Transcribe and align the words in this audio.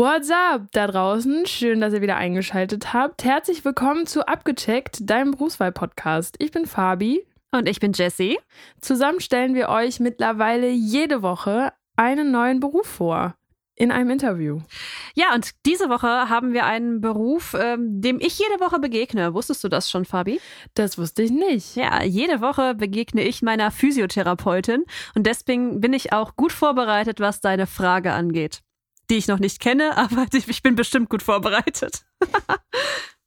What's 0.00 0.30
up 0.30 0.68
da 0.72 0.86
draußen? 0.86 1.44
Schön, 1.44 1.82
dass 1.82 1.92
ihr 1.92 2.00
wieder 2.00 2.16
eingeschaltet 2.16 2.94
habt. 2.94 3.22
Herzlich 3.22 3.66
willkommen 3.66 4.06
zu 4.06 4.26
Abgecheckt, 4.26 5.00
deinem 5.02 5.32
Berufswahl-Podcast. 5.32 6.36
Ich 6.38 6.52
bin 6.52 6.64
Fabi. 6.64 7.26
Und 7.50 7.68
ich 7.68 7.80
bin 7.80 7.92
Jessie. 7.92 8.38
Zusammen 8.80 9.20
stellen 9.20 9.54
wir 9.54 9.68
euch 9.68 10.00
mittlerweile 10.00 10.70
jede 10.70 11.20
Woche 11.20 11.74
einen 11.96 12.30
neuen 12.30 12.60
Beruf 12.60 12.86
vor. 12.86 13.34
In 13.74 13.92
einem 13.92 14.08
Interview. 14.08 14.60
Ja, 15.14 15.34
und 15.34 15.50
diese 15.66 15.90
Woche 15.90 16.30
haben 16.30 16.54
wir 16.54 16.64
einen 16.64 17.02
Beruf, 17.02 17.54
ähm, 17.60 18.00
dem 18.00 18.20
ich 18.20 18.38
jede 18.38 18.58
Woche 18.58 18.78
begegne. 18.78 19.34
Wusstest 19.34 19.62
du 19.64 19.68
das 19.68 19.90
schon, 19.90 20.06
Fabi? 20.06 20.40
Das 20.72 20.96
wusste 20.96 21.24
ich 21.24 21.30
nicht. 21.30 21.76
Ja, 21.76 22.02
jede 22.02 22.40
Woche 22.40 22.74
begegne 22.74 23.22
ich 23.22 23.42
meiner 23.42 23.70
Physiotherapeutin 23.70 24.86
und 25.14 25.26
deswegen 25.26 25.82
bin 25.82 25.92
ich 25.92 26.14
auch 26.14 26.36
gut 26.36 26.52
vorbereitet, 26.52 27.20
was 27.20 27.42
deine 27.42 27.66
Frage 27.66 28.12
angeht. 28.12 28.62
Die 29.10 29.16
ich 29.16 29.28
noch 29.28 29.40
nicht 29.40 29.60
kenne, 29.60 29.96
aber 29.96 30.26
ich 30.32 30.62
bin 30.62 30.76
bestimmt 30.76 31.10
gut 31.10 31.22
vorbereitet. 31.22 32.04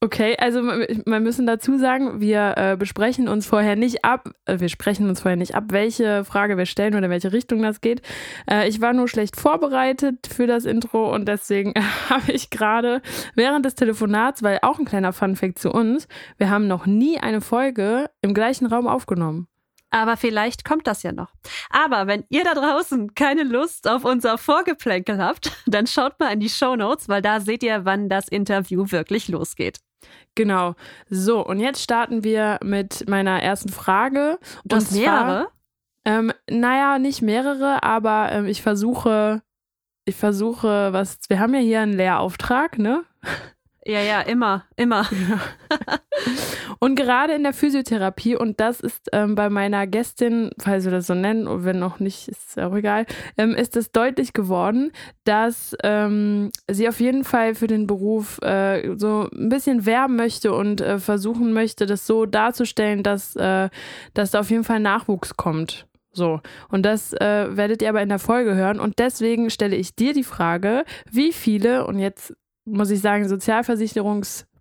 Okay, 0.00 0.36
also 0.38 0.62
wir 0.62 1.20
müssen 1.20 1.46
dazu 1.46 1.78
sagen, 1.78 2.20
wir 2.20 2.54
äh, 2.58 2.76
besprechen 2.76 3.26
uns 3.26 3.46
vorher 3.46 3.74
nicht 3.74 4.04
ab, 4.04 4.28
äh, 4.44 4.60
wir 4.60 4.68
sprechen 4.68 5.08
uns 5.08 5.20
vorher 5.22 5.38
nicht 5.38 5.54
ab, 5.54 5.64
welche 5.68 6.24
Frage 6.24 6.58
wir 6.58 6.66
stellen 6.66 6.94
oder 6.94 7.06
in 7.06 7.10
welche 7.10 7.32
Richtung 7.32 7.62
das 7.62 7.80
geht. 7.80 8.02
Äh, 8.46 8.68
ich 8.68 8.82
war 8.82 8.92
nur 8.92 9.08
schlecht 9.08 9.36
vorbereitet 9.36 10.26
für 10.26 10.46
das 10.46 10.66
Intro 10.66 11.14
und 11.14 11.26
deswegen 11.26 11.72
habe 12.10 12.32
ich 12.32 12.50
gerade 12.50 13.00
während 13.34 13.64
des 13.64 13.76
Telefonats, 13.76 14.42
weil 14.42 14.58
auch 14.60 14.78
ein 14.78 14.84
kleiner 14.84 15.14
Funfact 15.14 15.58
zu 15.58 15.70
uns, 15.70 16.06
wir 16.36 16.50
haben 16.50 16.66
noch 16.66 16.84
nie 16.84 17.18
eine 17.18 17.40
Folge 17.40 18.10
im 18.20 18.34
gleichen 18.34 18.66
Raum 18.66 18.86
aufgenommen. 18.86 19.48
Aber 19.94 20.16
vielleicht 20.16 20.64
kommt 20.64 20.88
das 20.88 21.04
ja 21.04 21.12
noch. 21.12 21.30
Aber 21.70 22.08
wenn 22.08 22.24
ihr 22.28 22.42
da 22.42 22.54
draußen 22.54 23.14
keine 23.14 23.44
Lust 23.44 23.88
auf 23.88 24.04
unser 24.04 24.38
Vorgeplänkel 24.38 25.18
habt, 25.18 25.52
dann 25.66 25.86
schaut 25.86 26.18
mal 26.18 26.32
in 26.32 26.40
die 26.40 26.48
Show 26.48 26.74
Notes, 26.74 27.08
weil 27.08 27.22
da 27.22 27.38
seht 27.38 27.62
ihr, 27.62 27.84
wann 27.84 28.08
das 28.08 28.26
Interview 28.26 28.90
wirklich 28.90 29.28
losgeht. 29.28 29.78
Genau. 30.34 30.74
So, 31.08 31.46
und 31.46 31.60
jetzt 31.60 31.80
starten 31.80 32.24
wir 32.24 32.58
mit 32.60 33.08
meiner 33.08 33.40
ersten 33.40 33.68
Frage. 33.68 34.40
Du 34.64 34.74
hast 34.74 34.90
mehrere? 34.90 35.48
Ähm, 36.04 36.32
naja, 36.50 36.98
nicht 36.98 37.22
mehrere, 37.22 37.84
aber 37.84 38.32
ähm, 38.32 38.46
ich 38.46 38.62
versuche, 38.62 39.42
ich 40.06 40.16
versuche, 40.16 40.92
was, 40.92 41.20
wir 41.28 41.38
haben 41.38 41.54
ja 41.54 41.60
hier 41.60 41.80
einen 41.82 41.92
Lehrauftrag, 41.92 42.80
ne? 42.80 43.04
Ja, 43.86 44.00
ja, 44.00 44.22
immer, 44.22 44.64
immer. 44.74 45.06
und 46.84 46.96
gerade 46.96 47.32
in 47.32 47.44
der 47.44 47.54
Physiotherapie, 47.54 48.36
und 48.36 48.60
das 48.60 48.80
ist 48.80 49.08
ähm, 49.14 49.34
bei 49.36 49.48
meiner 49.48 49.86
Gästin, 49.86 50.50
falls 50.60 50.84
wir 50.84 50.92
das 50.92 51.06
so 51.06 51.14
nennen, 51.14 51.64
wenn 51.64 51.82
auch 51.82 51.98
nicht, 51.98 52.28
ist 52.28 52.60
auch 52.60 52.74
egal, 52.74 53.06
ähm, 53.38 53.54
ist 53.54 53.74
es 53.74 53.90
deutlich 53.90 54.34
geworden, 54.34 54.92
dass 55.24 55.74
ähm, 55.82 56.50
sie 56.70 56.86
auf 56.86 57.00
jeden 57.00 57.24
Fall 57.24 57.54
für 57.54 57.68
den 57.68 57.86
Beruf 57.86 58.38
äh, 58.42 58.98
so 58.98 59.30
ein 59.32 59.48
bisschen 59.48 59.86
werben 59.86 60.16
möchte 60.16 60.52
und 60.52 60.82
äh, 60.82 60.98
versuchen 60.98 61.54
möchte, 61.54 61.86
das 61.86 62.06
so 62.06 62.26
darzustellen, 62.26 63.02
dass, 63.02 63.34
äh, 63.34 63.70
dass 64.12 64.32
da 64.32 64.40
auf 64.40 64.50
jeden 64.50 64.64
Fall 64.64 64.80
Nachwuchs 64.80 65.38
kommt. 65.38 65.86
So, 66.12 66.42
und 66.68 66.82
das 66.82 67.14
äh, 67.14 67.56
werdet 67.56 67.80
ihr 67.80 67.88
aber 67.88 68.02
in 68.02 68.10
der 68.10 68.18
Folge 68.18 68.56
hören. 68.56 68.78
Und 68.78 68.98
deswegen 68.98 69.48
stelle 69.48 69.76
ich 69.76 69.96
dir 69.96 70.12
die 70.12 70.22
Frage, 70.22 70.84
wie 71.10 71.32
viele, 71.32 71.86
und 71.86 71.98
jetzt 71.98 72.34
muss 72.66 72.90
ich 72.90 73.00
sagen, 73.00 73.26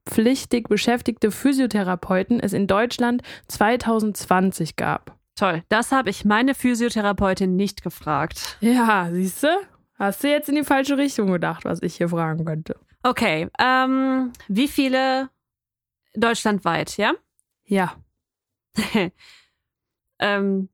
sozialversicherungspflichtig 0.04 0.68
beschäftigte 0.68 1.32
Physiotherapeuten 1.32 2.40
es 2.40 2.54
in 2.54 2.68
Deutschland 2.68 3.22
2020 3.48 4.76
gab. 4.76 5.18
Toll, 5.36 5.64
das 5.70 5.92
habe 5.92 6.10
ich 6.10 6.26
meine 6.26 6.54
Physiotherapeutin 6.54 7.56
nicht 7.56 7.82
gefragt. 7.82 8.58
Ja, 8.62 9.10
siehst 9.12 9.44
du? 9.44 9.48
Hast 9.98 10.24
du 10.24 10.30
jetzt 10.30 10.50
in 10.50 10.56
die 10.56 10.64
falsche 10.64 10.98
Richtung 10.98 11.32
gedacht, 11.32 11.66
was 11.66 11.82
ich 11.82 11.96
hier 11.96 12.10
fragen 12.10 12.46
könnte? 12.46 12.76
Okay, 13.04 13.50
ähm, 13.60 14.32
wie 14.48 14.68
viele 14.68 15.30
deutschlandweit, 16.14 16.98
ja? 16.98 17.14
Ja. 17.66 17.96
ähm, 20.20 20.70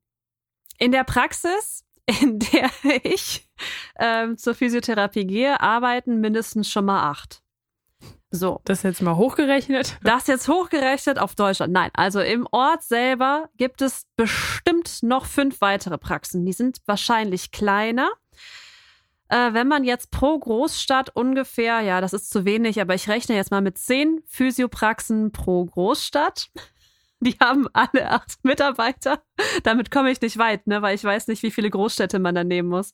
in 0.78 0.92
der 0.92 1.04
Praxis 1.04 1.86
in 2.22 2.40
der 2.40 2.72
ich 3.04 3.48
ähm, 4.00 4.38
zur 4.38 4.56
Physiotherapie 4.56 5.26
gehe, 5.26 5.60
arbeiten 5.62 6.20
mindestens 6.20 6.70
schon 6.70 6.86
mal 6.86 7.10
acht. 7.10 7.39
So. 8.32 8.62
Das 8.66 8.84
jetzt 8.84 9.02
mal 9.02 9.16
hochgerechnet? 9.16 9.98
Das 10.04 10.28
jetzt 10.28 10.48
hochgerechnet 10.48 11.18
auf 11.18 11.34
Deutschland. 11.34 11.74
Nein, 11.74 11.90
also 11.94 12.20
im 12.20 12.48
Ort 12.52 12.84
selber 12.84 13.50
gibt 13.58 13.82
es 13.82 14.06
bestimmt 14.16 15.02
noch 15.02 15.26
fünf 15.26 15.62
weitere 15.62 15.98
Praxen. 15.98 16.46
Die 16.46 16.54
sind 16.54 16.80
wahrscheinlich 16.86 17.52
kleiner. 17.52 18.10
Äh, 19.30 19.54
wenn 19.54 19.68
man 19.68 19.84
jetzt 19.84 20.12
pro 20.12 20.38
Großstadt 20.38 21.16
ungefähr, 21.16 21.82
ja, 21.82 22.02
das 22.02 22.14
ist 22.14 22.30
zu 22.30 22.46
wenig, 22.46 22.80
aber 22.82 22.96
ich 22.96 23.10
rechne 23.10 23.36
jetzt 23.36 23.52
mal 23.52 23.62
mit 23.62 23.78
zehn 23.78 24.22
Physiopraxen 24.28 25.32
pro 25.32 25.66
Großstadt. 25.66 26.50
Die 27.22 27.36
haben 27.42 27.68
alle 27.74 28.12
acht 28.12 28.44
Mitarbeiter. 28.44 29.22
Damit 29.64 29.92
komme 29.92 30.12
ich 30.12 30.22
nicht 30.22 30.38
weit, 30.38 30.68
ne, 30.68 30.82
weil 30.82 30.96
ich 30.96 31.04
weiß 31.04 31.28
nicht, 31.28 31.44
wie 31.44 31.52
viele 31.52 31.70
Großstädte 31.70 32.18
man 32.18 32.36
da 32.36 32.44
nehmen 32.44 32.70
muss. 32.70 32.94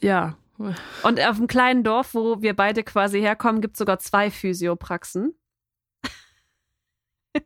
Ja. 0.00 0.36
Und 0.58 1.20
auf 1.20 1.36
einem 1.36 1.46
kleinen 1.46 1.82
Dorf, 1.82 2.14
wo 2.14 2.40
wir 2.40 2.54
beide 2.54 2.84
quasi 2.84 3.20
herkommen, 3.20 3.60
gibt 3.60 3.74
es 3.74 3.78
sogar 3.78 3.98
zwei 3.98 4.30
Physiopraxen. 4.30 5.34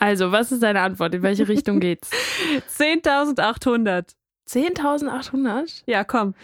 Also, 0.00 0.30
was 0.30 0.52
ist 0.52 0.62
deine 0.62 0.80
Antwort? 0.82 1.12
In 1.14 1.22
welche 1.22 1.48
Richtung 1.48 1.80
geht's? 1.80 2.12
10.800. 2.78 4.14
10.800? 4.48 5.82
Ja, 5.86 6.04
komm. 6.04 6.34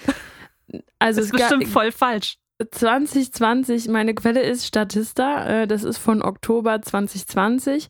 Also, 0.99 1.21
das 1.21 1.27
ist 1.27 1.33
bestimmt 1.33 1.69
voll 1.69 1.93
falsch. 1.93 2.39
2020, 2.69 3.89
meine 3.89 4.15
Quelle 4.15 4.43
ist 4.43 4.67
Statista, 4.67 5.47
äh, 5.63 5.67
das 5.67 5.85
ist 5.85 5.99
von 5.99 6.23
Oktober 6.23 6.83
2020. 6.83 7.89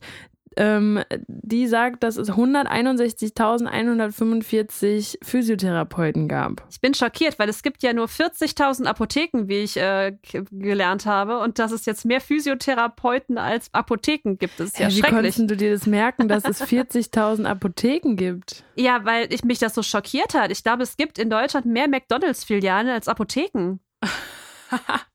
Ähm, 0.57 1.01
die 1.27 1.67
sagt, 1.67 2.01
dass 2.03 2.17
es 2.17 2.31
161.145 2.31 5.17
Physiotherapeuten 5.23 6.27
gab. 6.27 6.67
Ich 6.69 6.81
bin 6.81 6.93
schockiert, 6.93 7.39
weil 7.39 7.47
es 7.49 7.63
gibt 7.63 7.81
ja 7.83 7.93
nur 7.93 8.07
40.000 8.07 8.85
Apotheken, 8.85 9.47
wie 9.47 9.59
ich 9.59 9.77
äh, 9.77 10.17
gelernt 10.51 11.05
habe, 11.05 11.39
und 11.39 11.57
dass 11.59 11.71
es 11.71 11.85
jetzt 11.85 12.03
mehr 12.05 12.19
Physiotherapeuten 12.21 13.37
als 13.37 13.73
Apotheken 13.73 14.37
gibt. 14.37 14.59
Ist 14.59 14.79
ja, 14.79 14.87
ja 14.87 14.89
wie 14.89 14.99
schrecklich. 14.99 15.11
Wie 15.11 15.15
konntest 15.15 15.51
du 15.51 15.57
dir 15.57 15.71
das 15.71 15.85
merken, 15.85 16.27
dass 16.27 16.43
es 16.45 16.61
40.000 16.61 17.45
Apotheken 17.45 18.15
gibt? 18.15 18.63
Ja, 18.75 19.05
weil 19.05 19.31
ich 19.33 19.43
mich 19.43 19.59
das 19.59 19.75
so 19.75 19.83
schockiert 19.83 20.33
hat. 20.33 20.51
Ich 20.51 20.63
glaube, 20.63 20.83
es 20.83 20.97
gibt 20.97 21.19
in 21.19 21.29
Deutschland 21.29 21.65
mehr 21.65 21.87
McDonalds-Filialen 21.87 22.89
als 22.89 23.07
Apotheken. 23.07 23.79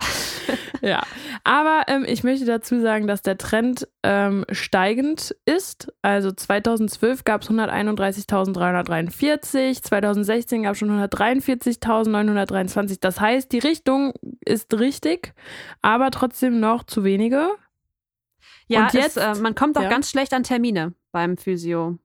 ja, 0.82 1.02
aber 1.44 1.84
ähm, 1.88 2.04
ich 2.06 2.22
möchte 2.24 2.44
dazu 2.44 2.80
sagen, 2.80 3.06
dass 3.06 3.22
der 3.22 3.38
Trend 3.38 3.88
ähm, 4.02 4.44
steigend 4.50 5.34
ist. 5.44 5.92
Also 6.02 6.32
2012 6.32 7.22
gab 7.24 7.42
es 7.42 7.50
131.343, 7.50 9.82
2016 9.82 10.64
gab 10.64 10.72
es 10.72 10.78
schon 10.78 10.90
143.923. 10.90 12.98
Das 13.00 13.20
heißt, 13.20 13.52
die 13.52 13.58
Richtung 13.58 14.14
ist 14.44 14.78
richtig, 14.78 15.32
aber 15.82 16.10
trotzdem 16.10 16.60
noch 16.60 16.84
zu 16.84 17.04
wenige. 17.04 17.50
Ja, 18.68 18.84
Und 18.84 18.94
jetzt, 18.94 19.16
es, 19.16 19.38
äh, 19.38 19.42
man 19.42 19.54
kommt 19.54 19.76
auch 19.76 19.82
ja. 19.82 19.88
ganz 19.88 20.10
schlecht 20.10 20.32
an 20.32 20.44
Termine 20.44 20.94
beim 21.12 21.36
Physio. 21.36 21.98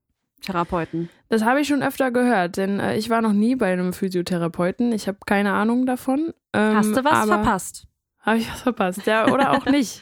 Therapeuten. 0.45 1.09
Das 1.29 1.43
habe 1.43 1.61
ich 1.61 1.67
schon 1.67 1.83
öfter 1.83 2.11
gehört, 2.11 2.57
denn 2.57 2.79
äh, 2.79 2.95
ich 2.97 3.09
war 3.09 3.21
noch 3.21 3.33
nie 3.33 3.55
bei 3.55 3.71
einem 3.73 3.93
Physiotherapeuten. 3.93 4.91
Ich 4.91 5.07
habe 5.07 5.17
keine 5.25 5.53
Ahnung 5.53 5.85
davon. 5.85 6.33
Ähm, 6.53 6.75
Hast 6.75 6.95
du 6.95 7.03
was 7.03 7.27
verpasst? 7.27 7.87
Habe 8.19 8.37
ich 8.37 8.51
was 8.51 8.61
verpasst, 8.61 9.05
ja, 9.05 9.31
oder 9.31 9.51
auch 9.51 9.65
nicht. 9.65 10.01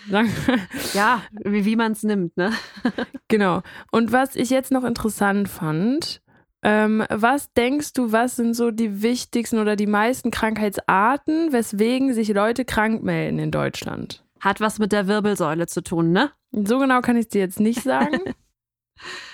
ja, 0.94 1.22
wie, 1.44 1.66
wie 1.66 1.76
man 1.76 1.92
es 1.92 2.04
nimmt, 2.04 2.38
ne? 2.38 2.54
genau. 3.28 3.62
Und 3.92 4.12
was 4.12 4.36
ich 4.36 4.50
jetzt 4.50 4.72
noch 4.72 4.86
interessant 4.86 5.50
fand, 5.50 6.22
ähm, 6.62 7.04
was 7.10 7.52
denkst 7.52 7.92
du, 7.92 8.14
was 8.14 8.38
sind 8.38 8.54
so 8.54 8.72
die 8.72 9.02
wichtigsten 9.02 9.60
oder 9.60 9.76
die 9.76 9.88
meisten 9.88 10.32
Krankheitsarten, 10.32 11.52
weswegen 11.52 12.14
sich 12.14 12.30
Leute 12.30 12.64
krank 12.64 13.04
melden 13.04 13.40
in 13.40 13.52
Deutschland? 13.52 14.24
Hat 14.40 14.62
was 14.62 14.80
mit 14.80 14.94
der 14.94 15.08
Wirbelsäule 15.08 15.68
zu 15.68 15.84
tun, 15.84 16.12
ne? 16.12 16.32
So 16.52 16.80
genau 16.80 17.02
kann 17.02 17.18
ich 17.18 17.26
es 17.26 17.30
dir 17.30 17.40
jetzt 17.40 17.60
nicht 17.60 17.84
sagen. 17.84 18.20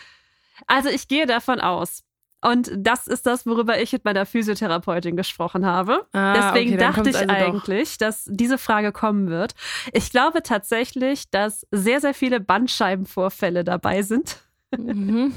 Also 0.70 0.90
ich 0.90 1.08
gehe 1.08 1.26
davon 1.26 1.60
aus. 1.60 2.04
Und 2.42 2.72
das 2.74 3.08
ist 3.08 3.26
das, 3.26 3.46
worüber 3.46 3.82
ich 3.82 3.92
mit 3.92 4.06
meiner 4.06 4.26
Physiotherapeutin 4.26 5.18
gesprochen 5.18 5.66
habe. 5.66 6.06
Ah, 6.14 6.34
Deswegen 6.34 6.76
okay, 6.76 6.80
dachte 6.80 7.10
ich 7.10 7.18
also 7.18 7.30
eigentlich, 7.30 7.98
dass 7.98 8.26
diese 8.30 8.58
Frage 8.58 8.94
kommen 8.94 9.30
wird. 9.30 9.56
Ich 9.92 10.10
glaube 10.10 10.42
tatsächlich, 10.42 11.30
dass 11.32 11.68
sehr, 11.72 12.00
sehr 12.00 12.14
viele 12.14 12.40
Bandscheibenvorfälle 12.40 13.66
dabei 13.66 14.04
sind. 14.04 14.38
Mhm. 14.78 15.34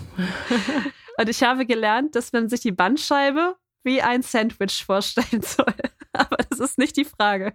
Und 1.18 1.28
ich 1.28 1.42
habe 1.42 1.66
gelernt, 1.66 2.14
dass 2.14 2.32
man 2.32 2.48
sich 2.48 2.60
die 2.60 2.72
Bandscheibe 2.72 3.56
wie 3.82 4.00
ein 4.00 4.22
Sandwich 4.22 4.84
vorstellen 4.84 5.42
soll. 5.42 5.74
Aber 6.18 6.36
das 6.48 6.60
ist 6.60 6.78
nicht 6.78 6.96
die 6.96 7.04
Frage. 7.04 7.54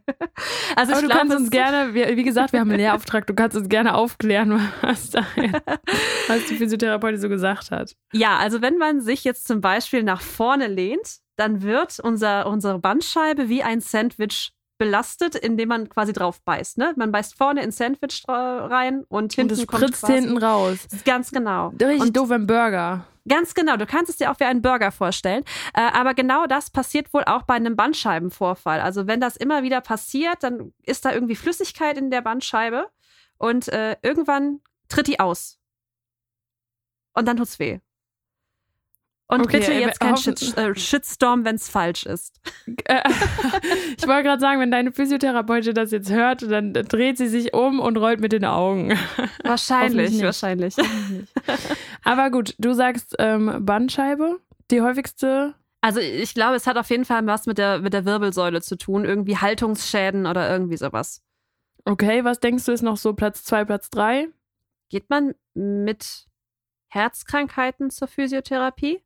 Also 0.75 0.94
Aber 0.94 1.01
ich 1.01 1.01
du 1.01 1.07
glaub, 1.07 1.19
kannst 1.19 1.36
uns 1.36 1.50
gerne, 1.51 1.94
wie, 1.94 2.24
gesagt, 2.24 2.54
wir 2.54 2.59
haben 2.59 2.69
einen 2.69 2.80
Lehrauftrag, 2.81 3.27
du 3.27 3.33
kannst 3.33 3.56
uns 3.56 3.69
gerne 3.69 3.95
aufklären, 3.95 4.71
was, 4.81 5.12
da, 5.12 5.25
was 6.27 6.45
die 6.48 6.56
Physiotherapeutin 6.56 7.19
so 7.19 7.30
gesagt 7.30 7.71
hat. 7.71 7.95
Ja, 8.13 8.38
also 8.38 8.62
wenn 8.62 8.77
man 8.77 9.01
sich 9.01 9.24
jetzt 9.24 9.48
zum 9.48 9.62
Beispiel 9.62 10.04
nach 10.04 10.21
vorne 10.21 10.68
lehnt, 10.68 11.18
dann 11.36 11.62
wird 11.62 12.00
unser, 12.00 12.48
unsere 12.48 12.80
Bandscheibe 12.80 13.48
wie 13.48 13.62
ein 13.62 13.80
Sandwich 13.80 14.54
belastet, 14.77 15.35
indem 15.35 15.69
man 15.69 15.89
quasi 15.89 16.13
drauf 16.13 16.41
beißt. 16.44 16.77
Ne? 16.77 16.94
Man 16.95 17.12
beißt 17.12 17.35
vorne 17.35 17.63
ins 17.63 17.77
Sandwich 17.77 18.24
rein 18.27 19.03
und 19.09 19.33
hinten 19.33 19.53
und 19.53 19.57
es 19.57 19.63
spritzt 19.63 20.07
hinten 20.07 20.38
raus. 20.38 20.88
Ganz 21.06 21.31
genau. 21.31 21.69
Richtig 21.69 22.01
und 22.01 22.15
doof 22.15 22.31
im 22.31 22.47
Burger. 22.47 23.06
Ganz 23.27 23.53
genau, 23.53 23.75
du 23.75 23.85
kannst 23.85 24.09
es 24.09 24.18
dir 24.18 24.31
auch 24.31 24.39
wie 24.39 24.45
einen 24.45 24.62
Burger 24.62 24.91
vorstellen. 24.91 25.44
Äh, 25.74 25.81
aber 25.94 26.13
genau 26.13 26.45
das 26.47 26.69
passiert 26.69 27.13
wohl 27.13 27.24
auch 27.25 27.44
bei 27.44 27.56
einem 27.56 27.75
Bandscheibenvorfall. 27.75 28.79
Also 28.79 29.07
wenn 29.07 29.19
das 29.19 29.35
immer 29.35 29.63
wieder 29.63 29.81
passiert, 29.81 30.44
dann 30.44 30.74
ist 30.83 31.03
da 31.03 31.12
irgendwie 31.12 31.35
Flüssigkeit 31.35 31.97
in 31.97 32.09
der 32.09 32.21
Bandscheibe 32.21 32.88
und 33.38 33.68
äh, 33.68 33.97
irgendwann 34.01 34.62
tritt 34.88 35.07
die 35.07 35.19
aus. 35.19 35.59
Und 37.13 37.27
dann 37.27 37.38
tut's 37.38 37.59
weh. 37.59 37.79
Und 39.29 39.41
okay, 39.41 39.59
bitte 39.59 39.74
jetzt 39.74 40.00
kein 40.00 40.15
Shit, 40.15 40.57
äh, 40.57 40.74
Shitstorm, 40.74 41.44
wenn 41.44 41.56
es 41.56 41.68
falsch 41.68 42.06
ist. 42.06 42.39
ich 42.65 44.07
wollte 44.07 44.24
gerade 44.24 44.39
sagen, 44.39 44.62
wenn 44.62 44.71
deine 44.71 44.94
Physiotherapeutin 44.94 45.74
das 45.74 45.91
jetzt 45.91 46.09
hört, 46.09 46.44
dann 46.44 46.71
dreht 46.71 47.18
sie 47.18 47.27
sich 47.27 47.53
um 47.53 47.81
und 47.81 47.97
rollt 47.97 48.21
mit 48.21 48.31
den 48.31 48.45
Augen. 48.45 48.97
Wahrscheinlich, 49.44 50.21
wahrscheinlich. 50.21 50.75
Aber 52.03 52.31
gut, 52.31 52.56
du 52.57 52.74
sagst 52.74 53.15
ähm, 53.19 53.65
Bandscheibe, 53.65 54.39
die 54.71 54.81
häufigste. 54.81 55.56
Also 55.81 56.00
ich 56.00 56.33
glaube, 56.33 56.56
es 56.56 56.65
hat 56.65 56.77
auf 56.77 56.89
jeden 56.89 57.06
Fall 57.06 57.25
was 57.27 57.47
mit 57.47 57.57
der, 57.57 57.79
mit 57.79 57.94
der 57.94 58.06
Wirbelsäule 58.06 58.62
zu 58.62 58.77
tun, 58.77 59.03
irgendwie 59.03 59.38
Haltungsschäden 59.38 60.25
oder 60.25 60.50
irgendwie 60.50 60.77
sowas. 60.77 61.21
Okay, 61.83 62.24
was 62.24 62.39
denkst 62.39 62.65
du 62.65 62.71
ist 62.71 62.81
noch 62.81 62.97
so 62.97 63.13
Platz 63.13 63.44
zwei, 63.44 63.65
Platz 63.65 63.89
drei? 63.89 64.27
Geht 64.89 65.09
man 65.09 65.35
mit 65.53 66.27
Herzkrankheiten 66.89 67.89
zur 67.89 68.07
Physiotherapie? 68.07 69.01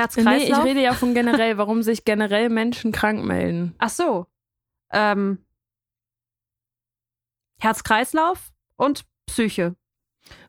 Herz-Kreislauf? 0.00 0.36
Nee, 0.36 0.50
ich 0.50 0.64
rede 0.64 0.82
ja 0.82 0.94
von 0.94 1.14
generell, 1.14 1.58
warum 1.58 1.82
sich 1.82 2.04
generell 2.04 2.48
Menschen 2.48 2.92
krank 2.92 3.24
melden. 3.24 3.74
Ach 3.78 3.90
so. 3.90 4.26
Ähm, 4.92 5.38
Herz-Kreislauf 7.60 8.50
und 8.76 9.04
Psyche. 9.26 9.76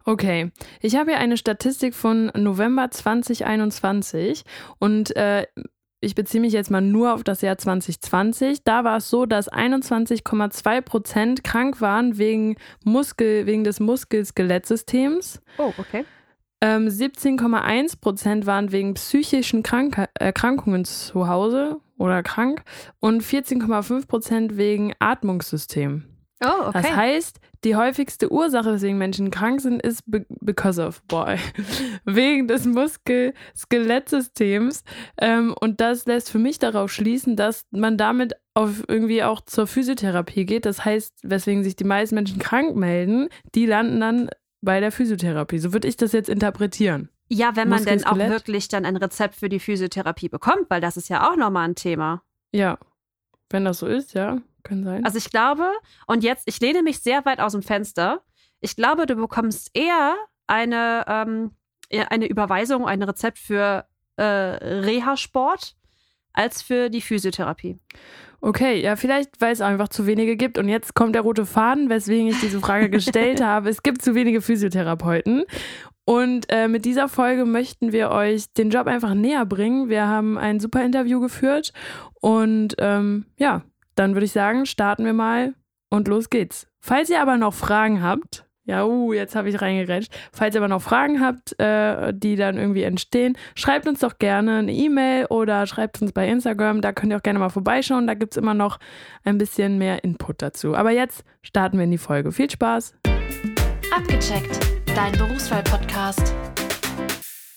Okay, 0.06 0.52
ich 0.80 0.96
habe 0.96 1.12
hier 1.12 1.20
eine 1.20 1.38
Statistik 1.38 1.94
von 1.94 2.32
November 2.36 2.90
2021 2.90 4.44
und 4.80 5.16
äh, 5.16 5.46
ich 6.00 6.16
beziehe 6.16 6.42
mich 6.42 6.54
jetzt 6.54 6.72
mal 6.72 6.82
nur 6.82 7.14
auf 7.14 7.24
das 7.24 7.42
Jahr 7.42 7.58
2020. 7.58 8.64
Da 8.64 8.84
war 8.84 8.98
es 8.98 9.10
so, 9.10 9.28
dass 9.28 9.52
21,2 9.52 10.82
Prozent 10.82 11.44
krank 11.44 11.80
waren 11.80 12.18
wegen 12.18 12.56
Muskel, 12.84 13.46
wegen 13.46 13.64
des 13.64 13.80
Muskelskelettsystems. 13.80 15.42
Oh, 15.60 15.72
okay. 15.78 16.06
Ähm, 16.62 16.88
17,1 16.88 18.00
Prozent 18.00 18.46
waren 18.46 18.72
wegen 18.72 18.94
psychischen 18.94 19.64
Krank 19.64 20.08
Erkrankungen 20.14 20.86
zu 20.86 21.28
Hause 21.28 21.82
oder 21.98 22.24
krank 22.24 22.64
und 23.00 23.24
14,5 23.24 24.08
Prozent 24.08 24.58
wegen 24.58 24.94
Atmungssystem. 25.00 26.06
Oh, 26.44 26.68
okay. 26.68 26.82
Das 26.82 26.96
heißt, 26.96 27.40
die 27.64 27.76
häufigste 27.76 28.32
Ursache, 28.32 28.74
weswegen 28.74 28.98
Menschen 28.98 29.30
krank 29.30 29.62
sind, 29.62 29.84
ist 29.84 30.10
be 30.10 30.26
because 30.40 30.84
of 30.84 31.04
boy. 31.04 31.38
wegen 32.06 32.48
des 32.48 32.66
Muskel-Skelettsystems. 32.66 34.84
Ähm, 35.20 35.54
und 35.60 35.80
das 35.80 36.08
lässt 36.08 36.32
für 36.32 36.40
mich 36.40 36.58
darauf 36.58 36.92
schließen, 36.92 37.36
dass 37.36 37.68
man 37.70 37.98
damit 37.98 38.34
auf 38.56 38.82
irgendwie 38.88 39.22
auch 39.24 39.42
zur 39.42 39.68
Physiotherapie 39.68 40.48
geht. 40.48 40.66
Das 40.66 40.84
heißt, 40.84 41.20
weswegen 41.22 41.64
sich 41.64 41.76
die 41.76 41.84
meisten 41.84 42.16
Menschen 42.16 42.40
krank 42.40 42.76
melden, 42.76 43.30
die 43.54 43.68
landen 43.68 44.00
dann 44.00 44.32
bei 44.62 44.80
der 44.80 44.92
Physiotherapie. 44.92 45.60
So 45.60 45.74
würde 45.74 45.88
ich 45.88 45.98
das 45.98 46.12
jetzt 46.12 46.30
interpretieren. 46.30 47.10
Ja, 47.28 47.56
wenn 47.56 47.70
man 47.70 47.86
denn 47.86 48.04
auch 48.06 48.18
wirklich 48.18 48.68
dann 48.68 48.86
ein 48.86 48.98
Rezept 48.98 49.36
für 49.36 49.50
die 49.50 49.60
Physiotherapie 49.60 50.30
bekommt, 50.30 50.70
weil 50.70 50.82
das 50.82 50.98
ist 50.98 51.10
ja 51.10 51.30
auch 51.30 51.38
nochmal 51.38 51.68
ein 51.68 51.76
Thema. 51.76 52.24
Ja, 52.52 52.78
wenn 53.50 53.66
das 53.66 53.80
so 53.80 53.88
ist, 53.88 54.14
ja, 54.14 54.42
kann 54.64 54.84
sein. 54.84 55.06
Also 55.06 55.18
ich 55.18 55.30
glaube, 55.30 55.72
und 56.08 56.24
jetzt, 56.24 56.44
ich 56.46 56.60
lehne 56.60 56.84
mich 56.84 57.00
sehr 57.00 57.24
weit 57.26 57.40
aus 57.40 57.54
dem 57.54 57.62
Fenster. 57.62 58.22
Ich 58.60 58.76
glaube, 58.76 59.06
du 59.06 59.16
bekommst 59.16 59.72
eher 59.74 60.16
eine, 60.48 61.06
ähm, 61.08 61.52
eine 62.10 62.28
Überweisung, 62.28 62.86
ein 62.86 63.02
Rezept 63.02 63.40
für 63.40 63.86
äh, 64.18 64.24
Reha-Sport 64.24 65.76
als 66.34 66.62
für 66.62 66.90
die 66.90 67.02
Physiotherapie. 67.02 67.80
Okay, 68.42 68.82
ja, 68.82 68.96
vielleicht, 68.96 69.40
weil 69.40 69.54
es 69.54 69.62
einfach 69.62 69.88
zu 69.88 70.08
wenige 70.08 70.36
gibt. 70.36 70.58
Und 70.58 70.68
jetzt 70.68 70.96
kommt 70.96 71.14
der 71.14 71.22
rote 71.22 71.46
Faden, 71.46 71.90
weswegen 71.90 72.28
ich 72.28 72.40
diese 72.40 72.60
Frage 72.60 72.90
gestellt 72.90 73.42
habe. 73.42 73.70
Es 73.70 73.84
gibt 73.84 74.02
zu 74.02 74.16
wenige 74.16 74.42
Physiotherapeuten. 74.42 75.44
Und 76.06 76.48
äh, 76.50 76.68
mit 76.68 76.84
dieser 76.86 77.08
Folge 77.08 77.46
möchten 77.46 77.92
wir 77.92 78.10
euch 78.10 78.52
den 78.54 78.72
Job 78.72 78.88
einfach 78.88 79.14
näher 79.14 79.46
bringen. 79.46 79.90
Wir 79.90 80.08
haben 80.08 80.40
ein 80.40 80.60
super 80.60 80.84
Interview 80.84 81.20
geführt. 81.20 81.72
Und 82.20 82.76
ähm, 82.80 83.26
ja, 83.38 83.62
dann 83.96 84.16
würde 84.16 84.26
ich 84.26 84.32
sagen, 84.32 84.66
starten 84.66 85.06
wir 85.06 85.14
mal 85.14 85.54
und 85.92 86.08
los 86.08 86.32
geht's. 86.32 86.68
Falls 86.80 87.12
ihr 87.12 87.22
aber 87.22 87.38
noch 87.38 87.54
Fragen 87.54 88.02
habt, 88.02 88.46
ja, 88.72 88.86
uh, 88.86 89.12
jetzt 89.12 89.36
habe 89.36 89.50
ich 89.50 89.62
reingerätscht. 89.62 90.14
Falls 90.32 90.56
ihr 90.56 90.62
aber 90.62 90.70
noch 90.70 90.82
Fragen 90.82 91.20
habt, 91.20 91.60
äh, 91.60 92.14
die 92.14 92.38
dann 92.38 92.58
irgendwie 92.58 92.84
entstehen, 92.84 93.38
schreibt 93.54 93.86
uns 93.86 94.00
doch 94.00 94.18
gerne 94.18 94.60
eine 94.60 94.72
E-Mail 94.72 95.26
oder 95.26 95.68
schreibt 95.68 96.02
uns 96.02 96.14
bei 96.14 96.26
Instagram. 96.30 96.80
Da 96.80 96.94
könnt 96.94 97.12
ihr 97.12 97.18
auch 97.18 97.24
gerne 97.24 97.40
mal 97.40 97.50
vorbeischauen. 97.50 98.08
Da 98.08 98.14
gibt 98.14 98.34
es 98.34 98.38
immer 98.38 98.54
noch 98.54 98.80
ein 99.26 99.38
bisschen 99.38 99.78
mehr 99.78 100.06
Input 100.06 100.42
dazu. 100.42 100.74
Aber 100.74 100.92
jetzt 100.92 101.26
starten 101.42 101.78
wir 101.78 101.84
in 101.84 101.92
die 101.92 101.98
Folge. 101.98 102.32
Viel 102.32 102.50
Spaß! 102.50 102.96
Abgecheckt, 103.94 104.58
dein 104.96 105.12
Berufswahl-Podcast. 105.18 106.34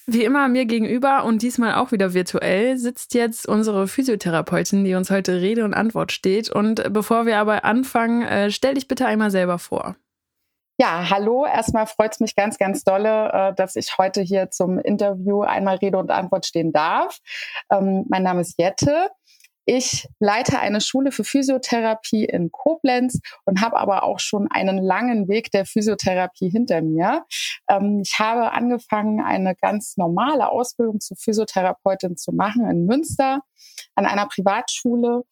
Wie 0.06 0.24
immer 0.24 0.48
mir 0.48 0.66
gegenüber 0.66 1.24
und 1.24 1.42
diesmal 1.42 1.74
auch 1.76 1.92
wieder 1.92 2.12
virtuell 2.12 2.76
sitzt 2.76 3.14
jetzt 3.14 3.48
unsere 3.48 3.86
Physiotherapeutin, 3.86 4.84
die 4.84 4.94
uns 4.94 5.12
heute 5.12 5.40
Rede 5.40 5.64
und 5.64 5.74
Antwort 5.74 6.10
steht. 6.10 6.50
Und 6.50 6.92
bevor 6.92 7.24
wir 7.24 7.38
aber 7.38 7.64
anfangen, 7.64 8.22
äh, 8.22 8.50
stell 8.50 8.74
dich 8.74 8.88
bitte 8.88 9.06
einmal 9.06 9.30
selber 9.30 9.60
vor. 9.60 9.94
Ja, 10.76 11.08
hallo. 11.08 11.46
Erstmal 11.46 11.86
freut 11.86 12.14
es 12.14 12.20
mich 12.20 12.34
ganz, 12.34 12.58
ganz 12.58 12.82
dolle, 12.82 13.30
äh, 13.32 13.54
dass 13.54 13.76
ich 13.76 13.96
heute 13.96 14.22
hier 14.22 14.50
zum 14.50 14.80
Interview 14.80 15.42
einmal 15.42 15.76
Rede 15.76 15.98
und 15.98 16.10
Antwort 16.10 16.46
stehen 16.46 16.72
darf. 16.72 17.18
Ähm, 17.70 18.04
mein 18.08 18.24
Name 18.24 18.40
ist 18.40 18.58
Jette. 18.58 19.10
Ich 19.66 20.08
leite 20.18 20.58
eine 20.58 20.80
Schule 20.80 21.12
für 21.12 21.22
Physiotherapie 21.22 22.24
in 22.24 22.50
Koblenz 22.50 23.20
und 23.44 23.62
habe 23.62 23.76
aber 23.76 24.02
auch 24.02 24.18
schon 24.18 24.48
einen 24.50 24.78
langen 24.78 25.28
Weg 25.28 25.52
der 25.52 25.64
Physiotherapie 25.64 26.50
hinter 26.50 26.82
mir. 26.82 27.24
Ähm, 27.68 28.02
ich 28.04 28.18
habe 28.18 28.52
angefangen, 28.52 29.20
eine 29.20 29.54
ganz 29.54 29.96
normale 29.96 30.50
Ausbildung 30.50 30.98
zur 30.98 31.16
Physiotherapeutin 31.16 32.16
zu 32.16 32.32
machen 32.32 32.68
in 32.68 32.84
Münster 32.84 33.42
an 33.94 34.06
einer 34.06 34.26
Privatschule 34.26 35.22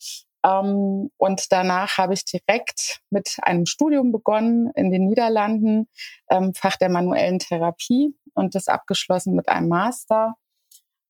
ähm, 0.44 1.10
und 1.16 1.46
danach 1.50 1.98
habe 1.98 2.14
ich 2.14 2.24
direkt 2.24 3.00
mit 3.10 3.36
einem 3.42 3.66
Studium 3.66 4.12
begonnen 4.12 4.70
in 4.74 4.90
den 4.90 5.06
Niederlanden, 5.06 5.88
ähm, 6.30 6.52
Fach 6.54 6.76
der 6.76 6.88
manuellen 6.88 7.38
Therapie 7.38 8.16
und 8.34 8.54
das 8.54 8.68
abgeschlossen 8.68 9.34
mit 9.34 9.48
einem 9.48 9.68
Master. 9.68 10.34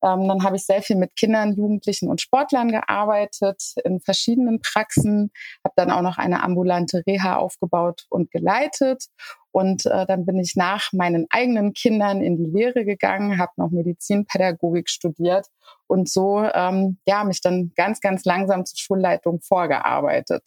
Ähm, 0.04 0.26
dann 0.26 0.42
habe 0.42 0.56
ich 0.56 0.66
sehr 0.66 0.82
viel 0.82 0.96
mit 0.96 1.14
Kindern, 1.16 1.54
Jugendlichen 1.54 2.08
und 2.08 2.20
Sportlern 2.20 2.68
gearbeitet 2.68 3.74
in 3.84 4.00
verschiedenen 4.00 4.60
Praxen, 4.60 5.30
habe 5.64 5.74
dann 5.76 5.90
auch 5.92 6.02
noch 6.02 6.18
eine 6.18 6.42
ambulante 6.42 7.02
Reha 7.06 7.36
aufgebaut 7.36 8.06
und 8.10 8.30
geleitet 8.30 9.06
und 9.52 9.87
äh, 9.87 10.06
dann 10.06 10.26
bin 10.26 10.38
ich 10.38 10.56
nach 10.56 10.92
meinen 10.92 11.26
eigenen 11.30 11.73
Kindern 11.75 12.23
in 12.23 12.37
die 12.37 12.50
Lehre 12.50 12.85
gegangen, 12.85 13.38
habe 13.38 13.52
noch 13.56 13.71
Medizinpädagogik 13.71 14.88
studiert 14.88 15.47
und 15.87 16.09
so 16.09 16.42
ähm, 16.54 16.99
ja 17.06 17.23
mich 17.25 17.40
dann 17.40 17.73
ganz 17.76 18.00
ganz 18.00 18.25
langsam 18.25 18.64
zur 18.64 18.78
Schulleitung 18.78 19.40
vorgearbeitet. 19.40 20.42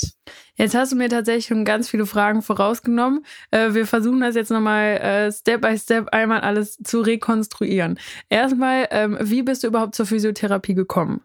Jetzt 0.56 0.76
hast 0.76 0.92
du 0.92 0.96
mir 0.96 1.10
tatsächlich 1.10 1.46
schon 1.46 1.66
ganz 1.66 1.90
viele 1.90 2.06
Fragen 2.06 2.42
vorausgenommen. 2.42 3.26
Äh, 3.52 3.74
wir 3.74 3.86
versuchen 3.86 4.22
das 4.22 4.36
jetzt 4.36 4.52
nochmal 4.52 4.98
äh, 4.98 5.32
Step 5.32 5.62
by 5.62 5.78
Step 5.78 6.10
einmal 6.10 6.42
alles 6.42 6.78
zu 6.78 7.02
rekonstruieren. 7.02 8.00
Erstmal, 8.30 8.88
ähm, 8.92 9.18
wie 9.22 9.44
bist 9.44 9.64
du 9.64 9.68
überhaupt 9.68 9.96
zur 9.96 10.06
Physiotherapie 10.06 10.74
gekommen? 10.74 11.22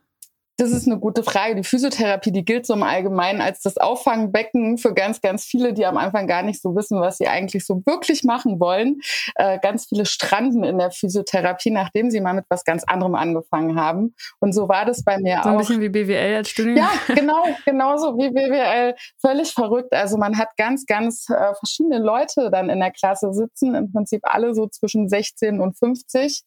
Das 0.61 0.73
ist 0.73 0.87
eine 0.87 0.99
gute 0.99 1.23
Frage. 1.23 1.55
Die 1.55 1.65
Physiotherapie, 1.65 2.33
die 2.33 2.45
gilt 2.45 2.67
so 2.67 2.75
im 2.75 2.83
Allgemeinen 2.83 3.41
als 3.41 3.63
das 3.63 3.79
Auffangbecken 3.79 4.77
für 4.77 4.93
ganz, 4.93 5.23
ganz 5.23 5.43
viele, 5.43 5.73
die 5.73 5.87
am 5.87 5.97
Anfang 5.97 6.27
gar 6.27 6.43
nicht 6.43 6.61
so 6.61 6.77
wissen, 6.77 7.01
was 7.01 7.17
sie 7.17 7.29
eigentlich 7.29 7.65
so 7.65 7.83
wirklich 7.87 8.25
machen 8.25 8.61
wollen. 8.61 9.01
Äh, 9.37 9.59
ganz 9.61 9.87
viele 9.87 10.05
stranden 10.05 10.63
in 10.63 10.77
der 10.77 10.91
Physiotherapie, 10.91 11.71
nachdem 11.71 12.11
sie 12.11 12.21
mal 12.21 12.35
mit 12.35 12.45
was 12.51 12.65
ganz 12.65 12.85
anderem 12.85 13.15
angefangen 13.15 13.81
haben. 13.81 14.15
Und 14.39 14.53
so 14.53 14.69
war 14.69 14.85
das 14.85 15.03
bei 15.03 15.17
mir 15.19 15.41
so 15.43 15.49
auch. 15.49 15.53
ein 15.53 15.59
bisschen 15.59 15.81
wie 15.81 15.89
BWL 15.89 16.37
als 16.37 16.51
Studium. 16.51 16.77
Ja, 16.77 16.91
genau, 17.09 17.43
genauso 17.65 18.19
wie 18.19 18.29
BWL. 18.29 18.97
Völlig 19.19 19.55
verrückt. 19.55 19.95
Also 19.95 20.19
man 20.19 20.37
hat 20.37 20.59
ganz, 20.59 20.85
ganz 20.85 21.25
äh, 21.31 21.55
verschiedene 21.55 22.01
Leute 22.01 22.51
dann 22.51 22.69
in 22.69 22.81
der 22.81 22.91
Klasse 22.91 23.33
sitzen, 23.33 23.75
im 23.75 23.91
Prinzip 23.91 24.21
alle 24.25 24.53
so 24.55 24.67
zwischen 24.67 25.09
16 25.09 25.59
und 25.59 25.79
50, 25.79 26.43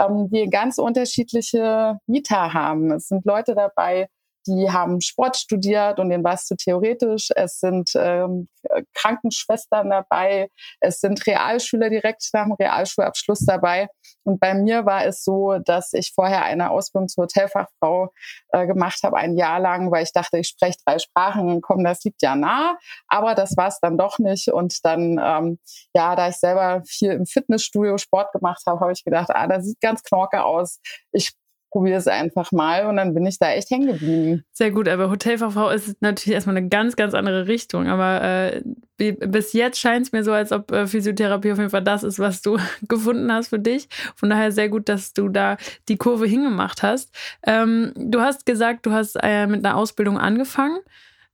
ähm, 0.00 0.28
die 0.32 0.50
ganz 0.50 0.78
unterschiedliche 0.78 2.00
Vita 2.08 2.52
haben. 2.52 2.90
Es 2.90 3.06
sind 3.06 3.24
Leute 3.24 3.51
Leute 3.52 3.54
dabei, 3.54 4.08
die 4.46 4.72
haben 4.72 5.00
Sport 5.00 5.36
studiert 5.36 6.00
und 6.00 6.10
denen 6.10 6.24
war 6.24 6.34
es 6.34 6.46
zu 6.46 6.56
theoretisch. 6.56 7.28
Es 7.36 7.60
sind 7.60 7.90
ähm, 7.94 8.48
Krankenschwestern 8.92 9.88
dabei, 9.88 10.48
es 10.80 10.98
sind 10.98 11.24
Realschüler 11.28 11.90
direkt 11.90 12.28
nach 12.32 12.46
dem 12.46 12.54
Realschulabschluss 12.54 13.44
dabei. 13.46 13.86
Und 14.24 14.40
bei 14.40 14.54
mir 14.54 14.84
war 14.84 15.04
es 15.04 15.22
so, 15.22 15.58
dass 15.64 15.92
ich 15.92 16.12
vorher 16.12 16.44
eine 16.44 16.70
Ausbildung 16.70 17.08
zur 17.08 17.24
Hotelfachfrau 17.24 18.12
äh, 18.48 18.66
gemacht 18.66 19.00
habe, 19.04 19.16
ein 19.16 19.36
Jahr 19.36 19.60
lang, 19.60 19.92
weil 19.92 20.02
ich 20.02 20.12
dachte, 20.12 20.38
ich 20.38 20.48
spreche 20.48 20.78
drei 20.84 20.98
Sprachen, 20.98 21.60
komm, 21.60 21.84
das 21.84 22.02
liegt 22.02 22.22
ja 22.22 22.34
nah. 22.34 22.76
Aber 23.06 23.36
das 23.36 23.56
war 23.56 23.68
es 23.68 23.78
dann 23.80 23.96
doch 23.96 24.18
nicht. 24.18 24.48
Und 24.48 24.84
dann, 24.84 25.20
ähm, 25.22 25.58
ja, 25.94 26.16
da 26.16 26.28
ich 26.28 26.36
selber 26.36 26.82
viel 26.84 27.12
im 27.12 27.26
Fitnessstudio 27.26 27.96
Sport 27.98 28.32
gemacht 28.32 28.62
habe, 28.66 28.80
habe 28.80 28.92
ich 28.92 29.04
gedacht, 29.04 29.30
ah, 29.30 29.46
das 29.46 29.66
sieht 29.66 29.80
ganz 29.80 30.02
knorke 30.02 30.42
aus. 30.44 30.80
Ich 31.12 31.32
probiere 31.72 31.98
es 31.98 32.06
einfach 32.06 32.52
mal 32.52 32.86
und 32.86 32.96
dann 32.96 33.14
bin 33.14 33.26
ich 33.26 33.38
da 33.38 33.50
echt 33.50 33.70
hängen 33.70 33.88
geblieben. 33.88 34.44
Sehr 34.52 34.70
gut, 34.70 34.88
aber 34.88 35.10
Hotelfachfrau 35.10 35.70
ist 35.70 36.00
natürlich 36.02 36.34
erstmal 36.34 36.56
eine 36.56 36.68
ganz, 36.68 36.96
ganz 36.96 37.14
andere 37.14 37.48
Richtung. 37.48 37.88
Aber 37.88 38.22
äh, 38.22 38.62
bis 38.98 39.54
jetzt 39.54 39.80
scheint 39.80 40.06
es 40.06 40.12
mir 40.12 40.22
so, 40.22 40.32
als 40.32 40.52
ob 40.52 40.70
äh, 40.70 40.86
Physiotherapie 40.86 41.50
auf 41.50 41.58
jeden 41.58 41.70
Fall 41.70 41.82
das 41.82 42.04
ist, 42.04 42.18
was 42.18 42.42
du 42.42 42.58
gefunden 42.88 43.32
hast 43.32 43.48
für 43.48 43.58
dich. 43.58 43.88
Von 44.14 44.30
daher 44.30 44.52
sehr 44.52 44.68
gut, 44.68 44.88
dass 44.88 45.14
du 45.14 45.28
da 45.30 45.56
die 45.88 45.96
Kurve 45.96 46.26
hingemacht 46.26 46.82
hast. 46.82 47.10
Ähm, 47.44 47.92
du 47.96 48.20
hast 48.20 48.44
gesagt, 48.44 48.84
du 48.84 48.92
hast 48.92 49.16
äh, 49.22 49.46
mit 49.46 49.64
einer 49.64 49.76
Ausbildung 49.76 50.18
angefangen. 50.18 50.78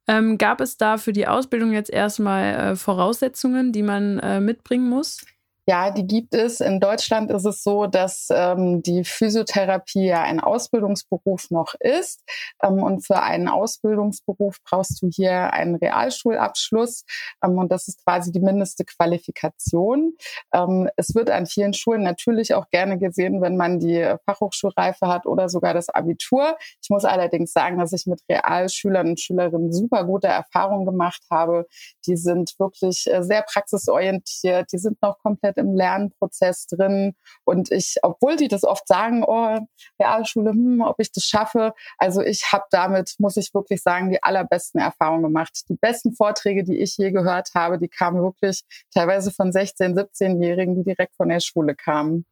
Ähm, 0.06 0.38
gab 0.38 0.60
es 0.60 0.78
da 0.78 0.96
für 0.96 1.12
die 1.12 1.26
Ausbildung 1.26 1.72
jetzt 1.72 1.90
erstmal 1.90 2.54
äh, 2.54 2.76
Voraussetzungen, 2.76 3.72
die 3.72 3.82
man 3.82 4.20
äh, 4.20 4.40
mitbringen 4.40 4.88
muss? 4.88 5.20
Ja, 5.70 5.90
die 5.90 6.06
gibt 6.06 6.34
es. 6.34 6.60
In 6.60 6.80
Deutschland 6.80 7.30
ist 7.30 7.44
es 7.44 7.62
so, 7.62 7.86
dass 7.86 8.28
ähm, 8.30 8.80
die 8.82 9.04
Physiotherapie 9.04 10.06
ja 10.06 10.22
ein 10.22 10.40
Ausbildungsberuf 10.40 11.50
noch 11.50 11.74
ist. 11.78 12.22
Ähm, 12.62 12.82
und 12.82 13.06
für 13.06 13.20
einen 13.20 13.48
Ausbildungsberuf 13.48 14.62
brauchst 14.64 15.02
du 15.02 15.10
hier 15.14 15.52
einen 15.52 15.74
Realschulabschluss. 15.74 17.04
Ähm, 17.44 17.58
und 17.58 17.70
das 17.70 17.86
ist 17.86 18.02
quasi 18.02 18.32
die 18.32 18.40
mindeste 18.40 18.86
Qualifikation. 18.86 20.14
Ähm, 20.54 20.88
es 20.96 21.14
wird 21.14 21.28
an 21.28 21.44
vielen 21.44 21.74
Schulen 21.74 22.02
natürlich 22.02 22.54
auch 22.54 22.70
gerne 22.70 22.96
gesehen, 22.96 23.42
wenn 23.42 23.58
man 23.58 23.78
die 23.78 24.10
Fachhochschulreife 24.24 25.06
hat 25.06 25.26
oder 25.26 25.50
sogar 25.50 25.74
das 25.74 25.90
Abitur. 25.90 26.56
Ich 26.82 26.88
muss 26.88 27.04
allerdings 27.04 27.52
sagen, 27.52 27.76
dass 27.78 27.92
ich 27.92 28.06
mit 28.06 28.22
Realschülern 28.30 29.10
und 29.10 29.20
Schülerinnen 29.20 29.70
super 29.74 30.04
gute 30.04 30.28
Erfahrungen 30.28 30.86
gemacht 30.86 31.20
habe. 31.30 31.66
Die 32.06 32.16
sind 32.16 32.54
wirklich 32.58 33.06
äh, 33.06 33.22
sehr 33.22 33.42
praxisorientiert. 33.42 34.72
Die 34.72 34.78
sind 34.78 35.02
noch 35.02 35.18
komplett 35.18 35.57
im 35.58 35.74
Lernprozess 35.74 36.66
drin. 36.66 37.14
Und 37.44 37.70
ich, 37.70 37.96
obwohl 38.02 38.36
die 38.36 38.48
das 38.48 38.64
oft 38.64 38.86
sagen, 38.88 39.24
oh, 39.26 39.58
Realschule, 40.00 40.50
hm, 40.50 40.80
ob 40.80 40.96
ich 40.98 41.12
das 41.12 41.24
schaffe. 41.24 41.74
Also 41.98 42.22
ich 42.22 42.52
habe 42.52 42.64
damit, 42.70 43.14
muss 43.18 43.36
ich 43.36 43.52
wirklich 43.52 43.82
sagen, 43.82 44.10
die 44.10 44.22
allerbesten 44.22 44.80
Erfahrungen 44.80 45.24
gemacht. 45.24 45.64
Die 45.68 45.76
besten 45.76 46.14
Vorträge, 46.14 46.64
die 46.64 46.78
ich 46.78 46.96
je 46.96 47.10
gehört 47.10 47.50
habe, 47.54 47.78
die 47.78 47.88
kamen 47.88 48.22
wirklich 48.22 48.62
teilweise 48.92 49.30
von 49.30 49.50
16-, 49.50 49.94
17-Jährigen, 49.94 50.76
die 50.76 50.84
direkt 50.84 51.16
von 51.16 51.28
der 51.28 51.40
Schule 51.40 51.74
kamen. 51.74 52.24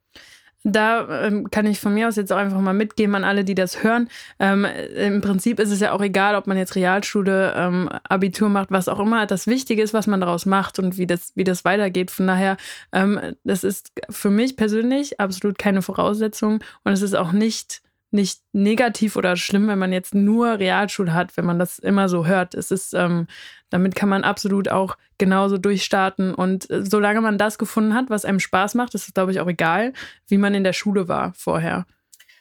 Da 0.69 1.27
ähm, 1.27 1.49
kann 1.49 1.65
ich 1.65 1.79
von 1.79 1.95
mir 1.95 2.09
aus 2.09 2.17
jetzt 2.17 2.33
auch 2.33 2.39
einfach 2.39 2.61
mal 2.61 2.75
mitgeben 2.75 3.15
an 3.15 3.23
alle, 3.23 3.45
die 3.45 3.55
das 3.55 3.85
hören. 3.85 4.09
Ähm, 4.41 4.67
Im 4.97 5.21
Prinzip 5.21 5.61
ist 5.61 5.71
es 5.71 5.79
ja 5.79 5.93
auch 5.93 6.01
egal, 6.01 6.35
ob 6.35 6.49
man 6.49 6.57
jetzt 6.57 6.75
Realschule, 6.75 7.55
ähm, 7.57 7.89
Abitur 8.03 8.49
macht, 8.49 8.73
was 8.73 8.89
auch 8.89 8.99
immer. 8.99 9.27
Das 9.27 9.47
Wichtige 9.47 9.81
ist, 9.81 9.95
was 9.95 10.09
man 10.09 10.21
daraus 10.21 10.45
macht 10.45 10.81
und 10.81 10.99
wie 10.99 11.07
das, 11.07 11.31
wie 11.37 11.45
das 11.45 11.65
weitergeht. 11.65 12.11
Von 12.11 12.27
daher, 12.27 12.57
ähm, 12.93 13.21
das 13.45 13.63
ist 13.63 13.93
für 14.11 14.31
mich 14.31 14.57
persönlich 14.57 15.21
absolut 15.21 15.57
keine 15.57 15.83
Voraussetzung 15.83 16.59
und 16.83 16.93
es 16.93 17.03
ist 17.03 17.15
auch 17.15 17.31
nicht 17.31 17.83
nicht 18.11 18.41
negativ 18.53 19.17
oder 19.17 19.37
schlimm, 19.37 19.69
wenn 19.69 19.79
man 19.79 19.93
jetzt 19.93 20.15
nur 20.15 20.59
Realschule 20.59 21.13
hat, 21.13 21.37
wenn 21.37 21.45
man 21.45 21.59
das 21.59 21.79
immer 21.79 22.09
so 22.09 22.27
hört. 22.27 22.55
Es 22.55 22.71
ist, 22.71 22.95
ähm, 22.95 23.27
damit 23.71 23.95
kann 23.95 24.09
man 24.09 24.25
absolut 24.25 24.69
auch 24.69 24.97
genauso 25.19 25.59
durchstarten. 25.59 26.35
Und 26.35 26.71
äh, 26.71 26.85
solange 26.85 27.21
man 27.21 27.39
das 27.39 27.59
gefunden 27.59 27.95
hat, 27.95 28.09
was 28.09 28.25
einem 28.25 28.41
Spaß 28.41 28.75
macht, 28.75 28.95
ist 28.95 29.09
es, 29.09 29.15
glaube 29.15 29.33
ich, 29.33 29.41
auch 29.41 29.49
egal, 29.49 29.93
wie 30.29 30.39
man 30.39 30.55
in 30.55 30.65
der 30.65 30.73
Schule 30.73 31.09
war 31.09 31.33
vorher. 31.35 31.87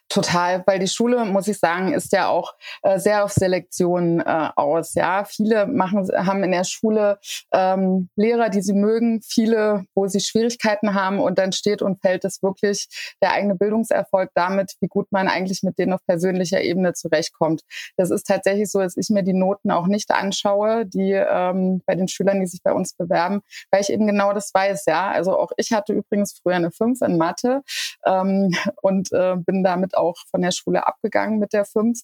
Total, 0.07 0.63
weil 0.67 0.77
die 0.77 0.87
Schule, 0.87 1.25
muss 1.25 1.47
ich 1.47 1.57
sagen, 1.57 1.93
ist 1.93 2.11
ja 2.11 2.27
auch 2.27 2.53
äh, 2.83 2.99
sehr 2.99 3.25
auf 3.25 3.31
Selektion 3.31 4.19
äh, 4.19 4.49
aus. 4.55 4.93
Ja, 4.93 5.25
viele 5.25 5.65
machen, 5.65 6.07
haben 6.15 6.43
in 6.43 6.51
der 6.51 6.63
Schule 6.63 7.17
ähm, 7.51 8.09
Lehrer, 8.15 8.49
die 8.49 8.61
sie 8.61 8.73
mögen, 8.73 9.21
viele, 9.23 9.85
wo 9.95 10.05
sie 10.07 10.19
Schwierigkeiten 10.19 10.93
haben 10.93 11.19
und 11.19 11.39
dann 11.39 11.53
steht 11.53 11.81
und 11.81 12.01
fällt 12.01 12.23
es 12.23 12.43
wirklich 12.43 12.87
der 13.21 13.31
eigene 13.31 13.55
Bildungserfolg 13.55 14.29
damit, 14.35 14.75
wie 14.79 14.87
gut 14.87 15.07
man 15.11 15.27
eigentlich 15.27 15.63
mit 15.63 15.79
denen 15.79 15.93
auf 15.93 16.05
persönlicher 16.05 16.61
Ebene 16.61 16.93
zurechtkommt. 16.93 17.63
Das 17.97 18.11
ist 18.11 18.27
tatsächlich 18.27 18.69
so, 18.69 18.79
dass 18.79 18.97
ich 18.97 19.09
mir 19.09 19.23
die 19.23 19.33
Noten 19.33 19.71
auch 19.71 19.87
nicht 19.87 20.11
anschaue, 20.11 20.85
die 20.85 21.13
ähm, 21.13 21.81
bei 21.87 21.95
den 21.95 22.07
Schülern, 22.07 22.39
die 22.39 22.47
sich 22.47 22.61
bei 22.61 22.73
uns 22.73 22.93
bewerben, 22.93 23.41
weil 23.71 23.81
ich 23.81 23.89
eben 23.89 24.05
genau 24.05 24.33
das 24.33 24.53
weiß. 24.53 24.85
Ja, 24.85 25.09
also 25.09 25.37
auch 25.37 25.51
ich 25.57 25.71
hatte 25.71 25.93
übrigens 25.93 26.39
früher 26.39 26.55
eine 26.55 26.69
5 26.69 27.01
in 27.01 27.17
Mathe 27.17 27.63
ähm, 28.05 28.51
und 28.81 29.11
äh, 29.11 29.35
bin 29.37 29.63
damit 29.63 29.94
auch 29.95 30.15
von 30.29 30.41
der 30.41 30.51
Schule 30.51 30.87
abgegangen 30.87 31.39
mit 31.39 31.53
der 31.53 31.65
5, 31.65 31.99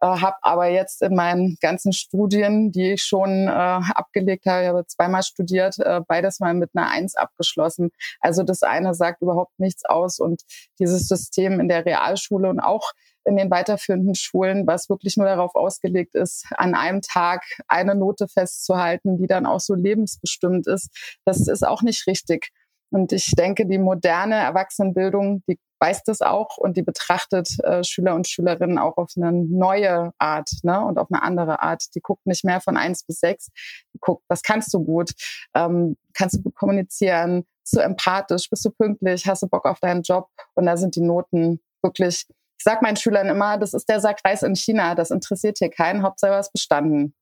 äh, 0.00 0.06
habe 0.06 0.36
aber 0.42 0.68
jetzt 0.68 1.02
in 1.02 1.14
meinen 1.14 1.56
ganzen 1.60 1.92
Studien, 1.92 2.72
die 2.72 2.92
ich 2.92 3.02
schon 3.02 3.48
äh, 3.48 3.50
abgelegt 3.50 4.46
habe, 4.46 4.62
ich 4.62 4.68
habe 4.68 4.86
zweimal 4.86 5.22
studiert, 5.22 5.78
äh, 5.78 6.00
beides 6.06 6.40
mal 6.40 6.54
mit 6.54 6.70
einer 6.74 6.90
1 6.90 7.16
abgeschlossen. 7.16 7.90
Also 8.20 8.42
das 8.42 8.62
eine 8.62 8.94
sagt 8.94 9.22
überhaupt 9.22 9.58
nichts 9.58 9.84
aus 9.84 10.18
und 10.18 10.42
dieses 10.78 11.08
System 11.08 11.60
in 11.60 11.68
der 11.68 11.84
Realschule 11.84 12.48
und 12.48 12.60
auch 12.60 12.92
in 13.24 13.36
den 13.36 13.50
weiterführenden 13.50 14.14
Schulen, 14.14 14.66
was 14.66 14.88
wirklich 14.88 15.16
nur 15.16 15.26
darauf 15.26 15.54
ausgelegt 15.54 16.14
ist, 16.14 16.46
an 16.56 16.74
einem 16.74 17.02
Tag 17.02 17.44
eine 17.68 17.94
Note 17.94 18.28
festzuhalten, 18.28 19.18
die 19.18 19.26
dann 19.26 19.46
auch 19.46 19.60
so 19.60 19.74
lebensbestimmt 19.74 20.66
ist. 20.66 20.90
Das 21.24 21.46
ist 21.46 21.66
auch 21.66 21.82
nicht 21.82 22.06
richtig. 22.06 22.50
Und 22.90 23.12
ich 23.12 23.32
denke, 23.36 23.66
die 23.66 23.78
moderne 23.78 24.36
Erwachsenenbildung, 24.36 25.42
die 25.48 25.58
weiß 25.80 26.02
das 26.04 26.20
auch 26.20 26.58
und 26.58 26.76
die 26.76 26.82
betrachtet 26.82 27.48
äh, 27.64 27.82
Schüler 27.82 28.14
und 28.14 28.28
Schülerinnen 28.28 28.78
auch 28.78 28.98
auf 28.98 29.12
eine 29.16 29.32
neue 29.32 30.12
Art 30.18 30.50
ne? 30.62 30.84
und 30.84 30.98
auf 30.98 31.08
eine 31.10 31.22
andere 31.22 31.62
Art. 31.62 31.84
Die 31.94 32.00
guckt 32.00 32.26
nicht 32.26 32.44
mehr 32.44 32.60
von 32.60 32.76
eins 32.76 33.04
bis 33.04 33.20
sechs, 33.20 33.50
die 33.94 33.98
guckt, 33.98 34.22
was 34.28 34.42
kannst 34.42 34.72
du 34.74 34.84
gut, 34.84 35.12
ähm, 35.54 35.96
kannst 36.12 36.36
du 36.36 36.42
gut 36.42 36.54
kommunizieren, 36.54 37.46
bist 37.62 37.76
du 37.76 37.80
empathisch, 37.80 38.50
bist 38.50 38.64
du 38.64 38.70
pünktlich, 38.70 39.26
hast 39.26 39.42
du 39.42 39.48
Bock 39.48 39.64
auf 39.64 39.80
deinen 39.80 40.02
Job 40.02 40.28
und 40.54 40.66
da 40.66 40.76
sind 40.76 40.96
die 40.96 41.00
Noten 41.00 41.60
wirklich, 41.82 42.26
ich 42.28 42.64
sag 42.64 42.82
meinen 42.82 42.96
Schülern 42.96 43.28
immer, 43.28 43.56
das 43.56 43.72
ist 43.72 43.88
der 43.88 44.00
Sack 44.00 44.20
Reis 44.24 44.42
in 44.42 44.54
China, 44.54 44.94
das 44.94 45.10
interessiert 45.10 45.58
hier 45.58 45.70
keinen, 45.70 46.02
Hauptsache 46.02 46.32
was 46.32 46.52
bestanden. 46.52 47.14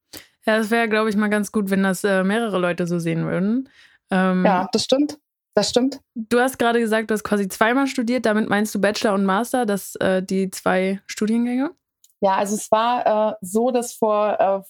Ja, 0.46 0.56
das 0.56 0.70
wäre, 0.70 0.88
glaube 0.88 1.10
ich, 1.10 1.16
mal 1.16 1.28
ganz 1.28 1.52
gut, 1.52 1.70
wenn 1.70 1.82
das 1.82 2.02
äh, 2.04 2.24
mehrere 2.24 2.58
Leute 2.58 2.86
so 2.86 2.98
sehen 2.98 3.26
würden. 3.26 3.68
Ähm, 4.10 4.44
ja, 4.44 4.68
das 4.72 4.84
stimmt. 4.84 5.18
Das 5.58 5.70
stimmt. 5.70 5.98
Du 6.14 6.38
hast 6.38 6.56
gerade 6.56 6.78
gesagt, 6.78 7.10
du 7.10 7.14
hast 7.14 7.24
quasi 7.24 7.48
zweimal 7.48 7.88
studiert. 7.88 8.26
Damit 8.26 8.48
meinst 8.48 8.72
du 8.76 8.80
Bachelor 8.80 9.14
und 9.14 9.24
Master, 9.24 9.66
das 9.66 9.96
äh, 9.96 10.22
die 10.22 10.52
zwei 10.52 11.00
Studiengänge? 11.08 11.72
Ja, 12.20 12.36
also 12.36 12.54
es 12.54 12.70
war 12.70 13.32
äh, 13.32 13.34
so, 13.40 13.72
dass 13.72 13.92
vor 13.92 14.38
äh, 14.38 14.60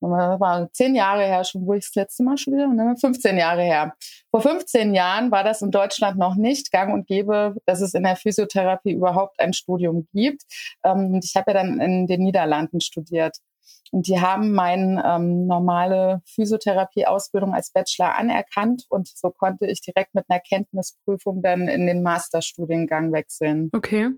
war 0.00 0.72
zehn 0.72 0.94
Jahre 0.94 1.24
her 1.24 1.42
schon, 1.42 1.66
wo 1.66 1.74
ich 1.74 1.86
das 1.86 1.96
letzte 1.96 2.22
Mal 2.22 2.38
studiert 2.38 2.68
ne? 2.72 2.94
15 3.00 3.36
Jahre 3.36 3.62
her. 3.62 3.96
Vor 4.30 4.40
15 4.40 4.94
Jahren 4.94 5.32
war 5.32 5.42
das 5.42 5.60
in 5.60 5.72
Deutschland 5.72 6.18
noch 6.18 6.36
nicht 6.36 6.70
gang 6.70 6.94
und 6.94 7.08
gäbe, 7.08 7.56
dass 7.66 7.80
es 7.80 7.94
in 7.94 8.04
der 8.04 8.14
Physiotherapie 8.14 8.92
überhaupt 8.92 9.40
ein 9.40 9.52
Studium 9.52 10.06
gibt. 10.14 10.42
Ähm, 10.84 11.14
und 11.14 11.24
ich 11.24 11.34
habe 11.34 11.50
ja 11.50 11.54
dann 11.64 11.80
in 11.80 12.06
den 12.06 12.22
Niederlanden 12.22 12.80
studiert. 12.80 13.38
Und 13.90 14.06
die 14.06 14.20
haben 14.20 14.52
meine 14.52 15.02
ähm, 15.06 15.46
normale 15.46 16.20
Physiotherapie-Ausbildung 16.26 17.54
als 17.54 17.72
Bachelor 17.72 18.16
anerkannt 18.16 18.84
und 18.88 19.08
so 19.08 19.30
konnte 19.30 19.66
ich 19.66 19.80
direkt 19.80 20.14
mit 20.14 20.24
einer 20.28 20.40
Kenntnisprüfung 20.40 21.42
dann 21.42 21.68
in 21.68 21.86
den 21.86 22.02
Masterstudiengang 22.02 23.12
wechseln. 23.12 23.70
Okay. 23.74 24.10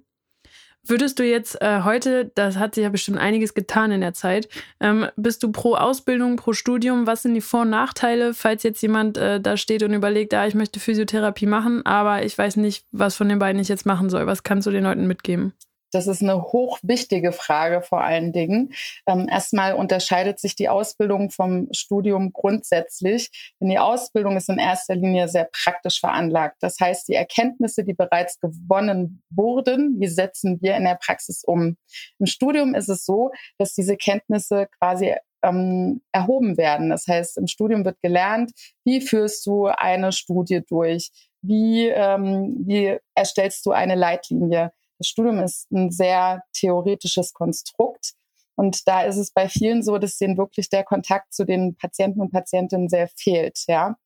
Würdest 0.83 1.19
du 1.19 1.25
jetzt 1.25 1.61
äh, 1.61 1.83
heute, 1.85 2.33
das 2.35 2.57
hat 2.57 2.75
sich 2.75 2.85
ja 2.85 2.89
bestimmt 2.89 3.19
einiges 3.19 3.53
getan 3.53 3.93
in 3.93 4.01
der 4.01 4.15
Zeit, 4.15 4.49
ähm, 4.81 5.07
bist 5.17 5.43
du 5.43 5.53
pro 5.53 5.75
Ausbildung, 5.75 6.37
pro 6.37 6.55
Studium? 6.55 7.07
Was 7.07 7.23
sind 7.23 7.35
die 7.35 7.43
Vor- 7.43 7.63
und 7.63 7.71
Nachteile, 7.71 8.33
falls 8.33 8.63
jetzt 8.63 8.81
jemand 8.81 9.19
äh, 9.19 9.41
da 9.41 9.59
steht 9.59 9.83
und 9.83 9.93
überlegt, 9.93 10.33
ja, 10.33 10.47
ich 10.47 10.55
möchte 10.55 10.81
Physiotherapie 10.81 11.47
machen, 11.47 11.85
aber 11.85 12.25
ich 12.25 12.37
weiß 12.37 12.57
nicht, 12.57 12.87
was 12.93 13.15
von 13.15 13.29
den 13.29 13.39
beiden 13.39 13.61
ich 13.61 13.69
jetzt 13.69 13.85
machen 13.85 14.09
soll? 14.09 14.27
Was 14.27 14.43
kannst 14.43 14.67
du 14.67 14.71
den 14.71 14.85
Leuten 14.85 15.07
mitgeben? 15.07 15.53
Das 15.93 16.07
ist 16.07 16.23
eine 16.23 16.43
hochwichtige 16.43 17.33
Frage 17.33 17.83
vor 17.83 18.03
allen 18.03 18.33
Dingen. 18.33 18.73
Ähm, 19.07 19.29
erstmal 19.29 19.75
unterscheidet 19.75 20.39
sich 20.39 20.55
die 20.55 20.69
Ausbildung 20.69 21.31
vom 21.31 21.69
Studium 21.73 22.33
grundsätzlich. 22.33 23.55
Denn 23.61 23.69
die 23.69 23.79
Ausbildung 23.79 24.37
ist 24.37 24.49
in 24.49 24.59
erster 24.59 24.95
Linie 24.95 25.29
sehr 25.29 25.49
praktisch 25.53 26.01
veranlagt. 26.01 26.57
Das 26.61 26.79
heißt, 26.81 27.09
die 27.09 27.15
Erkenntnisse, 27.15 27.85
die 27.85 27.95
bereits 27.95 28.39
gewonnen 28.41 29.23
wurden, 29.31 30.01
die 30.01 30.09
setzen 30.09 30.59
wir 30.61 30.77
in 30.77 30.85
der 30.85 30.97
Praxis 30.97 31.45
um. 31.45 31.77
Im 32.19 32.27
Studium 32.27 32.75
ist 32.75 32.89
es 32.89 33.05
so, 33.05 33.31
dass 33.59 33.75
diese 33.75 33.97
Kenntnisse 33.97 34.69
quasi 34.79 35.15
ähm, 35.43 36.03
erhoben 36.13 36.57
werden. 36.57 36.91
Das 36.91 37.07
heißt, 37.07 37.39
im 37.39 37.47
Studium 37.47 37.85
wird 37.85 38.01
gelernt, 38.03 38.53
wie 38.85 39.01
führst 39.01 39.47
du 39.47 39.67
eine 39.67 40.13
Studie 40.13 40.63
durch? 40.69 41.11
Wie, 41.43 41.89
ähm, 41.89 42.57
wie 42.67 42.99
erstellst 43.15 43.65
du 43.65 43.73
eine 43.73 43.95
Leitlinie? 43.95 44.73
Das 45.01 45.09
Studium 45.09 45.39
ist 45.39 45.73
ein 45.73 45.91
sehr 45.91 46.43
theoretisches 46.53 47.33
Konstrukt. 47.33 48.13
Und 48.55 48.87
da 48.87 49.01
ist 49.05 49.17
es 49.17 49.33
bei 49.33 49.49
vielen 49.49 49.83
so, 49.83 49.97
dass 49.97 50.19
denen 50.19 50.37
wirklich 50.37 50.69
der 50.69 50.85
Kontakt 50.85 51.33
zu 51.33 51.47
den 51.47 51.75
Patienten 51.75 52.21
und 52.21 52.31
Patientinnen 52.31 52.91
sehr 52.91 53.09
fehlt. 53.17 53.65
Ja. 53.67 53.97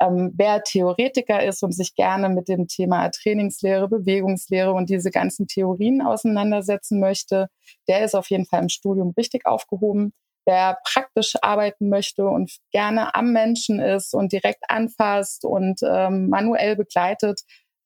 Ähm, 0.00 0.32
wer 0.36 0.62
Theoretiker 0.62 1.42
ist 1.42 1.64
und 1.64 1.72
sich 1.72 1.96
gerne 1.96 2.28
mit 2.28 2.46
dem 2.46 2.68
Thema 2.68 3.08
Trainingslehre, 3.08 3.88
Bewegungslehre 3.88 4.72
und 4.72 4.88
diese 4.88 5.10
ganzen 5.10 5.48
Theorien 5.48 6.00
auseinandersetzen 6.00 7.00
möchte, 7.00 7.48
der 7.88 8.04
ist 8.04 8.14
auf 8.14 8.30
jeden 8.30 8.46
Fall 8.46 8.62
im 8.62 8.68
Studium 8.68 9.14
richtig 9.16 9.46
aufgehoben. 9.46 10.12
Wer 10.44 10.78
praktisch 10.84 11.34
arbeiten 11.42 11.88
möchte 11.88 12.24
und 12.26 12.58
gerne 12.70 13.16
am 13.16 13.32
Menschen 13.32 13.80
ist 13.80 14.14
und 14.14 14.30
direkt 14.30 14.62
anfasst 14.68 15.44
und 15.44 15.80
ähm, 15.82 16.28
manuell 16.28 16.76
begleitet, 16.76 17.40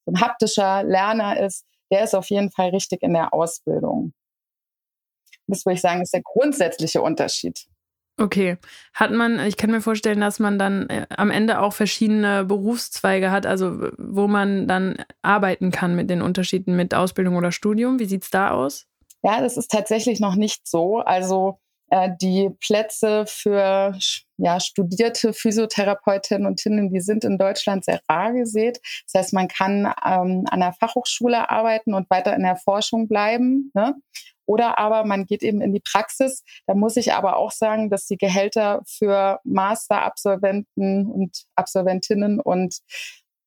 ein 0.07 0.21
haptischer 0.21 0.83
Lerner 0.83 1.41
ist, 1.41 1.65
der 1.91 2.05
ist 2.05 2.15
auf 2.15 2.31
jeden 2.31 2.51
Fall 2.51 2.71
richtig 2.71 3.03
in 3.03 3.13
der 3.13 3.33
Ausbildung. 3.35 4.13
Das 5.47 5.67
würde 5.67 5.75
ich 5.75 5.81
sagen, 5.81 6.03
ist 6.03 6.15
der 6.15 6.23
grundsätzliche 6.23 7.03
Unterschied. 7.03 7.67
Okay. 8.21 8.59
Hat 8.93 9.13
man, 9.13 9.41
ich 9.41 9.57
kann 9.57 9.71
mir 9.71 9.81
vorstellen, 9.81 10.21
dass 10.21 10.39
man 10.39 10.59
dann 10.59 10.89
äh, 10.91 11.07
am 11.17 11.31
Ende 11.31 11.61
auch 11.61 11.73
verschiedene 11.73 12.45
Berufszweige 12.45 13.31
hat, 13.31 13.47
also 13.47 13.89
wo 13.97 14.29
man 14.29 14.69
dann 14.69 14.97
arbeiten 15.23 15.71
kann 15.71 15.97
mit 15.97 16.11
den 16.11 16.21
Unterschieden 16.21 16.77
mit 16.77 16.95
Ausbildung 16.95 17.37
oder 17.37 17.51
Studium. 17.51 17.99
Wie 17.99 18.05
sieht 18.05 18.25
es 18.25 18.31
da 18.31 18.51
aus? 18.51 18.87
Ja, 19.23 19.41
das 19.41 19.57
ist 19.57 19.71
tatsächlich 19.71 20.21
noch 20.21 20.35
nicht 20.35 20.69
so. 20.69 20.99
Also 20.99 21.59
die 22.21 22.51
Plätze 22.61 23.25
für 23.27 23.95
ja, 24.37 24.61
studierte 24.61 25.33
Physiotherapeutinnen 25.33 26.47
und 26.47 26.57
Tinnen, 26.57 26.93
die 26.93 27.01
sind 27.01 27.25
in 27.25 27.37
Deutschland 27.37 27.85
sehr 27.85 28.01
rar 28.09 28.33
gesät. 28.33 28.81
Das 29.07 29.21
heißt, 29.21 29.33
man 29.33 29.49
kann 29.49 29.93
ähm, 30.05 30.45
an 30.51 30.61
der 30.61 30.73
Fachhochschule 30.73 31.51
arbeiten 31.51 31.95
und 31.95 32.09
weiter 32.11 32.35
in 32.35 32.43
der 32.43 32.57
Forschung 32.57 33.09
bleiben. 33.09 33.71
Ne? 33.75 33.95
Oder 34.47 34.79
aber 34.79 35.05
man 35.05 35.27
geht 35.27 35.43
eben 35.43 35.61
in 35.61 35.73
die 35.73 35.81
Praxis. 35.81 36.43
Da 36.67 36.75
muss 36.75 36.97
ich 36.97 37.13
aber 37.13 37.37
auch 37.37 37.53
sagen, 37.53 37.91
dass 37.91 38.07
die 38.07 38.17
Gehälter 38.17 38.83
für 38.85 39.39
Masterabsolventen 39.45 41.07
und 41.07 41.45
Absolventinnen 41.55 42.41
und 42.41 42.79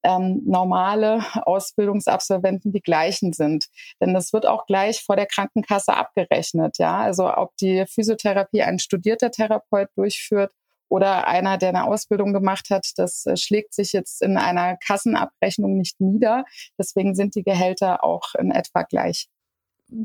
ähm, 0.03 0.41
normale 0.45 1.23
Ausbildungsabsolventen 1.45 2.71
die 2.71 2.81
gleichen 2.81 3.33
sind. 3.33 3.67
Denn 4.01 4.13
das 4.13 4.33
wird 4.33 4.45
auch 4.45 4.65
gleich 4.65 5.03
vor 5.03 5.15
der 5.15 5.25
Krankenkasse 5.25 5.93
abgerechnet. 5.93 6.77
Ja, 6.77 7.01
also 7.01 7.33
ob 7.35 7.55
die 7.57 7.85
Physiotherapie 7.87 8.63
ein 8.63 8.79
studierter 8.79 9.31
Therapeut 9.31 9.89
durchführt 9.95 10.51
oder 10.89 11.27
einer, 11.27 11.57
der 11.57 11.69
eine 11.69 11.85
Ausbildung 11.85 12.33
gemacht 12.33 12.69
hat, 12.69 12.91
das 12.97 13.25
äh, 13.25 13.35
schlägt 13.35 13.73
sich 13.73 13.93
jetzt 13.93 14.21
in 14.21 14.37
einer 14.37 14.77
Kassenabrechnung 14.77 15.75
nicht 15.75 15.99
nieder. 15.99 16.45
Deswegen 16.77 17.15
sind 17.15 17.35
die 17.35 17.43
Gehälter 17.43 18.03
auch 18.03 18.35
in 18.35 18.51
etwa 18.51 18.83
gleich 18.83 19.27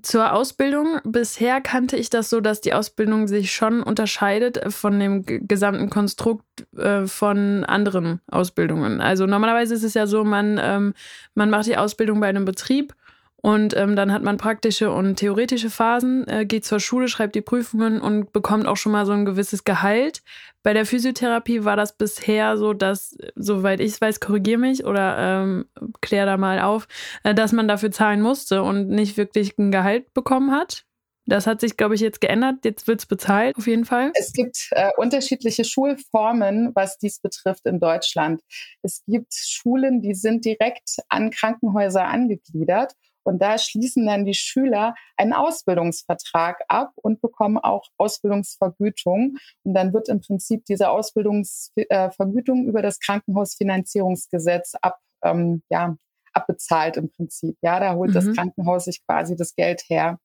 zur 0.02 0.32
Ausbildung. 0.32 1.00
Bisher 1.04 1.60
kannte 1.60 1.96
ich 1.96 2.10
das 2.10 2.30
so, 2.30 2.40
dass 2.40 2.60
die 2.60 2.74
Ausbildung 2.74 3.28
sich 3.28 3.52
schon 3.52 3.82
unterscheidet 3.82 4.72
von 4.72 4.98
dem 4.98 5.24
gesamten 5.26 5.90
Konstrukt 5.90 6.44
äh, 6.76 7.06
von 7.06 7.64
anderen 7.64 8.20
Ausbildungen. 8.30 9.00
Also 9.00 9.26
normalerweise 9.26 9.74
ist 9.74 9.84
es 9.84 9.94
ja 9.94 10.06
so, 10.06 10.24
man, 10.24 10.58
ähm, 10.62 10.94
man 11.34 11.50
macht 11.50 11.66
die 11.66 11.76
Ausbildung 11.76 12.20
bei 12.20 12.28
einem 12.28 12.44
Betrieb 12.44 12.94
und 13.40 13.76
ähm, 13.76 13.94
dann 13.94 14.12
hat 14.12 14.22
man 14.22 14.36
praktische 14.36 14.90
und 14.90 15.16
theoretische 15.16 15.70
Phasen, 15.70 16.26
äh, 16.26 16.44
geht 16.44 16.64
zur 16.64 16.80
Schule, 16.80 17.06
schreibt 17.06 17.36
die 17.36 17.40
Prüfungen 17.40 18.00
und 18.00 18.32
bekommt 18.32 18.66
auch 18.66 18.76
schon 18.76 18.90
mal 18.90 19.06
so 19.06 19.12
ein 19.12 19.24
gewisses 19.24 19.62
Gehalt. 19.62 20.22
Bei 20.64 20.72
der 20.72 20.84
Physiotherapie 20.84 21.64
war 21.64 21.76
das 21.76 21.96
bisher 21.96 22.56
so, 22.56 22.72
dass, 22.72 23.16
soweit 23.36 23.78
ich 23.78 24.00
weiß, 24.00 24.18
korrigiere 24.18 24.58
mich 24.58 24.84
oder 24.84 25.16
ähm, 25.18 25.66
klär 26.00 26.26
da 26.26 26.36
mal 26.36 26.60
auf, 26.60 26.88
äh, 27.22 27.32
dass 27.32 27.52
man 27.52 27.68
dafür 27.68 27.92
zahlen 27.92 28.22
musste 28.22 28.64
und 28.64 28.88
nicht 28.88 29.16
wirklich 29.16 29.56
ein 29.56 29.70
Gehalt 29.70 30.12
bekommen 30.14 30.50
hat. 30.50 30.84
Das 31.26 31.46
hat 31.46 31.60
sich, 31.60 31.76
glaube 31.76 31.94
ich, 31.94 32.00
jetzt 32.00 32.22
geändert. 32.22 32.64
Jetzt 32.64 32.88
wird 32.88 33.00
es 33.00 33.06
bezahlt, 33.06 33.56
auf 33.56 33.66
jeden 33.66 33.84
Fall. 33.84 34.12
Es 34.14 34.32
gibt 34.32 34.68
äh, 34.70 34.88
unterschiedliche 34.96 35.62
Schulformen, 35.62 36.72
was 36.74 36.98
dies 36.98 37.20
betrifft 37.20 37.66
in 37.66 37.78
Deutschland. 37.78 38.40
Es 38.82 39.04
gibt 39.06 39.34
Schulen, 39.34 40.00
die 40.00 40.14
sind 40.14 40.44
direkt 40.46 40.96
an 41.08 41.30
Krankenhäuser 41.30 42.04
angegliedert 42.04 42.94
und 43.28 43.42
da 43.42 43.58
schließen 43.58 44.06
dann 44.06 44.24
die 44.24 44.32
Schüler 44.32 44.94
einen 45.18 45.34
Ausbildungsvertrag 45.34 46.64
ab 46.68 46.92
und 46.96 47.20
bekommen 47.20 47.58
auch 47.58 47.84
Ausbildungsvergütung. 47.98 49.36
Und 49.64 49.74
dann 49.74 49.92
wird 49.92 50.08
im 50.08 50.20
Prinzip 50.20 50.64
diese 50.64 50.88
Ausbildungsvergütung 50.88 52.64
über 52.64 52.80
das 52.80 52.98
Krankenhausfinanzierungsgesetz 53.00 54.76
ab, 54.80 54.98
ähm, 55.22 55.62
ja, 55.68 55.96
abbezahlt 56.32 56.96
im 56.96 57.10
Prinzip. 57.10 57.58
Ja, 57.60 57.80
da 57.80 57.96
holt 57.96 58.10
mhm. 58.10 58.14
das 58.14 58.32
Krankenhaus 58.34 58.84
sich 58.84 59.04
quasi 59.04 59.36
das 59.36 59.54
Geld 59.54 59.82
her. 59.88 60.18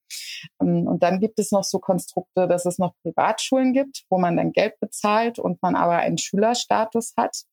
Ähm, 0.62 0.88
und 0.88 1.04
dann 1.04 1.20
gibt 1.20 1.40
es 1.40 1.52
noch 1.52 1.66
so 1.66 1.80
Konstrukte, 1.80 2.48
dass 2.48 2.66
es 2.66 2.78
noch 2.78 2.94
Privatschulen 3.04 3.74
gibt, 3.74 4.06
wo 4.10 4.18
man 4.18 4.38
dann 4.38 4.54
Geld 4.54 4.80
bezahlt 4.80 5.40
und 5.40 5.62
man 5.62 5.76
aber 5.76 5.98
einen 5.98 6.18
Schülerstatus 6.18 7.14
hat. 7.18 7.44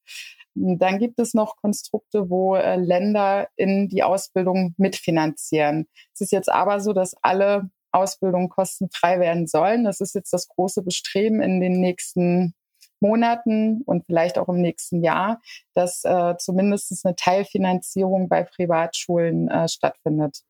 Dann 0.55 0.99
gibt 0.99 1.19
es 1.21 1.35
noch 1.35 1.57
Konstrukte, 1.57 2.29
wo 2.29 2.57
äh, 2.57 2.77
Länder 2.77 3.49
in 3.57 3.89
die 3.89 4.03
Ausbildung 4.03 4.75
mitfinanzieren. 4.77 5.87
Es 6.15 6.23
ist 6.23 6.33
jetzt 6.33 6.51
aber 6.51 6.81
so, 6.81 6.93
dass 6.93 7.15
alle 7.23 7.71
Ausbildungen 7.93 8.49
kostenfrei 8.49 9.21
werden 9.21 9.47
sollen. 9.47 9.85
Das 9.85 10.01
ist 10.01 10.15
jetzt 10.15 10.33
das 10.33 10.49
große 10.49 10.83
Bestreben 10.83 11.41
in 11.41 11.61
den 11.61 11.81
nächsten 11.81 12.55
Monaten 13.01 13.83
und 13.83 14.05
vielleicht 14.05 14.39
auch 14.39 14.49
im 14.49 14.61
nächsten 14.61 15.03
Jahr, 15.03 15.41
dass 15.75 16.05
äh, 16.05 16.37
zumindest 16.39 17.05
eine 17.05 17.17
Teilfinanzierung 17.17 18.29
bei 18.29 18.45
Privatschulen 18.45 19.49
äh, 19.49 19.69
stattfindet. 19.69 20.43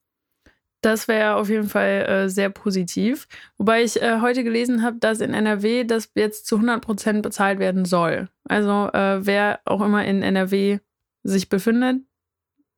Das 0.83 1.09
wäre 1.09 1.37
auf 1.37 1.49
jeden 1.49 1.69
Fall 1.69 2.07
äh, 2.09 2.29
sehr 2.29 2.49
positiv. 2.49 3.29
Wobei 3.59 3.83
ich 3.83 4.01
äh, 4.01 4.21
heute 4.21 4.45
gelesen 4.45 4.83
habe, 4.83 4.97
dass 4.99 5.21
in 5.21 5.35
NRW 5.35 5.85
das 5.85 6.11
jetzt 6.15 6.47
zu 6.47 6.57
100 6.57 6.81
Prozent 6.81 7.23
bezahlt 7.23 7.59
werden 7.59 7.85
soll. 7.85 8.29
Also 8.49 8.89
äh, 8.93 9.25
wer 9.25 9.61
auch 9.67 9.83
immer 9.83 10.05
in 10.05 10.23
NRW 10.23 10.79
sich 11.23 11.51
befindet, 11.51 12.01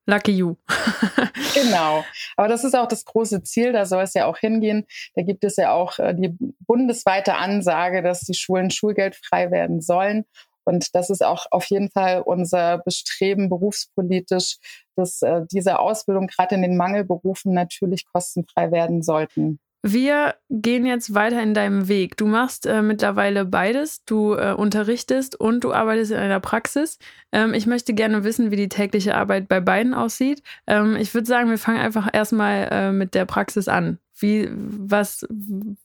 lucky 0.06 0.32
you. 0.32 0.56
genau. 1.54 2.04
Aber 2.36 2.48
das 2.48 2.64
ist 2.64 2.74
auch 2.74 2.88
das 2.88 3.04
große 3.04 3.42
Ziel, 3.44 3.72
da 3.72 3.86
soll 3.86 4.02
es 4.02 4.14
ja 4.14 4.26
auch 4.26 4.38
hingehen. 4.38 4.84
Da 5.14 5.22
gibt 5.22 5.44
es 5.44 5.56
ja 5.56 5.72
auch 5.72 5.98
äh, 5.98 6.14
die 6.14 6.36
bundesweite 6.60 7.36
Ansage, 7.36 8.02
dass 8.02 8.20
die 8.20 8.34
Schulen 8.34 8.70
schulgeldfrei 8.70 9.50
werden 9.50 9.80
sollen. 9.80 10.24
Und 10.64 10.94
das 10.94 11.10
ist 11.10 11.24
auch 11.24 11.46
auf 11.50 11.66
jeden 11.66 11.90
Fall 11.90 12.22
unser 12.22 12.78
Bestreben 12.78 13.48
berufspolitisch, 13.48 14.58
dass 14.96 15.22
äh, 15.22 15.42
diese 15.50 15.78
Ausbildung 15.78 16.26
gerade 16.26 16.54
in 16.54 16.62
den 16.62 16.76
Mangelberufen 16.76 17.52
natürlich 17.52 18.06
kostenfrei 18.06 18.70
werden 18.70 19.02
sollten. 19.02 19.58
Wir 19.84 20.36
gehen 20.48 20.86
jetzt 20.86 21.12
weiter 21.12 21.42
in 21.42 21.54
deinem 21.54 21.88
Weg. 21.88 22.16
Du 22.16 22.26
machst 22.26 22.66
äh, 22.66 22.82
mittlerweile 22.82 23.44
beides. 23.44 24.04
Du 24.04 24.34
äh, 24.34 24.54
unterrichtest 24.56 25.34
und 25.38 25.64
du 25.64 25.72
arbeitest 25.72 26.12
in 26.12 26.18
einer 26.18 26.38
Praxis. 26.38 26.98
Ähm, 27.32 27.52
ich 27.52 27.66
möchte 27.66 27.92
gerne 27.92 28.22
wissen, 28.22 28.52
wie 28.52 28.56
die 28.56 28.68
tägliche 28.68 29.16
Arbeit 29.16 29.48
bei 29.48 29.58
beiden 29.58 29.92
aussieht. 29.92 30.40
Ähm, 30.68 30.94
ich 30.94 31.12
würde 31.14 31.26
sagen, 31.26 31.50
wir 31.50 31.58
fangen 31.58 31.80
einfach 31.80 32.08
erstmal 32.12 32.68
äh, 32.70 32.92
mit 32.92 33.14
der 33.14 33.24
Praxis 33.24 33.66
an. 33.66 33.98
Wie, 34.16 34.48
was, 34.52 35.26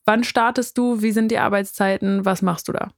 wann 0.06 0.24
startest 0.24 0.78
du? 0.78 1.02
Wie 1.02 1.12
sind 1.12 1.32
die 1.32 1.40
Arbeitszeiten? 1.40 2.24
Was 2.24 2.44
machst 2.44 2.68
du 2.68 2.74
da? 2.74 2.92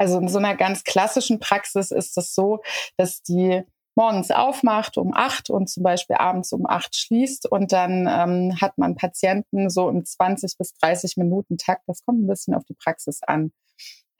Also 0.00 0.18
in 0.18 0.28
so 0.28 0.38
einer 0.38 0.56
ganz 0.56 0.82
klassischen 0.82 1.40
Praxis 1.40 1.90
ist 1.90 2.16
es 2.16 2.34
so, 2.34 2.62
dass 2.96 3.22
die 3.22 3.62
morgens 3.94 4.30
aufmacht 4.30 4.96
um 4.96 5.12
acht 5.14 5.50
und 5.50 5.68
zum 5.68 5.82
Beispiel 5.82 6.16
abends 6.16 6.54
um 6.54 6.64
acht 6.64 6.96
schließt 6.96 7.50
und 7.50 7.70
dann 7.70 8.08
ähm, 8.08 8.58
hat 8.62 8.78
man 8.78 8.94
Patienten 8.94 9.68
so 9.68 9.90
im 9.90 10.02
20 10.02 10.56
bis 10.56 10.72
30 10.72 11.18
Minuten 11.18 11.58
Takt. 11.58 11.82
Das 11.86 12.02
kommt 12.02 12.22
ein 12.22 12.26
bisschen 12.26 12.54
auf 12.54 12.64
die 12.64 12.72
Praxis 12.72 13.22
an. 13.22 13.52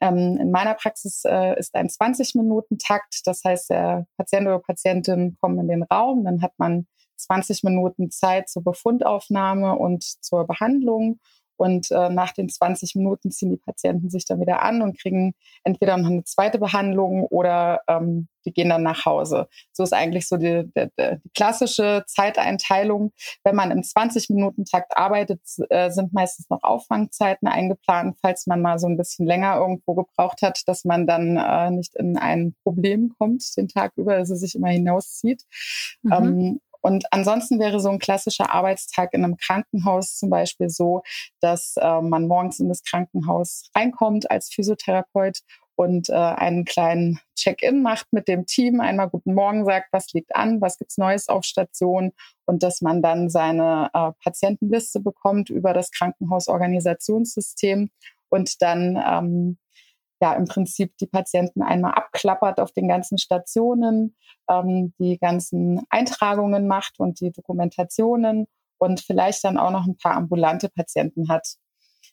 Ähm, 0.01 0.37
in 0.39 0.51
meiner 0.51 0.75
Praxis 0.75 1.23
äh, 1.25 1.57
ist 1.57 1.73
ein 1.73 1.89
20 1.89 2.35
Minuten 2.35 2.77
Takt. 2.77 3.21
Das 3.25 3.43
heißt, 3.43 3.71
der 3.71 4.05
Patient 4.17 4.45
oder 4.45 4.59
Patientin 4.59 5.35
kommen 5.41 5.57
in 5.57 5.67
den 5.67 5.81
Raum, 5.81 6.25
dann 6.25 6.43
hat 6.43 6.53
man 6.57 6.85
20 7.17 7.63
Minuten 7.63 8.11
Zeit 8.11 8.49
zur 8.49 8.63
Befundaufnahme 8.63 9.75
und 9.75 10.03
zur 10.03 10.45
Behandlung 10.45 11.19
und 11.61 11.91
äh, 11.91 12.09
nach 12.09 12.31
den 12.31 12.49
20 12.49 12.95
Minuten 12.95 13.29
ziehen 13.29 13.51
die 13.51 13.57
Patienten 13.57 14.09
sich 14.09 14.25
dann 14.25 14.41
wieder 14.41 14.63
an 14.63 14.81
und 14.81 14.99
kriegen 14.99 15.35
entweder 15.63 15.95
noch 15.95 16.09
eine 16.09 16.23
zweite 16.23 16.57
Behandlung 16.57 17.23
oder 17.25 17.81
ähm, 17.87 18.27
die 18.45 18.51
gehen 18.51 18.69
dann 18.69 18.81
nach 18.81 19.05
Hause. 19.05 19.47
So 19.71 19.83
ist 19.83 19.93
eigentlich 19.93 20.27
so 20.27 20.37
die, 20.37 20.63
die, 20.75 20.87
die 20.97 21.29
klassische 21.35 22.03
Zeiteinteilung. 22.07 23.11
Wenn 23.43 23.55
man 23.55 23.69
im 23.69 23.81
20-Minuten-Takt 23.81 24.97
arbeitet, 24.97 25.41
äh, 25.69 25.91
sind 25.91 26.13
meistens 26.13 26.49
noch 26.49 26.63
Auffangzeiten 26.63 27.47
eingeplant, 27.47 28.17
falls 28.19 28.47
man 28.47 28.63
mal 28.63 28.79
so 28.79 28.87
ein 28.87 28.97
bisschen 28.97 29.27
länger 29.27 29.57
irgendwo 29.57 29.93
gebraucht 29.93 30.41
hat, 30.41 30.63
dass 30.65 30.83
man 30.83 31.05
dann 31.05 31.37
äh, 31.37 31.69
nicht 31.69 31.95
in 31.95 32.17
ein 32.17 32.55
Problem 32.63 33.13
kommt 33.19 33.43
den 33.55 33.67
Tag 33.67 33.91
über, 33.97 34.17
dass 34.17 34.31
es 34.31 34.39
sich 34.39 34.55
immer 34.55 34.69
hinauszieht. 34.69 35.43
Mhm. 36.01 36.11
Ähm, 36.11 36.59
und 36.81 37.05
ansonsten 37.11 37.59
wäre 37.59 37.79
so 37.79 37.89
ein 37.89 37.99
klassischer 37.99 38.51
Arbeitstag 38.51 39.13
in 39.13 39.23
einem 39.23 39.37
Krankenhaus 39.37 40.17
zum 40.17 40.29
Beispiel 40.29 40.69
so, 40.69 41.03
dass 41.39 41.75
äh, 41.77 42.01
man 42.01 42.27
morgens 42.27 42.59
in 42.59 42.69
das 42.69 42.83
Krankenhaus 42.83 43.69
reinkommt 43.75 44.29
als 44.29 44.49
Physiotherapeut 44.49 45.41
und 45.75 46.09
äh, 46.09 46.13
einen 46.13 46.65
kleinen 46.65 47.19
Check-in 47.35 47.81
macht 47.81 48.11
mit 48.11 48.27
dem 48.27 48.45
Team, 48.45 48.81
einmal 48.81 49.09
guten 49.09 49.33
Morgen 49.33 49.65
sagt, 49.65 49.87
was 49.91 50.11
liegt 50.13 50.35
an, 50.35 50.61
was 50.61 50.77
gibt's 50.77 50.97
Neues 50.97 51.27
auf 51.27 51.43
Station 51.43 52.11
und 52.45 52.61
dass 52.61 52.81
man 52.81 53.01
dann 53.01 53.29
seine 53.29 53.89
äh, 53.93 54.11
Patientenliste 54.23 54.99
bekommt 54.99 55.49
über 55.49 55.73
das 55.73 55.91
Krankenhausorganisationssystem 55.91 57.89
und 58.29 58.61
dann 58.61 59.01
ähm, 59.03 59.57
ja 60.21 60.33
im 60.33 60.45
Prinzip 60.45 60.95
die 60.97 61.07
Patienten 61.07 61.61
einmal 61.61 61.93
abklappert 61.93 62.59
auf 62.59 62.71
den 62.71 62.87
ganzen 62.87 63.17
Stationen, 63.17 64.15
ähm, 64.49 64.93
die 64.99 65.17
ganzen 65.17 65.81
Eintragungen 65.89 66.67
macht 66.67 66.99
und 66.99 67.19
die 67.19 67.31
Dokumentationen 67.31 68.47
und 68.77 69.01
vielleicht 69.01 69.43
dann 69.43 69.57
auch 69.57 69.71
noch 69.71 69.85
ein 69.85 69.97
paar 69.97 70.15
ambulante 70.15 70.69
Patienten 70.69 71.29
hat. 71.29 71.55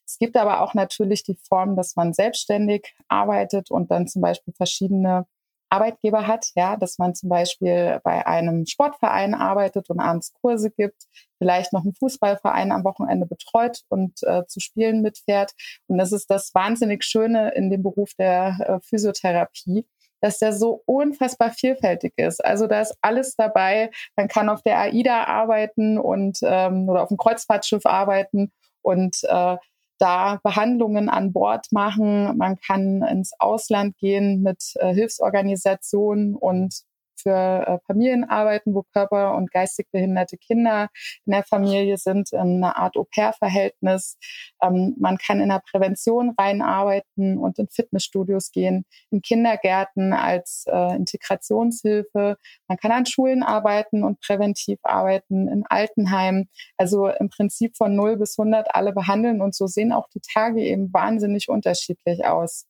Es 0.07 0.19
gibt 0.19 0.37
aber 0.37 0.63
auch 0.63 0.75
natürlich 0.75 1.23
die 1.23 1.39
Form, 1.49 1.77
dass 1.77 1.97
man 1.97 2.13
selbstständig 2.13 2.95
arbeitet 3.09 3.71
und 3.71 3.91
dann 3.91 4.07
zum 4.07 4.23
Beispiel 4.23 4.55
verschiedene 4.55 5.27
Arbeitgeber 5.71 6.27
hat, 6.27 6.47
ja, 6.55 6.77
dass 6.77 6.99
man 6.99 7.15
zum 7.15 7.29
Beispiel 7.29 8.01
bei 8.05 8.27
einem 8.27 8.67
Sportverein 8.67 9.35
arbeitet 9.35 9.91
und 9.91 10.01
abends 10.01 10.33
Kurse 10.41 10.71
gibt, 10.71 11.05
vielleicht 11.39 11.73
noch 11.73 11.83
einen 11.83 11.95
Fußballverein 11.95 12.73
am 12.73 12.85
Wochenende 12.85 13.27
betreut 13.27 13.81
und 13.89 14.23
äh, 14.23 14.47
zu 14.47 14.61
Spielen 14.61 15.03
mitfährt. 15.03 15.53
Und 15.87 15.99
das 15.99 16.13
ist 16.13 16.31
das 16.31 16.55
wahnsinnig 16.55 17.05
Schöne 17.05 17.51
in 17.55 17.71
dem 17.71 17.83
Beruf 17.83 18.13
der 18.19 18.57
äh, 18.61 18.81
Physiotherapie, 18.81 19.87
dass 20.21 20.39
der 20.39 20.53
so 20.53 20.83
unfassbar 20.87 21.51
vielfältig 21.51 22.13
ist. 22.17 22.45
Also 22.45 22.67
da 22.67 22.81
ist 22.81 22.97
alles 23.03 23.37
dabei. 23.37 23.91
Man 24.17 24.29
kann 24.29 24.49
auf 24.49 24.63
der 24.63 24.79
AIDA 24.79 25.25
arbeiten 25.25 25.99
und 25.99 26.39
ähm, 26.43 26.89
oder 26.89 27.03
auf 27.03 27.09
dem 27.09 27.19
Kreuzfahrtschiff 27.19 27.87
arbeiten 27.87 28.53
und 28.83 29.19
äh, 29.25 29.57
da 29.99 30.41
Behandlungen 30.43 31.09
an 31.09 31.33
Bord 31.33 31.67
machen. 31.71 32.37
Man 32.37 32.57
kann 32.59 33.03
ins 33.03 33.33
Ausland 33.39 33.97
gehen 33.99 34.43
mit 34.43 34.73
äh, 34.77 34.95
Hilfsorganisationen 34.95 36.35
und 36.35 36.83
für 37.21 37.65
äh, 37.67 37.79
Familien 37.87 38.25
arbeiten, 38.25 38.75
wo 38.75 38.85
körper- 38.93 39.35
und 39.35 39.51
geistig 39.51 39.89
behinderte 39.91 40.37
Kinder 40.37 40.89
in 41.27 41.33
der 41.33 41.45
Familie 41.45 41.97
sind, 41.97 42.33
eine 42.33 42.77
Art 42.77 42.97
Au-pair-Verhältnis. 42.97 44.19
Ähm, 44.63 44.95
man 44.99 45.19
kann 45.19 45.41
in 45.41 45.49
der 45.49 45.63
Prävention 45.71 46.35
reinarbeiten 46.39 47.39
und 47.39 47.59
in 47.59 47.69
Fitnessstudios 47.69 48.51
gehen, 48.53 48.85
in 49.11 49.23
Kindergärten 49.23 50.13
als 50.13 50.65
äh, 50.67 50.97
Integrationshilfe. 50.97 52.37
Man 52.69 52.79
kann 52.79 52.93
an 52.93 53.07
Schulen 53.07 53.43
arbeiten 53.43 54.05
und 54.05 54.21
präventiv 54.21 54.79
arbeiten, 54.83 55.49
in 55.49 55.65
Altenheimen. 55.69 56.49
Also 56.77 57.09
im 57.09 57.29
Prinzip 57.29 57.77
von 57.77 57.95
0 57.95 58.17
bis 58.17 58.39
100 58.39 58.75
alle 58.75 58.93
behandeln 58.93 59.41
und 59.43 59.55
so 59.55 59.67
sehen 59.67 59.93
auch 59.93 60.09
die 60.09 60.21
Tage 60.21 60.63
eben 60.63 60.93
wahnsinnig 60.93 61.49
unterschiedlich 61.49 62.25
aus. 62.25 62.67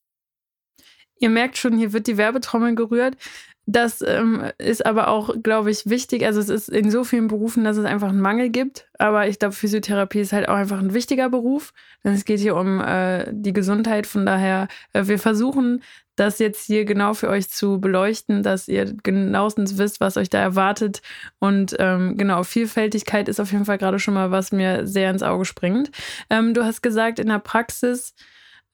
Ihr 1.21 1.31
merkt 1.31 1.57
schon, 1.57 1.77
hier 1.77 1.93
wird 1.93 2.07
die 2.07 2.17
Werbetrommel 2.17 2.75
gerührt. 2.75 3.17
Das 3.71 4.01
ähm, 4.01 4.51
ist 4.57 4.87
aber 4.87 5.09
auch, 5.09 5.43
glaube 5.43 5.71
ich, 5.71 5.85
wichtig. 5.85 6.25
Also 6.25 6.41
es 6.41 6.49
ist 6.49 6.71
in 6.71 6.91
so 6.91 7.05
vielen 7.05 7.29
Berufen, 7.29 7.65
dass 7.65 7.77
es 7.77 7.85
einfach 7.85 8.09
einen 8.09 8.23
Mangel 8.23 8.49
gibt. 8.49 8.89
Aber 8.99 9.29
ich 9.29 9.39
glaube, 9.39 9.55
Physiotherapie 9.55 10.21
ist 10.21 10.33
halt 10.33 10.49
auch 10.49 10.55
einfach 10.55 10.79
ein 10.79 10.95
wichtiger 10.95 11.29
Beruf. 11.29 11.75
Denn 12.03 12.15
es 12.15 12.25
geht 12.25 12.41
hier 12.41 12.57
um 12.57 12.81
äh, 12.81 13.27
die 13.31 13.53
Gesundheit. 13.53 14.07
Von 14.07 14.25
daher, 14.25 14.69
äh, 14.95 15.07
wir 15.07 15.19
versuchen 15.19 15.83
das 16.17 16.39
jetzt 16.39 16.65
hier 16.65 16.87
genau 16.87 17.13
für 17.13 17.29
euch 17.29 17.51
zu 17.51 17.79
beleuchten, 17.79 18.43
dass 18.43 18.69
ihr 18.69 18.87
genauestens 19.03 19.77
wisst, 19.77 20.01
was 20.01 20.17
euch 20.17 20.31
da 20.31 20.39
erwartet. 20.39 21.03
Und 21.39 21.77
ähm, 21.79 22.17
genau, 22.17 22.45
Vielfältigkeit 22.45 23.29
ist 23.29 23.39
auf 23.39 23.53
jeden 23.53 23.67
Fall 23.67 23.77
gerade 23.77 23.99
schon 23.99 24.15
mal, 24.15 24.31
was 24.31 24.51
mir 24.51 24.87
sehr 24.87 25.11
ins 25.11 25.23
Auge 25.23 25.45
springt. 25.45 25.91
Ähm, 26.31 26.55
du 26.55 26.65
hast 26.65 26.81
gesagt, 26.81 27.19
in 27.19 27.29
der 27.29 27.39
Praxis 27.39 28.15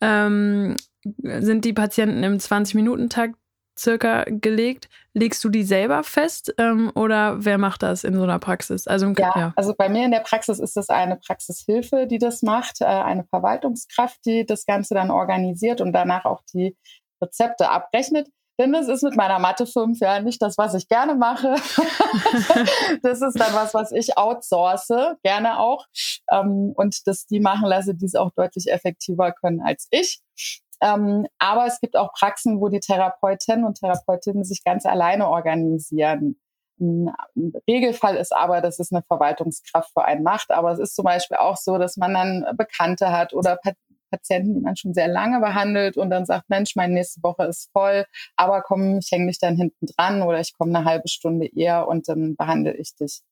ähm, 0.01 0.77
sind 1.03 1.65
die 1.65 1.73
Patienten 1.73 2.23
im 2.23 2.39
20-Minuten-Takt 2.39 3.35
circa 3.79 4.25
gelegt. 4.29 4.89
Legst 5.13 5.45
du 5.45 5.49
die 5.49 5.63
selber 5.63 6.03
fest 6.03 6.55
ähm, 6.59 6.91
oder 6.95 7.45
wer 7.45 7.59
macht 7.59 7.83
das 7.83 8.05
in 8.05 8.15
so 8.15 8.23
einer 8.23 8.39
Praxis? 8.39 8.87
Also, 8.87 9.07
ja, 9.17 9.33
ja, 9.37 9.53
also 9.57 9.75
bei 9.77 9.89
mir 9.89 10.05
in 10.05 10.11
der 10.11 10.21
Praxis 10.21 10.59
ist 10.59 10.77
es 10.77 10.89
eine 10.89 11.17
Praxishilfe, 11.17 12.07
die 12.07 12.19
das 12.19 12.43
macht, 12.43 12.81
äh, 12.81 12.85
eine 12.85 13.25
Verwaltungskraft, 13.25 14.19
die 14.25 14.45
das 14.45 14.67
Ganze 14.67 14.95
dann 14.95 15.11
organisiert 15.11 15.81
und 15.81 15.93
danach 15.93 16.25
auch 16.25 16.43
die 16.53 16.77
Rezepte 17.23 17.69
abrechnet. 17.71 18.29
Denn 18.59 18.73
das 18.73 18.87
ist 18.87 19.03
mit 19.03 19.17
meiner 19.17 19.41
Mathe 19.41 19.67
5 19.67 19.99
ja 20.01 20.21
nicht 20.21 20.41
das, 20.41 20.57
was 20.57 20.75
ich 20.75 20.87
gerne 20.89 21.17
mache. 21.17 21.57
das 23.03 23.21
ist 23.21 23.39
dann 23.39 23.53
was, 23.53 23.75
was 23.75 23.91
ich 23.91 24.17
outsource, 24.17 24.93
gerne 25.25 25.59
auch. 25.59 25.87
Ähm, 26.31 26.73
und 26.77 27.07
das 27.07 27.27
die 27.27 27.41
machen 27.41 27.67
lasse, 27.67 27.95
die 27.95 28.07
es 28.07 28.15
auch 28.15 28.31
deutlich 28.37 28.71
effektiver 28.71 29.33
können 29.33 29.61
als 29.61 29.89
ich. 29.91 30.21
Ähm, 30.81 31.27
aber 31.39 31.67
es 31.67 31.81
gibt 31.81 31.97
auch 31.97 32.13
Praxen, 32.13 32.61
wo 32.61 32.69
die 32.69 32.81
Therapeutinnen 32.81 33.65
und 33.65 33.81
Therapeutinnen 33.81 34.45
sich 34.45 34.65
ganz 34.65 34.87
alleine 34.87 35.29
organisieren. 35.29 36.37
Ein 36.81 37.13
Regelfall 37.69 38.17
ist 38.17 38.35
aber, 38.35 38.61
dass 38.61 38.79
es 38.81 38.93
eine 38.93 39.03
Verwaltungskraft 39.03 39.93
für 39.93 40.05
einen 40.05 40.23
macht. 40.23 40.51
Aber 40.51 40.73
es 40.73 40.79
ist 40.79 40.97
zum 40.97 41.05
Beispiel 41.05 41.37
auch 41.37 41.57
so, 41.57 41.79
dass 41.79 41.97
man 41.97 42.15
dann 42.15 42.47
Bekannte 42.57 43.13
hat 43.13 43.33
oder 43.33 43.59
Patienten, 44.11 44.55
die 44.55 44.61
man 44.61 44.77
schon 44.77 44.95
sehr 44.95 45.09
lange 45.09 45.41
behandelt 45.41 45.97
und 45.97 46.11
dann 46.11 46.25
sagt, 46.25 46.49
Mensch, 46.49 46.77
meine 46.77 46.95
nächste 46.95 47.23
Woche 47.23 47.45
ist 47.45 47.71
voll, 47.73 48.05
aber 48.37 48.63
komm, 48.63 48.99
ich 48.99 49.11
hänge 49.11 49.27
dich 49.27 49.39
dann 49.39 49.57
hinten 49.57 49.87
dran 49.87 50.23
oder 50.23 50.41
ich 50.41 50.57
komme 50.57 50.77
eine 50.77 50.85
halbe 50.85 51.09
Stunde 51.09 51.47
eher 51.47 51.89
und 51.89 52.09
dann 52.09 52.37
behandle 52.37 52.75
ich 52.77 52.95
dich. 52.95 53.23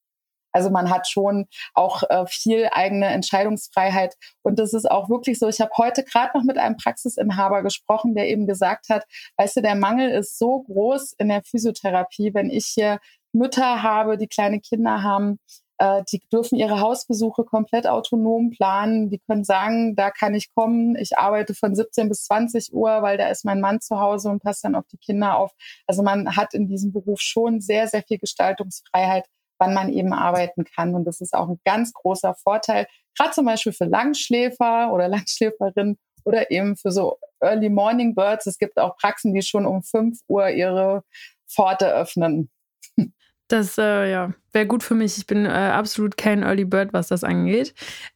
Also 0.52 0.70
man 0.70 0.90
hat 0.90 1.08
schon 1.08 1.46
auch 1.74 2.02
äh, 2.08 2.26
viel 2.26 2.68
eigene 2.72 3.06
Entscheidungsfreiheit. 3.06 4.16
Und 4.42 4.58
das 4.58 4.72
ist 4.72 4.90
auch 4.90 5.08
wirklich 5.08 5.38
so. 5.38 5.48
Ich 5.48 5.60
habe 5.60 5.70
heute 5.76 6.04
gerade 6.04 6.36
noch 6.36 6.44
mit 6.44 6.58
einem 6.58 6.76
Praxisinhaber 6.76 7.62
gesprochen, 7.62 8.14
der 8.14 8.28
eben 8.28 8.46
gesagt 8.46 8.88
hat, 8.88 9.04
weißt 9.36 9.56
du, 9.56 9.62
der 9.62 9.74
Mangel 9.74 10.10
ist 10.10 10.38
so 10.38 10.62
groß 10.62 11.14
in 11.18 11.28
der 11.28 11.42
Physiotherapie, 11.42 12.34
wenn 12.34 12.50
ich 12.50 12.66
hier 12.66 12.98
Mütter 13.32 13.82
habe, 13.82 14.18
die 14.18 14.28
kleine 14.28 14.60
Kinder 14.60 15.02
haben, 15.02 15.38
äh, 15.82 16.02
die 16.12 16.20
dürfen 16.32 16.56
ihre 16.58 16.80
Hausbesuche 16.80 17.44
komplett 17.44 17.88
autonom 17.88 18.50
planen. 18.50 19.10
Die 19.10 19.18
können 19.18 19.42
sagen, 19.42 19.96
da 19.96 20.10
kann 20.10 20.34
ich 20.34 20.54
kommen. 20.54 20.96
Ich 20.96 21.18
arbeite 21.18 21.54
von 21.54 21.74
17 21.74 22.08
bis 22.08 22.24
20 22.24 22.72
Uhr, 22.72 23.02
weil 23.02 23.18
da 23.18 23.28
ist 23.28 23.44
mein 23.44 23.60
Mann 23.60 23.80
zu 23.80 23.98
Hause 23.98 24.28
und 24.28 24.42
passt 24.42 24.64
dann 24.64 24.76
auf 24.76 24.86
die 24.92 24.98
Kinder 24.98 25.36
auf. 25.36 25.52
Also 25.86 26.02
man 26.02 26.36
hat 26.36 26.54
in 26.54 26.68
diesem 26.68 26.92
Beruf 26.92 27.20
schon 27.20 27.60
sehr, 27.60 27.88
sehr 27.88 28.02
viel 28.02 28.18
Gestaltungsfreiheit 28.18 29.24
wann 29.62 29.74
man 29.74 29.92
eben 29.92 30.12
arbeiten 30.12 30.64
kann. 30.64 30.94
Und 30.94 31.04
das 31.04 31.20
ist 31.20 31.34
auch 31.34 31.48
ein 31.48 31.60
ganz 31.64 31.92
großer 31.92 32.34
Vorteil, 32.34 32.86
gerade 33.16 33.32
zum 33.32 33.46
Beispiel 33.46 33.72
für 33.72 33.84
Langschläfer 33.84 34.92
oder 34.92 35.08
Langschläferinnen 35.08 35.98
oder 36.24 36.50
eben 36.50 36.76
für 36.76 36.90
so 36.90 37.18
Early 37.40 37.68
Morning 37.68 38.14
Birds. 38.14 38.46
Es 38.46 38.58
gibt 38.58 38.78
auch 38.78 38.96
Praxen, 38.96 39.34
die 39.34 39.42
schon 39.42 39.66
um 39.66 39.82
5 39.82 40.18
Uhr 40.28 40.50
ihre 40.50 41.04
Pforte 41.48 41.92
öffnen. 41.94 42.50
Das 43.48 43.76
äh, 43.76 44.10
ja, 44.10 44.32
wäre 44.52 44.66
gut 44.66 44.82
für 44.82 44.94
mich. 44.94 45.18
Ich 45.18 45.26
bin 45.26 45.44
äh, 45.44 45.50
absolut 45.50 46.16
kein 46.16 46.42
Early 46.42 46.64
Bird, 46.64 46.94
was 46.94 47.08
das 47.08 47.22
angeht. 47.22 47.74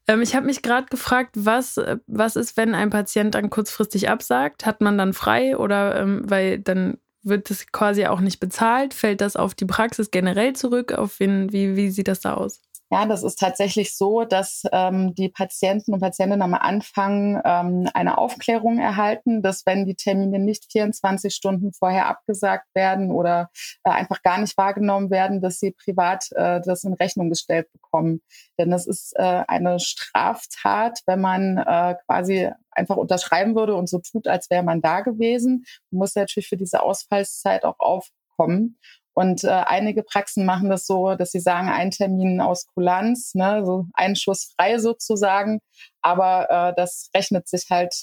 Ähm, 0.09 0.23
ich 0.23 0.35
habe 0.35 0.47
mich 0.47 0.63
gerade 0.63 0.87
gefragt, 0.87 1.33
was, 1.37 1.77
äh, 1.77 1.99
was 2.07 2.37
ist, 2.37 2.57
wenn 2.57 2.75
ein 2.75 2.89
Patient 2.89 3.35
dann 3.35 3.51
kurzfristig 3.51 4.09
absagt? 4.09 4.65
Hat 4.65 4.81
man 4.81 4.97
dann 4.97 5.13
frei 5.13 5.59
oder 5.59 6.01
ähm, 6.01 6.23
weil 6.25 6.59
dann 6.61 6.97
wird 7.27 7.51
das 7.51 7.67
quasi 7.73 8.07
auch 8.07 8.21
nicht 8.21 8.41
bezahlt? 8.41 8.95
Fällt 8.95 9.21
das 9.21 9.37
auf 9.37 9.55
die 9.55 9.67
Praxis 9.67 10.11
generell 10.11 10.55
zurück? 10.55 10.93
Auf 10.93 11.21
wen, 11.21 11.53
wie, 11.53 11.77
wie 11.77 11.91
sieht 11.91 12.09
das 12.09 12.21
da 12.21 12.35
aus? 12.35 12.61
Ja, 12.93 13.05
das 13.05 13.25
ist 13.25 13.41
tatsächlich 13.41 13.97
so, 13.97 14.25
dass 14.25 14.63
ähm, 14.71 15.13
die 15.17 15.29
Patienten 15.29 15.93
und 15.93 15.99
Patientinnen 15.99 16.41
am 16.41 16.55
Anfang 16.55 17.43
ähm, 17.45 17.89
eine 17.95 18.17
Aufklärung 18.17 18.79
erhalten, 18.79 19.43
dass 19.43 19.67
wenn 19.67 19.87
die 19.87 19.97
Termine 19.97 20.39
nicht 20.39 20.71
24 20.71 21.35
Stunden 21.35 21.73
vorher 21.73 22.07
abgesagt 22.07 22.69
werden 22.75 23.11
oder 23.11 23.51
äh, 23.83 23.91
einfach 23.91 24.23
gar 24.23 24.39
nicht 24.39 24.57
wahrgenommen 24.57 25.11
werden, 25.11 25.41
dass 25.41 25.59
sie 25.59 25.73
privat 25.73 26.29
äh, 26.37 26.61
das 26.65 26.85
in 26.85 26.93
Rechnung 26.93 27.29
gestellt 27.29 27.67
bekommen. 27.73 28.23
Denn 28.57 28.71
das 28.71 28.87
ist 28.87 29.15
äh, 29.17 29.43
eine 29.49 29.81
Straftat, 29.81 31.01
wenn 31.07 31.21
man 31.21 31.59
äh, 31.59 31.97
quasi 32.07 32.51
einfach 32.71 32.97
unterschreiben 32.97 33.57
würde 33.57 33.75
und 33.75 33.89
so 33.89 33.99
tut, 33.99 34.29
als 34.29 34.49
wäre 34.49 34.63
man 34.63 34.81
da 34.81 35.01
gewesen. 35.01 35.65
Man 35.91 36.01
muss 36.01 36.15
natürlich 36.15 36.49
für 36.49 36.57
diese 36.57 36.83
Ausfallszeit 36.83 37.65
auch 37.65 37.81
aufkommen. 37.81 38.79
Und 39.19 39.45
äh, 39.45 39.49
einige 39.49 40.03
Praxen 40.03 40.45
machen 40.45 40.69
das 40.69 40.87
so, 40.87 41.15
dass 41.15 41.31
sie 41.31 41.41
sagen, 41.41 41.71
ein 41.71 41.91
Termin 41.91 42.43
aus 42.43 42.67
Kulanz, 42.67 43.35
ne, 43.35 43.65
so 43.65 43.87
ein 43.95 44.15
Schuss 44.15 44.53
frei 44.55 44.77
sozusagen. 44.77 45.61
Aber 46.03 46.51
äh, 46.51 46.75
das 46.77 47.09
rechnet 47.17 47.49
sich 47.49 47.65
halt 47.71 47.95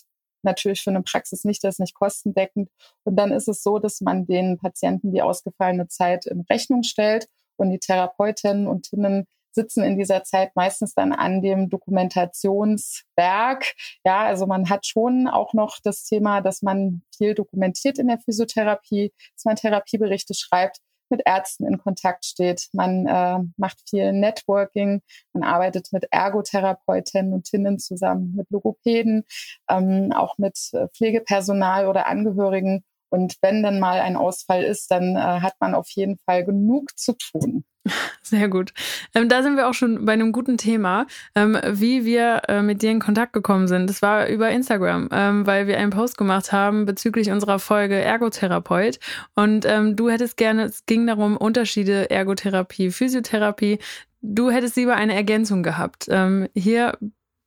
natürlich 0.41 0.81
für 0.81 0.89
eine 0.89 1.03
Praxis 1.03 1.43
nicht, 1.43 1.63
das 1.63 1.75
ist 1.75 1.79
nicht 1.79 1.93
kostendeckend. 1.93 2.71
Und 3.03 3.15
dann 3.15 3.31
ist 3.31 3.47
es 3.47 3.61
so, 3.61 3.77
dass 3.77 4.01
man 4.01 4.25
den 4.25 4.57
Patienten 4.57 5.13
die 5.13 5.21
ausgefallene 5.21 5.87
Zeit 5.87 6.25
in 6.25 6.47
Rechnung 6.49 6.81
stellt 6.81 7.27
und 7.57 7.69
die 7.69 7.77
Therapeutinnen 7.77 8.67
und 8.67 8.89
Tinnen 8.89 9.27
sitzen 9.51 9.83
in 9.83 9.99
dieser 9.99 10.23
Zeit 10.23 10.55
meistens 10.55 10.95
dann 10.95 11.13
an 11.13 11.43
dem 11.43 11.69
Dokumentationswerk. 11.69 13.75
Ja, 14.03 14.23
also 14.23 14.47
man 14.47 14.67
hat 14.67 14.87
schon 14.87 15.27
auch 15.27 15.53
noch 15.53 15.77
das 15.83 16.05
Thema, 16.05 16.41
dass 16.41 16.63
man 16.63 17.03
viel 17.15 17.35
dokumentiert 17.35 17.99
in 17.99 18.07
der 18.07 18.17
Physiotherapie, 18.17 19.13
dass 19.35 19.45
man 19.45 19.57
Therapieberichte 19.57 20.33
schreibt, 20.33 20.79
mit 21.09 21.21
Ärzten 21.25 21.65
in 21.65 21.77
Kontakt 21.77 22.25
steht. 22.25 22.69
Man 22.73 23.07
äh, 23.07 23.39
macht 23.57 23.77
viel 23.89 24.11
Networking, 24.13 25.01
man 25.33 25.43
arbeitet 25.43 25.89
mit 25.91 26.07
Ergotherapeutinnen 26.11 27.33
und 27.33 27.45
Tinnen 27.45 27.79
zusammen, 27.79 28.33
mit 28.35 28.49
Logopäden, 28.51 29.25
ähm, 29.69 30.11
auch 30.13 30.37
mit 30.37 30.57
äh, 30.73 30.87
Pflegepersonal 30.89 31.87
oder 31.87 32.07
Angehörigen. 32.07 32.83
Und 33.09 33.37
wenn 33.41 33.61
dann 33.61 33.79
mal 33.79 33.99
ein 33.99 34.15
Ausfall 34.15 34.63
ist, 34.63 34.89
dann 34.89 35.15
äh, 35.15 35.19
hat 35.19 35.55
man 35.59 35.75
auf 35.75 35.89
jeden 35.89 36.17
Fall 36.25 36.43
genug 36.43 36.97
zu 36.97 37.13
tun. 37.13 37.63
Sehr 38.21 38.47
gut. 38.47 38.73
Ähm, 39.13 39.27
da 39.27 39.43
sind 39.43 39.57
wir 39.57 39.67
auch 39.67 39.73
schon 39.73 40.05
bei 40.05 40.13
einem 40.13 40.31
guten 40.31 40.57
Thema, 40.57 41.05
ähm, 41.35 41.57
wie 41.67 42.05
wir 42.05 42.43
äh, 42.47 42.61
mit 42.61 42.81
dir 42.81 42.91
in 42.91 42.99
Kontakt 42.99 43.33
gekommen 43.33 43.67
sind. 43.67 43.89
Das 43.89 44.01
war 44.01 44.27
über 44.27 44.49
Instagram, 44.49 45.09
ähm, 45.11 45.45
weil 45.45 45.67
wir 45.67 45.77
einen 45.77 45.91
Post 45.91 46.17
gemacht 46.17 46.51
haben 46.51 46.85
bezüglich 46.85 47.29
unserer 47.29 47.59
Folge 47.59 47.95
Ergotherapeut. 47.95 48.99
Und 49.35 49.65
ähm, 49.65 49.95
du 49.95 50.09
hättest 50.09 50.37
gerne, 50.37 50.63
es 50.63 50.85
ging 50.85 51.05
darum, 51.07 51.35
Unterschiede 51.35 52.09
Ergotherapie, 52.09 52.91
Physiotherapie. 52.91 53.79
Du 54.21 54.49
hättest 54.49 54.77
lieber 54.77 54.95
eine 54.95 55.13
Ergänzung 55.13 55.63
gehabt. 55.63 56.07
Ähm, 56.09 56.47
hier, 56.55 56.97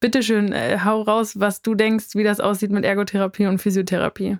bitteschön, 0.00 0.52
äh, 0.52 0.80
hau 0.84 1.00
raus, 1.00 1.40
was 1.40 1.62
du 1.62 1.74
denkst, 1.74 2.08
wie 2.14 2.24
das 2.24 2.40
aussieht 2.40 2.70
mit 2.70 2.84
Ergotherapie 2.84 3.46
und 3.46 3.58
Physiotherapie. 3.58 4.38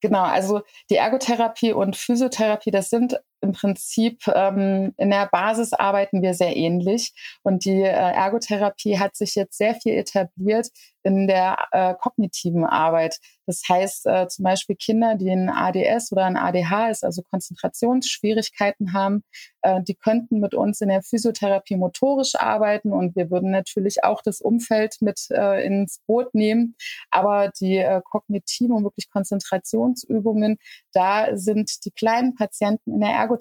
Genau, 0.00 0.22
also 0.22 0.60
die 0.90 0.96
Ergotherapie 0.96 1.72
und 1.72 1.96
Physiotherapie, 1.96 2.70
das 2.70 2.90
sind 2.90 3.18
im 3.44 3.52
Prinzip 3.52 4.26
ähm, 4.26 4.92
in 4.96 5.10
der 5.10 5.28
Basis 5.30 5.72
arbeiten 5.72 6.22
wir 6.22 6.34
sehr 6.34 6.56
ähnlich. 6.56 7.12
Und 7.42 7.64
die 7.64 7.82
äh, 7.82 7.88
Ergotherapie 7.88 8.98
hat 8.98 9.16
sich 9.16 9.34
jetzt 9.34 9.56
sehr 9.56 9.74
viel 9.74 9.94
etabliert 9.94 10.68
in 11.04 11.28
der 11.28 11.58
äh, 11.70 11.94
kognitiven 11.94 12.64
Arbeit. 12.64 13.18
Das 13.46 13.62
heißt 13.68 14.06
äh, 14.06 14.26
zum 14.28 14.42
Beispiel 14.42 14.74
Kinder, 14.74 15.16
die 15.16 15.30
ein 15.30 15.50
ADS 15.50 16.12
oder 16.12 16.24
ein 16.24 16.38
ADHS, 16.38 17.04
also 17.04 17.22
Konzentrationsschwierigkeiten 17.22 18.94
haben, 18.94 19.22
äh, 19.60 19.82
die 19.82 19.94
könnten 19.94 20.40
mit 20.40 20.54
uns 20.54 20.80
in 20.80 20.88
der 20.88 21.02
Physiotherapie 21.02 21.76
motorisch 21.76 22.34
arbeiten 22.36 22.92
und 22.92 23.16
wir 23.16 23.30
würden 23.30 23.50
natürlich 23.50 24.02
auch 24.02 24.22
das 24.22 24.40
Umfeld 24.40 24.96
mit 25.00 25.26
äh, 25.30 25.64
ins 25.66 26.00
Boot 26.06 26.34
nehmen. 26.34 26.74
Aber 27.10 27.52
die 27.60 27.76
äh, 27.76 28.00
kognitiven 28.02 28.74
und 28.74 28.84
wirklich 28.84 29.10
Konzentrationsübungen, 29.10 30.56
da 30.94 31.36
sind 31.36 31.84
die 31.84 31.90
kleinen 31.90 32.34
Patienten 32.34 32.94
in 32.94 33.00
der 33.00 33.10
Ergotherapie 33.10 33.33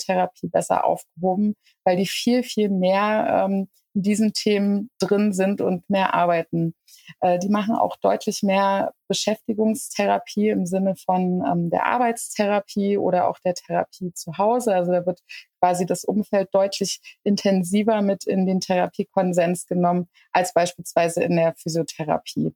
besser 0.52 0.86
aufgehoben, 0.86 1.56
weil 1.84 1.98
die 1.98 2.06
viel, 2.06 2.44
viel 2.44 2.70
mehr 2.70 3.46
ähm, 3.46 3.68
in 3.94 4.02
diesen 4.02 4.34
Themen 4.34 4.90
drin 5.00 5.34
sind 5.34 5.62
und 5.62 5.90
mehr 5.90 6.14
arbeiten. 6.14 6.74
Äh, 7.20 7.40
die 7.40 7.50
machen 7.50 7.76
auch 7.76 7.96
deutlich 7.98 8.42
mehr 8.42 8.94
Beschäftigungstherapie 9.08 10.50
im 10.50 10.66
Sinne 10.66 10.96
von 10.96 11.44
ähm, 11.46 11.70
der 11.70 11.86
Arbeitstherapie 11.86 12.98
oder 12.98 13.28
auch 13.28 13.40
der 13.40 13.54
Therapie 13.54 14.12
zu 14.14 14.38
Hause. 14.38 14.74
Also 14.74 14.92
da 14.92 15.06
wird 15.06 15.22
quasi 15.60 15.86
das 15.86 16.04
Umfeld 16.04 16.50
deutlich 16.54 17.02
intensiver 17.24 18.02
mit 18.02 18.26
in 18.26 18.46
den 18.46 18.60
Therapiekonsens 18.60 19.68
genommen 19.68 20.10
als 20.32 20.54
beispielsweise 20.54 21.24
in 21.24 21.36
der 21.36 21.54
Physiotherapie. 21.56 22.54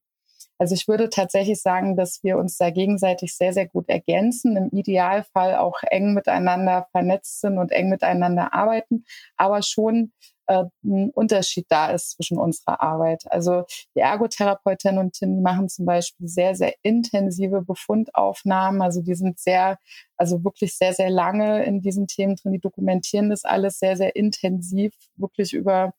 Also 0.59 0.73
ich 0.73 0.87
würde 0.87 1.09
tatsächlich 1.09 1.61
sagen, 1.61 1.95
dass 1.95 2.23
wir 2.23 2.37
uns 2.37 2.57
da 2.57 2.71
gegenseitig 2.71 3.35
sehr, 3.35 3.53
sehr 3.53 3.67
gut 3.67 3.89
ergänzen, 3.89 4.57
im 4.57 4.69
Idealfall 4.71 5.55
auch 5.55 5.77
eng 5.83 6.13
miteinander 6.13 6.87
vernetzt 6.91 7.41
sind 7.41 7.57
und 7.57 7.71
eng 7.71 7.89
miteinander 7.89 8.53
arbeiten, 8.53 9.05
aber 9.37 9.61
schon 9.61 10.11
äh, 10.47 10.63
ein 10.83 11.11
Unterschied 11.11 11.65
da 11.69 11.91
ist 11.91 12.11
zwischen 12.11 12.37
unserer 12.37 12.81
Arbeit. 12.81 13.23
Also 13.29 13.63
die 13.95 13.99
Ergotherapeutinnen 13.99 14.99
und 14.99 15.19
die 15.19 15.27
machen 15.27 15.69
zum 15.69 15.85
Beispiel 15.85 16.27
sehr, 16.27 16.55
sehr 16.55 16.73
intensive 16.81 17.61
Befundaufnahmen. 17.61 18.81
Also 18.81 19.01
die 19.01 19.15
sind 19.15 19.39
sehr, 19.39 19.77
also 20.15 20.43
wirklich 20.43 20.75
sehr, 20.77 20.93
sehr 20.93 21.09
lange 21.09 21.63
in 21.65 21.81
diesen 21.81 22.07
Themen 22.07 22.35
drin. 22.35 22.53
Die 22.53 22.59
dokumentieren 22.59 23.29
das 23.29 23.43
alles 23.43 23.79
sehr, 23.79 23.97
sehr 23.97 24.15
intensiv, 24.15 24.93
wirklich 25.15 25.53
über, 25.53 25.93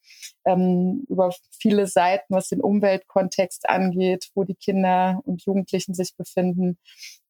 ähm, 0.45 1.05
über 1.09 1.31
viele 1.51 1.87
Seiten, 1.87 2.35
was 2.35 2.49
den 2.49 2.61
Umweltkontext 2.61 3.69
angeht, 3.69 4.31
wo 4.35 4.45
die 4.45 4.57
Kinder 4.57 5.21
und 5.25 5.45
Jugendlichen 5.45 5.95
sich 5.95 6.17
befinden. 6.17 6.79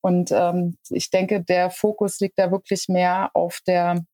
Und 0.00 0.30
ähm, 0.32 0.76
ich 0.88 1.10
denke, 1.10 1.42
der 1.42 1.70
Fokus 1.70 2.20
liegt 2.20 2.38
da 2.38 2.50
wirklich 2.52 2.88
mehr 2.88 3.30
auf 3.34 3.60
der 3.66 4.04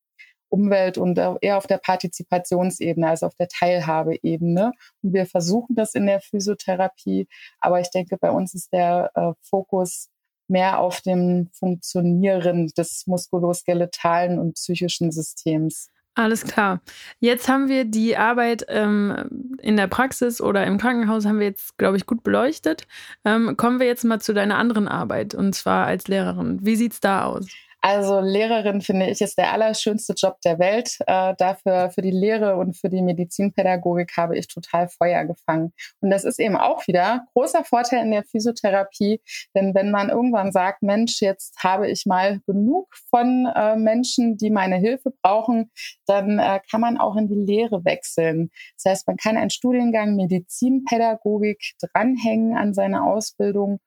Umwelt 0.48 0.98
und 0.98 1.18
eher 1.18 1.57
auf 1.57 1.66
der 1.66 1.78
Partizipationsebene, 1.78 3.09
also 3.09 3.26
auf 3.26 3.35
der 3.35 3.48
Teilhabeebene. 3.48 4.72
Und 5.02 5.12
wir 5.12 5.26
versuchen 5.26 5.74
das 5.74 5.94
in 5.94 6.07
der 6.07 6.20
Physiotherapie, 6.20 7.28
aber 7.61 7.80
ich 7.80 7.90
denke, 7.90 8.16
bei 8.18 8.30
uns 8.30 8.54
ist 8.54 8.72
der 8.72 9.11
äh, 9.14 9.33
Fokus 9.42 10.09
mehr 10.48 10.78
auf 10.78 11.00
dem 11.00 11.48
Funktionieren 11.52 12.68
des 12.76 13.04
muskuloskeletalen 13.07 14.38
und 14.38 14.54
psychischen 14.54 15.11
Systems. 15.11 15.90
Alles 16.16 16.44
klar. 16.44 16.80
Jetzt 17.18 17.48
haben 17.48 17.68
wir 17.68 17.85
die 17.85 18.16
Arbeit 18.16 18.64
ähm, 18.68 19.57
in 19.61 19.76
der 19.76 19.88
Praxis 19.88 20.40
oder 20.40 20.64
im 20.64 20.78
Krankenhaus 20.78 21.26
haben 21.26 21.40
wir 21.40 21.48
jetzt, 21.48 21.76
glaube 21.76 21.96
ich, 21.96 22.07
gut 22.07 22.22
beleuchtet. 22.22 22.87
Ähm, 23.24 23.57
kommen 23.57 23.80
wir 23.80 23.88
jetzt 23.88 24.04
mal 24.04 24.20
zu 24.20 24.33
deiner 24.33 24.57
anderen 24.57 24.87
Arbeit 24.87 25.35
und 25.35 25.57
zwar 25.57 25.87
als 25.87 26.07
Lehrerin. 26.07 26.61
Wie 26.62 26.76
sieht 26.76 26.92
es 26.92 27.00
da 27.00 27.24
aus? 27.24 27.48
Also 27.87 28.20
Lehrerin 28.20 28.81
finde 28.81 29.11
ich 29.11 29.20
ist 29.20 29.37
der 29.37 29.53
allerschönste 29.53 30.14
Job 30.16 30.40
der 30.42 30.59
Welt. 30.59 30.97
Äh, 31.07 31.35
dafür 31.37 31.90
für 31.90 32.01
die 32.01 32.11
Lehre 32.11 32.57
und 32.57 32.79
für 32.79 32.88
die 32.88 33.03
Medizinpädagogik 33.03 34.16
habe 34.16 34.38
ich 34.38 34.49
total 34.49 34.88
Feuer 34.88 35.27
gefangen. 35.27 35.75
Und 36.01 36.09
das 36.09 36.25
ist 36.25 36.40
eben 36.40 36.57
auch 36.57 36.87
wieder 36.87 37.27
großer 37.35 37.62
Vorteil 37.62 38.03
in 38.03 38.11
der 38.11 38.25
Physiotherapie, 38.25 39.20
denn 39.55 39.75
wenn 39.75 39.90
man 39.90 40.09
irgendwann 40.09 40.51
sagt, 40.51 40.83
Mensch, 40.83 41.20
jetzt 41.20 41.62
habe 41.62 41.90
ich 41.90 42.07
mal 42.07 42.40
genug 42.47 42.88
von 43.11 43.53
äh, 43.55 43.77
Menschen, 43.77 44.38
die 44.38 44.49
meine 44.49 44.77
Hilfe 44.77 45.12
brauchen, 45.23 45.70
dann 46.07 46.38
äh, 46.38 46.61
kann 46.70 46.81
man 46.81 46.97
auch 46.97 47.16
in 47.16 47.29
die 47.29 47.35
Lehre 47.35 47.85
wechseln. 47.85 48.49
Das 48.83 48.90
heißt, 48.90 49.07
man 49.09 49.18
kann 49.18 49.37
einen 49.37 49.51
Studiengang 49.51 50.16
Medizinpädagogik 50.16 51.61
dranhängen 51.92 52.57
an 52.57 52.73
seine 52.73 53.05
Ausbildung 53.05 53.79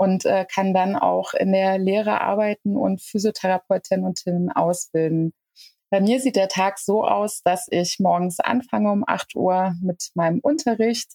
und 0.00 0.24
äh, 0.24 0.46
kann 0.50 0.72
dann 0.72 0.96
auch 0.96 1.34
in 1.34 1.52
der 1.52 1.76
Lehre 1.76 2.22
arbeiten 2.22 2.74
und 2.74 3.02
Physiotherapeutinnen 3.02 4.06
und 4.06 4.14
Tinnen 4.14 4.50
ausbilden. 4.50 5.34
Bei 5.90 6.00
mir 6.00 6.20
sieht 6.20 6.36
der 6.36 6.48
Tag 6.48 6.78
so 6.78 7.04
aus, 7.04 7.42
dass 7.42 7.66
ich 7.68 7.98
morgens 7.98 8.40
anfange 8.40 8.92
um 8.92 9.04
8 9.06 9.34
Uhr 9.34 9.74
mit 9.82 10.10
meinem 10.14 10.38
Unterricht. 10.40 11.12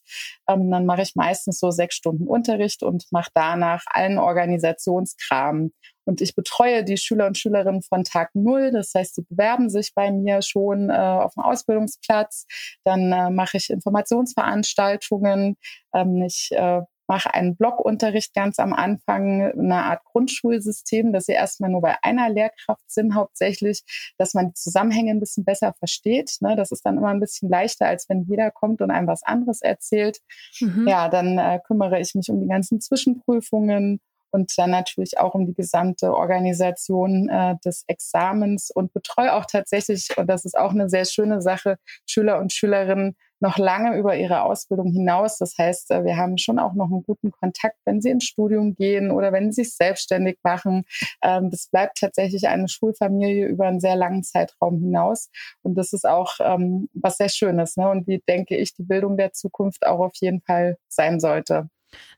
Ähm, 0.48 0.70
dann 0.70 0.86
mache 0.86 1.02
ich 1.02 1.16
meistens 1.16 1.60
so 1.60 1.72
sechs 1.72 1.96
Stunden 1.96 2.28
Unterricht 2.28 2.84
und 2.84 3.06
mache 3.10 3.32
danach 3.34 3.86
allen 3.88 4.20
Organisationskram. 4.20 5.72
Und 6.04 6.22
ich 6.22 6.36
betreue 6.36 6.84
die 6.84 6.98
Schüler 6.98 7.26
und 7.26 7.40
Schülerinnen 7.40 7.82
von 7.82 8.04
Tag 8.04 8.36
Null. 8.36 8.72
Das 8.72 8.92
heißt, 8.94 9.16
sie 9.16 9.24
bewerben 9.24 9.72
sich 9.72 9.96
bei 9.96 10.12
mir 10.12 10.44
schon 10.44 10.92
äh, 10.92 10.94
auf 10.94 11.34
dem 11.34 11.44
Ausbildungsplatz. 11.44 12.46
Dann 12.84 13.12
äh, 13.12 13.32
mache 13.32 13.58
ich 13.58 13.72
Informationsveranstaltungen. 13.72 15.58
Ähm, 15.96 16.22
ich 16.22 16.50
äh, 16.52 16.82
mache 17.08 17.34
einen 17.34 17.56
Blockunterricht 17.56 18.34
ganz 18.34 18.60
am 18.60 18.74
Anfang, 18.74 19.52
eine 19.52 19.84
Art 19.84 20.04
Grundschulsystem, 20.06 21.14
dass 21.14 21.26
sie 21.26 21.34
erstmal 21.34 21.70
nur 21.70 21.82
bei 21.82 21.96
einer 22.02 22.30
Lehrkraft 22.30 22.90
sind, 22.90 23.16
hauptsächlich, 23.16 23.84
dass 24.18 24.34
man 24.34 24.48
die 24.48 24.54
Zusammenhänge 24.54 25.12
ein 25.12 25.20
bisschen 25.20 25.46
besser 25.46 25.74
versteht. 25.74 26.38
Ne? 26.42 26.56
Das 26.56 26.72
ist 26.72 26.86
dann 26.86 26.98
immer 26.98 27.10
ein 27.10 27.20
bisschen 27.20 27.50
leichter, 27.50 27.88
als 27.88 28.10
wenn 28.10 28.24
jeder 28.24 28.52
kommt 28.52 28.82
und 28.82 28.92
einem 28.92 29.08
was 29.08 29.24
anderes 29.24 29.62
erzählt. 29.62 30.20
Mhm. 30.60 30.88
Ja, 30.88 31.10
dann 31.10 31.38
äh, 31.38 31.60
kümmere 31.66 32.00
ich 32.00 32.16
mich 32.16 32.30
um 32.30 32.42
die 32.42 32.48
ganzen 32.48 32.82
Zwischenprüfungen 32.82 34.00
und 34.36 34.52
dann 34.58 34.70
natürlich 34.70 35.18
auch 35.18 35.34
um 35.34 35.46
die 35.46 35.54
gesamte 35.54 36.14
Organisation 36.14 37.30
äh, 37.30 37.56
des 37.64 37.86
Examens 37.88 38.70
und 38.70 38.92
betreue 38.92 39.34
auch 39.34 39.46
tatsächlich, 39.46 40.10
und 40.18 40.28
das 40.28 40.44
ist 40.44 40.58
auch 40.58 40.72
eine 40.72 40.90
sehr 40.90 41.06
schöne 41.06 41.42
Sache, 41.42 41.78
Schüler 42.06 42.40
und 42.40 42.52
Schülerinnen 42.52 43.16
noch 43.40 43.58
lange 43.58 43.98
über 43.98 44.16
ihre 44.16 44.44
Ausbildung 44.44 44.92
hinaus. 44.92 45.38
Das 45.38 45.58
heißt, 45.58 45.92
äh, 45.92 46.04
wir 46.04 46.18
haben 46.18 46.38
schon 46.38 46.60
auch 46.60 46.74
noch 46.74 46.92
einen 46.92 47.04
guten 47.04 47.32
Kontakt, 47.32 47.78
wenn 47.86 48.02
sie 48.02 48.10
ins 48.10 48.26
Studium 48.26 48.76
gehen 48.76 49.12
oder 49.12 49.32
wenn 49.32 49.52
sie 49.52 49.64
sich 49.64 49.76
selbstständig 49.76 50.38
machen. 50.44 50.86
Ähm, 51.22 51.50
das 51.50 51.68
bleibt 51.68 52.00
tatsächlich 52.00 52.48
eine 52.48 52.68
Schulfamilie 52.68 53.48
über 53.48 53.68
einen 53.68 53.80
sehr 53.80 53.96
langen 53.96 54.24
Zeitraum 54.24 54.80
hinaus. 54.80 55.30
Und 55.62 55.76
das 55.76 55.94
ist 55.94 56.08
auch 56.08 56.36
ähm, 56.40 56.90
was 56.94 57.18
sehr 57.18 57.30
Schönes. 57.30 57.78
Ne? 57.78 57.90
Und 57.90 58.08
wie 58.08 58.22
denke 58.28 58.56
ich, 58.58 58.74
die 58.74 58.84
Bildung 58.84 59.18
der 59.18 59.34
Zukunft 59.34 59.86
auch 59.86 60.00
auf 60.00 60.14
jeden 60.16 60.42
Fall 60.42 60.78
sein 60.88 61.20
sollte. 61.20 61.70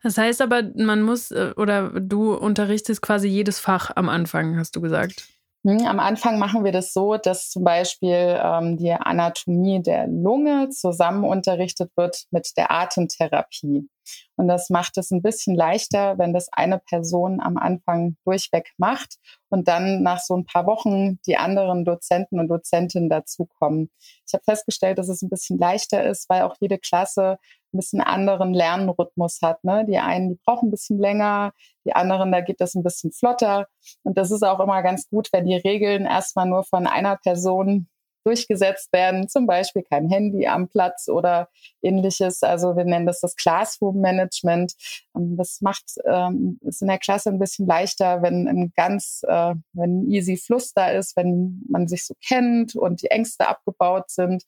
Das 0.02 0.18
heißt 0.18 0.42
aber, 0.42 0.64
man 0.76 1.02
muss 1.02 1.32
äh, 1.32 1.54
oder 1.56 1.90
du 2.00 2.34
unterrichtest 2.34 3.02
quasi 3.02 3.28
jedes 3.28 3.60
Fach 3.60 3.92
am 3.96 4.10
Anfang, 4.10 4.58
hast 4.58 4.76
du 4.76 4.82
gesagt. 4.82 5.28
Hm, 5.66 5.86
am 5.86 6.00
Anfang 6.00 6.40
machen 6.40 6.64
wir 6.64 6.72
das 6.72 6.94
so, 6.94 7.18
dass 7.18 7.50
zum 7.50 7.64
Beispiel 7.64 8.40
ähm, 8.42 8.78
die 8.78 8.92
Anatomie 8.92 9.82
der 9.82 10.08
Lunge 10.08 10.70
zusammen 10.70 11.24
unterrichtet 11.24 11.92
wird 11.96 12.26
mit 12.32 12.56
der 12.58 12.72
Atemtherapie. 12.72 13.88
Und 14.36 14.48
das 14.48 14.70
macht 14.70 14.98
es 14.98 15.12
ein 15.12 15.22
bisschen 15.22 15.56
leichter, 15.56 16.18
wenn 16.18 16.34
das 16.34 16.48
eine 16.52 16.80
Person 16.80 17.40
am 17.42 17.58
Anfang 17.58 18.18
durchweg 18.24 18.72
macht 18.78 19.18
und 19.50 19.68
dann 19.68 20.04
nach 20.04 20.20
so 20.20 20.36
ein 20.36 20.46
paar 20.46 20.66
Wochen 20.66 21.20
die 21.26 21.38
anderen 21.38 21.86
Dozenten 21.86 22.40
und 22.40 22.48
Dozentinnen 22.48 23.10
dazukommen. 23.10 23.90
Ich 24.28 24.34
habe 24.34 24.44
festgestellt, 24.44 24.98
dass 24.98 25.10
es 25.10 25.22
ein 25.22 25.30
bisschen 25.30 25.58
leichter 25.58 26.06
ist, 26.06 26.30
weil 26.30 26.44
auch 26.44 26.56
jede 26.60 26.78
Klasse 26.78 27.38
ein 27.74 27.78
bisschen 27.78 28.02
anderen 28.02 28.54
Lernrhythmus 28.54 29.40
hat. 29.42 29.64
Ne? 29.64 29.86
Die 29.88 29.98
einen, 29.98 30.30
die 30.30 30.40
brauchen 30.46 30.68
ein 30.68 30.72
bisschen 30.72 31.00
länger, 31.00 31.54
die 31.86 31.94
anderen, 31.94 32.32
da 32.32 32.42
geht 32.42 32.62
das 32.62 32.76
ein 32.76 32.84
bisschen 32.84 33.12
flotter. 33.12 33.68
Und 34.04 34.18
das 34.18 34.32
ist 34.32 34.44
auch 34.44 34.60
immer 34.60 34.82
ganz 34.84 35.10
gut, 35.10 35.30
wenn 35.32 35.46
die 35.46 35.58
Regeln 35.58 36.06
erstmal 36.06 36.48
nur 36.48 36.64
von 36.64 36.88
einer 36.88 37.18
Person 37.18 37.88
durchgesetzt 38.28 38.92
werden, 38.92 39.30
zum 39.30 39.48
Beispiel 39.48 39.84
kein 39.84 40.10
Handy 40.10 40.48
am 40.48 40.68
Platz 40.68 41.08
oder 41.08 41.50
ähnliches. 41.82 42.44
Also 42.44 42.76
wir 42.76 42.84
nennen 42.84 43.06
das 43.06 43.22
das 43.22 43.36
Classroom 43.36 44.02
Management. 44.02 44.74
Ähm, 45.16 45.38
das 45.38 45.62
macht 45.62 45.86
ähm, 46.06 46.60
es 46.68 46.82
in 46.82 46.88
der 46.88 47.00
Klasse 47.00 47.30
ein 47.30 47.40
bisschen 47.40 47.66
leichter, 47.68 48.22
wenn 48.22 48.48
ein 48.48 48.74
ganz, 48.76 49.22
äh, 49.28 49.56
wenn 49.74 50.02
ein 50.02 50.12
easy 50.12 50.38
Fluss 50.38 50.74
da 50.74 50.90
ist, 50.90 51.16
wenn 51.16 51.64
man 51.70 51.88
sich 51.88 52.06
so 52.06 52.14
kennt 52.28 52.76
und 52.76 53.02
die 53.02 53.08
Ängste 53.08 53.48
abgebaut 53.48 54.10
sind 54.10 54.44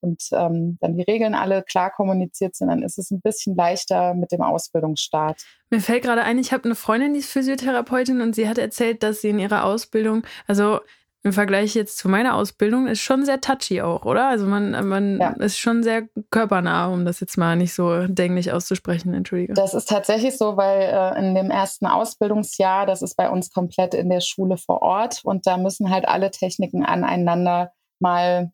und 0.00 0.22
ähm, 0.32 0.78
dann 0.80 0.96
die 0.96 1.02
Regeln 1.02 1.34
alle 1.34 1.64
klar 1.64 1.90
kommuniziert 1.90 2.54
sind, 2.54 2.68
dann 2.68 2.82
ist 2.82 2.98
es 2.98 3.10
ein 3.10 3.20
bisschen 3.20 3.56
leichter 3.56 4.14
mit 4.14 4.30
dem 4.30 4.42
Ausbildungsstart. 4.42 5.42
Mir 5.70 5.80
fällt 5.80 6.04
gerade 6.04 6.22
ein, 6.22 6.38
ich 6.38 6.52
habe 6.52 6.64
eine 6.64 6.76
Freundin, 6.76 7.14
die 7.14 7.18
ist 7.18 7.32
Physiotherapeutin 7.32 8.20
und 8.20 8.34
sie 8.34 8.48
hat 8.48 8.58
erzählt, 8.58 9.02
dass 9.02 9.22
sie 9.22 9.30
in 9.30 9.40
ihrer 9.40 9.64
Ausbildung, 9.64 10.22
also 10.46 10.80
im 11.24 11.32
Vergleich 11.32 11.74
jetzt 11.74 11.96
zu 11.96 12.08
meiner 12.08 12.34
Ausbildung 12.36 12.86
ist 12.86 13.00
schon 13.00 13.24
sehr 13.24 13.40
touchy 13.40 13.80
auch, 13.80 14.04
oder? 14.04 14.28
Also 14.28 14.46
man, 14.46 14.72
man 14.86 15.18
ja. 15.18 15.30
ist 15.30 15.58
schon 15.58 15.82
sehr 15.82 16.02
körpernah, 16.30 16.88
um 16.88 17.06
das 17.06 17.18
jetzt 17.20 17.38
mal 17.38 17.56
nicht 17.56 17.72
so 17.72 18.06
dänglich 18.06 18.52
auszusprechen, 18.52 19.14
entschuldige. 19.14 19.54
Das 19.54 19.72
ist 19.72 19.88
tatsächlich 19.88 20.36
so, 20.36 20.58
weil 20.58 20.82
äh, 20.82 21.18
in 21.18 21.34
dem 21.34 21.50
ersten 21.50 21.86
Ausbildungsjahr, 21.86 22.84
das 22.84 23.00
ist 23.00 23.16
bei 23.16 23.30
uns 23.30 23.50
komplett 23.50 23.94
in 23.94 24.10
der 24.10 24.20
Schule 24.20 24.58
vor 24.58 24.82
Ort 24.82 25.22
und 25.24 25.46
da 25.46 25.56
müssen 25.56 25.90
halt 25.90 26.06
alle 26.06 26.30
Techniken 26.30 26.84
aneinander 26.84 27.72
mal 28.00 28.52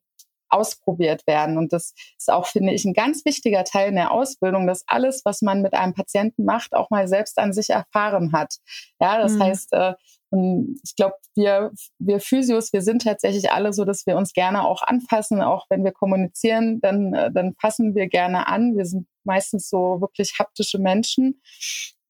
ausprobiert 0.49 1.27
werden. 1.27 1.59
Und 1.59 1.73
das 1.73 1.95
ist 2.19 2.31
auch, 2.31 2.47
finde 2.47 2.73
ich, 2.73 2.85
ein 2.85 2.95
ganz 2.95 3.25
wichtiger 3.25 3.65
Teil 3.65 3.89
in 3.89 3.97
der 3.97 4.13
Ausbildung, 4.13 4.69
dass 4.69 4.85
alles, 4.87 5.23
was 5.25 5.43
man 5.43 5.63
mit 5.63 5.75
einem 5.75 5.95
Patienten 5.95 6.45
macht, 6.45 6.75
auch 6.75 6.91
mal 6.91 7.09
selbst 7.09 7.39
an 7.39 7.53
sich 7.53 7.71
erfahren 7.71 8.33
hat. 8.33 8.57
Ja, 9.01 9.21
das 9.21 9.33
mhm. 9.33 9.43
heißt, 9.43 9.73
äh, 9.73 9.95
ich 10.33 10.95
glaube, 10.97 11.15
wir, 11.35 11.73
wir 11.99 12.21
Physios, 12.21 12.73
wir 12.73 12.83
sind 12.83 13.03
tatsächlich 13.03 13.51
alle 13.51 13.73
so, 13.73 13.85
dass 13.85 14.07
wir 14.07 14.17
uns 14.17 14.33
gerne 14.33 14.65
auch 14.65 14.83
anfassen, 14.83 15.43
auch 15.43 15.67
wenn 15.71 15.85
wir 15.85 15.93
kommunizieren, 15.93 16.81
dann, 16.81 17.15
äh, 17.15 17.33
dann 17.33 17.55
fassen 17.61 17.95
wir 17.95 18.09
gerne 18.09 18.47
an. 18.47 18.77
Wir 18.77 18.87
sind 18.87 19.07
meistens 19.25 19.69
so 19.69 20.01
wirklich 20.01 20.35
haptische 20.39 20.79
Menschen. 20.79 21.41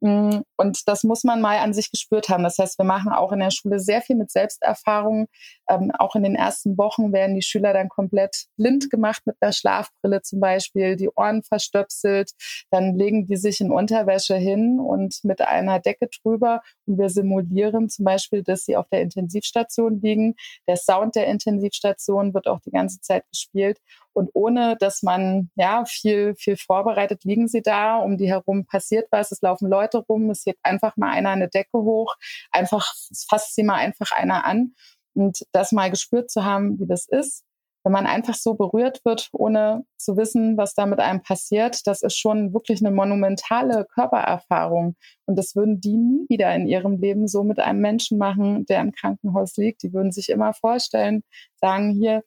Mm, 0.02 0.40
und 0.56 0.88
das 0.88 1.04
muss 1.04 1.24
man 1.24 1.42
mal 1.42 1.58
an 1.58 1.74
sich 1.74 1.90
gespürt 1.90 2.30
haben. 2.30 2.42
Das 2.42 2.56
heißt, 2.58 2.78
wir 2.78 2.86
machen 2.86 3.12
auch 3.12 3.32
in 3.32 3.40
der 3.40 3.50
Schule 3.50 3.78
sehr 3.78 4.00
viel 4.00 4.16
mit 4.16 4.30
Selbsterfahrung. 4.30 5.26
Ähm, 5.68 5.90
auch 5.98 6.16
in 6.16 6.22
den 6.22 6.36
ersten 6.36 6.78
Wochen 6.78 7.12
werden 7.12 7.34
die 7.34 7.42
Schüler 7.42 7.74
dann 7.74 7.90
komplett 7.90 8.46
blind 8.56 8.88
gemacht 8.90 9.22
mit 9.26 9.36
der 9.42 9.52
Schlafbrille 9.52 10.22
zum 10.22 10.40
Beispiel, 10.40 10.96
die 10.96 11.10
Ohren 11.14 11.42
verstöpselt. 11.42 12.30
Dann 12.70 12.96
legen 12.96 13.26
die 13.26 13.36
sich 13.36 13.60
in 13.60 13.70
Unterwäsche 13.70 14.36
hin 14.36 14.80
und 14.80 15.18
mit 15.22 15.42
einer 15.42 15.80
Decke 15.80 16.08
drüber. 16.22 16.62
Und 16.86 16.98
wir 16.98 17.10
simulieren 17.10 17.90
zum 17.90 18.06
Beispiel, 18.06 18.42
dass 18.42 18.64
sie 18.64 18.76
auf 18.76 18.88
der 18.88 19.02
Intensivstation 19.02 20.00
liegen. 20.00 20.34
Der 20.66 20.76
Sound 20.76 21.14
der 21.14 21.26
Intensivstation 21.26 22.32
wird 22.32 22.46
auch 22.48 22.60
die 22.60 22.70
ganze 22.70 23.00
Zeit 23.00 23.24
gespielt. 23.30 23.78
Und 24.12 24.30
ohne, 24.34 24.76
dass 24.78 25.02
man 25.02 25.50
ja 25.56 25.84
viel, 25.86 26.34
viel 26.36 26.56
vorbereitet, 26.56 27.24
liegen 27.24 27.48
sie 27.48 27.62
da. 27.62 27.98
Um 27.98 28.16
die 28.16 28.28
herum 28.28 28.66
passiert 28.66 29.06
was. 29.10 29.32
Es 29.32 29.42
laufen 29.42 29.68
Leute 29.68 29.98
rum. 29.98 30.30
Es 30.30 30.44
hebt 30.46 30.60
einfach 30.62 30.96
mal 30.96 31.10
einer 31.10 31.30
eine 31.30 31.48
Decke 31.48 31.78
hoch. 31.78 32.14
Einfach, 32.50 32.92
es 33.10 33.26
fasst 33.28 33.54
sie 33.54 33.62
mal 33.62 33.76
einfach 33.76 34.12
einer 34.12 34.44
an. 34.44 34.74
Und 35.14 35.44
das 35.52 35.72
mal 35.72 35.90
gespürt 35.90 36.30
zu 36.30 36.44
haben, 36.44 36.78
wie 36.78 36.86
das 36.86 37.06
ist, 37.08 37.44
wenn 37.82 37.92
man 37.92 38.06
einfach 38.06 38.34
so 38.34 38.54
berührt 38.54 39.04
wird, 39.04 39.30
ohne 39.32 39.84
zu 39.96 40.16
wissen, 40.16 40.56
was 40.56 40.74
da 40.74 40.86
mit 40.86 41.00
einem 41.00 41.22
passiert, 41.22 41.86
das 41.86 42.02
ist 42.02 42.18
schon 42.18 42.52
wirklich 42.52 42.80
eine 42.80 42.94
monumentale 42.94 43.86
Körpererfahrung. 43.94 44.96
Und 45.26 45.36
das 45.36 45.56
würden 45.56 45.80
die 45.80 45.96
nie 45.96 46.26
wieder 46.28 46.54
in 46.54 46.66
ihrem 46.66 47.00
Leben 47.00 47.26
so 47.26 47.42
mit 47.42 47.58
einem 47.58 47.80
Menschen 47.80 48.18
machen, 48.18 48.66
der 48.66 48.80
im 48.80 48.92
Krankenhaus 48.92 49.56
liegt. 49.56 49.82
Die 49.82 49.92
würden 49.94 50.12
sich 50.12 50.28
immer 50.28 50.52
vorstellen, 50.52 51.22
sagen 51.56 51.92
hier, 51.92 52.22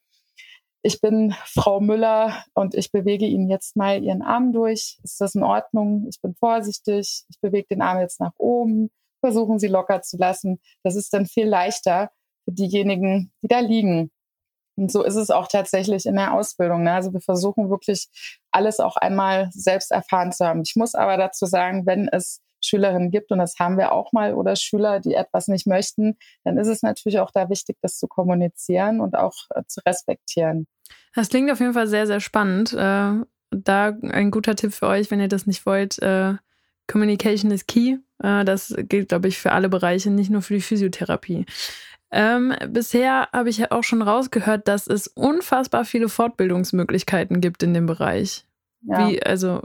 ich 0.83 0.99
bin 0.99 1.33
Frau 1.45 1.79
Müller 1.79 2.43
und 2.53 2.75
ich 2.75 2.91
bewege 2.91 3.25
Ihnen 3.25 3.49
jetzt 3.49 3.77
mal 3.77 4.03
Ihren 4.03 4.21
Arm 4.21 4.51
durch. 4.51 4.99
Ist 5.01 5.21
das 5.21 5.33
in 5.33 5.43
Ordnung? 5.43 6.05
Ich 6.09 6.21
bin 6.21 6.35
vorsichtig. 6.35 7.23
Ich 7.29 7.39
bewege 7.39 7.67
den 7.71 7.81
Arm 7.81 8.01
jetzt 8.01 8.19
nach 8.19 8.33
oben. 8.37 8.91
Versuchen 9.21 9.59
Sie 9.59 9.67
locker 9.67 10.01
zu 10.01 10.17
lassen. 10.17 10.59
Das 10.83 10.95
ist 10.95 11.13
dann 11.13 11.25
viel 11.25 11.47
leichter 11.47 12.11
für 12.43 12.51
diejenigen, 12.51 13.31
die 13.41 13.47
da 13.47 13.59
liegen. 13.59 14.11
Und 14.75 14.91
so 14.91 15.03
ist 15.03 15.15
es 15.15 15.29
auch 15.29 15.47
tatsächlich 15.47 16.05
in 16.05 16.15
der 16.15 16.33
Ausbildung. 16.33 16.83
Ne? 16.83 16.93
Also 16.93 17.13
wir 17.13 17.21
versuchen 17.21 17.69
wirklich 17.69 18.09
alles 18.51 18.81
auch 18.81 18.97
einmal 18.97 19.49
selbst 19.53 19.91
erfahren 19.91 20.33
zu 20.33 20.45
haben. 20.45 20.63
Ich 20.65 20.75
muss 20.75 20.95
aber 20.95 21.15
dazu 21.15 21.45
sagen, 21.45 21.85
wenn 21.85 22.09
es 22.09 22.41
Schülerinnen 22.65 23.11
gibt, 23.11 23.31
und 23.31 23.39
das 23.39 23.55
haben 23.59 23.77
wir 23.77 23.91
auch 23.91 24.11
mal, 24.11 24.33
oder 24.33 24.55
Schüler, 24.55 24.99
die 24.99 25.13
etwas 25.13 25.47
nicht 25.47 25.67
möchten, 25.67 26.17
dann 26.43 26.57
ist 26.57 26.67
es 26.67 26.81
natürlich 26.81 27.19
auch 27.19 27.31
da 27.31 27.49
wichtig, 27.49 27.77
das 27.81 27.97
zu 27.97 28.07
kommunizieren 28.07 29.01
und 29.01 29.15
auch 29.15 29.33
äh, 29.51 29.63
zu 29.67 29.81
respektieren. 29.85 30.67
Das 31.15 31.29
klingt 31.29 31.51
auf 31.51 31.59
jeden 31.59 31.73
Fall 31.73 31.87
sehr, 31.87 32.07
sehr 32.07 32.19
spannend. 32.19 32.73
Äh, 32.73 33.25
da 33.51 33.93
ein 34.01 34.31
guter 34.31 34.55
Tipp 34.55 34.73
für 34.73 34.87
euch, 34.87 35.11
wenn 35.11 35.19
ihr 35.19 35.27
das 35.27 35.45
nicht 35.45 35.65
wollt. 35.65 35.99
Äh, 35.99 36.35
Communication 36.87 37.51
is 37.51 37.67
key. 37.67 37.97
Äh, 38.21 38.45
das 38.45 38.73
gilt, 38.77 39.09
glaube 39.09 39.27
ich, 39.27 39.37
für 39.37 39.51
alle 39.51 39.69
Bereiche, 39.69 40.09
nicht 40.09 40.29
nur 40.29 40.41
für 40.41 40.55
die 40.55 40.61
Physiotherapie. 40.61 41.45
Ähm, 42.11 42.53
bisher 42.67 43.27
habe 43.33 43.49
ich 43.49 43.57
ja 43.57 43.71
auch 43.71 43.83
schon 43.83 44.01
rausgehört, 44.01 44.67
dass 44.67 44.87
es 44.87 45.07
unfassbar 45.07 45.83
viele 45.83 46.09
Fortbildungsmöglichkeiten 46.09 47.41
gibt 47.41 47.63
in 47.63 47.73
dem 47.73 47.87
Bereich. 47.87 48.45
Ja. 48.81 49.09
Wie, 49.09 49.23
also 49.23 49.61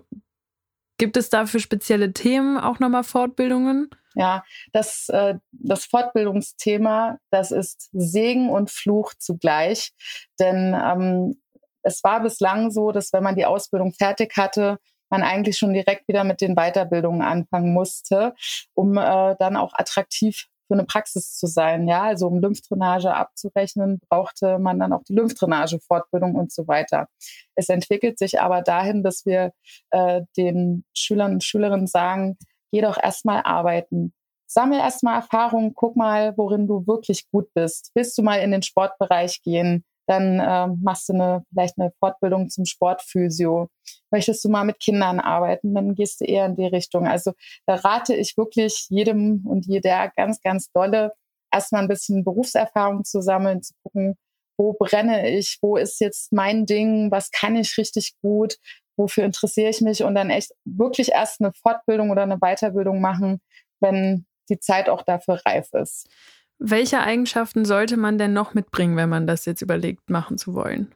Gibt 0.99 1.17
es 1.17 1.31
dafür 1.31 1.61
spezielle 1.61 2.13
Themen 2.13 2.59
auch 2.59 2.81
nochmal 2.81 3.05
Fortbildungen? 3.05 3.89
Ja, 4.15 4.45
das, 4.73 5.09
äh, 5.11 5.37
das 5.53 5.85
Fortbildungsthema, 5.85 7.19
das 7.31 7.53
ist 7.53 7.89
Segen 7.93 8.51
und 8.51 8.71
Fluch 8.71 9.15
zugleich. 9.15 9.93
Denn 10.41 10.75
ähm, 10.75 11.41
es 11.83 12.03
war 12.03 12.21
bislang 12.21 12.73
so, 12.73 12.91
dass 12.91 13.13
wenn 13.13 13.23
man 13.23 13.37
die 13.37 13.47
Ausbildung 13.47 13.93
fertig 13.93 14.37
hatte, 14.37 14.79
man 15.09 15.23
eigentlich 15.23 15.57
schon 15.57 15.73
direkt 15.73 16.09
wieder 16.09 16.25
mit 16.25 16.41
den 16.41 16.55
Weiterbildungen 16.55 17.23
anfangen 17.23 17.73
musste, 17.73 18.35
um 18.75 18.97
äh, 18.99 19.37
dann 19.39 19.57
auch 19.57 19.73
attraktiv 19.75 20.49
für 20.69 20.75
eine 20.75 20.85
Praxis 20.85 21.37
zu 21.37 21.47
sein. 21.47 21.89
Ja, 21.89 22.03
also 22.03 22.29
um 22.29 22.41
Lymphdrainage 22.41 23.13
abzurechnen, 23.13 24.01
brauchte 24.09 24.59
man 24.59 24.79
dann 24.79 24.93
auch 24.93 25.03
die 25.03 25.15
Lymphdrainage-Fortbildung 25.15 26.35
und 26.37 26.53
so 26.53 26.69
weiter. 26.69 27.09
Es 27.57 27.69
entwickelt 27.69 28.19
sich 28.19 28.41
aber 28.41 28.63
dahin, 28.63 29.03
dass 29.03 29.27
wir 29.27 29.53
äh, 29.91 30.23
den 30.37 30.85
Schülern 30.95 31.33
und 31.33 31.45
Schülerinnen 31.45 31.87
sagen, 31.87 32.39
geh 32.71 32.83
doch 32.83 33.03
erstmal 33.03 33.43
arbeiten. 33.43 34.13
Sammel 34.47 34.79
erstmal 34.79 35.17
Erfahrung, 35.17 35.75
guck 35.75 35.97
mal, 35.97 36.33
worin 36.37 36.67
du 36.67 36.87
wirklich 36.87 37.31
gut 37.31 37.53
bist. 37.55 37.91
Willst 37.95 38.17
du 38.17 38.23
mal 38.23 38.37
in 38.37 38.51
den 38.51 38.63
Sportbereich 38.63 39.43
gehen? 39.43 39.85
Dann 40.09 40.40
äh, 40.40 40.75
machst 40.83 41.09
du 41.11 41.12
eine, 41.12 41.44
vielleicht 41.51 41.79
eine 41.79 41.92
Fortbildung 42.01 42.49
zum 42.49 42.64
Sportphysio. 42.64 43.68
Möchtest 44.11 44.42
du 44.44 44.49
mal 44.49 44.64
mit 44.64 44.81
Kindern 44.81 45.21
arbeiten, 45.21 45.75
dann 45.75 45.94
gehst 45.94 46.21
du 46.21 46.25
eher 46.25 46.47
in 46.47 46.57
die 46.57 46.66
Richtung. 46.66 47.07
Also 47.07 47.33
da 47.66 47.75
rate 47.75 48.14
ich 48.14 48.37
wirklich 48.37 48.87
jedem 48.88 49.47
und 49.47 49.66
jeder 49.66 50.11
ganz, 50.16 50.40
ganz 50.40 50.71
dolle, 50.73 51.12
erstmal 51.53 51.83
ein 51.83 51.88
bisschen 51.88 52.25
Berufserfahrung 52.25 53.05
zu 53.05 53.21
sammeln, 53.21 53.62
zu 53.62 53.75
gucken, 53.83 54.16
wo 54.59 54.73
brenne 54.73 55.31
ich, 55.31 55.59
wo 55.61 55.77
ist 55.77 56.01
jetzt 56.01 56.33
mein 56.33 56.64
Ding, 56.64 57.11
was 57.11 57.31
kann 57.31 57.55
ich 57.55 57.77
richtig 57.77 58.14
gut, 58.23 58.57
wofür 58.97 59.25
interessiere 59.25 59.71
ich 59.71 59.81
mich 59.81 60.03
und 60.03 60.14
dann 60.14 60.31
echt 60.31 60.53
wirklich 60.64 61.11
erst 61.12 61.40
eine 61.40 61.53
Fortbildung 61.53 62.11
oder 62.11 62.23
eine 62.23 62.38
Weiterbildung 62.38 63.01
machen, 63.01 63.40
wenn 63.81 64.27
die 64.49 64.59
Zeit 64.59 64.88
auch 64.88 65.03
dafür 65.03 65.40
reif 65.47 65.68
ist. 65.75 66.09
Welche 66.59 67.01
Eigenschaften 67.01 67.64
sollte 67.64 67.97
man 67.97 68.18
denn 68.18 68.33
noch 68.33 68.55
mitbringen, 68.55 68.97
wenn 68.97 69.09
man 69.09 69.27
das 69.27 69.44
jetzt 69.44 69.62
überlegt, 69.62 70.11
machen 70.11 70.38
zu 70.38 70.55
wollen? 70.55 70.92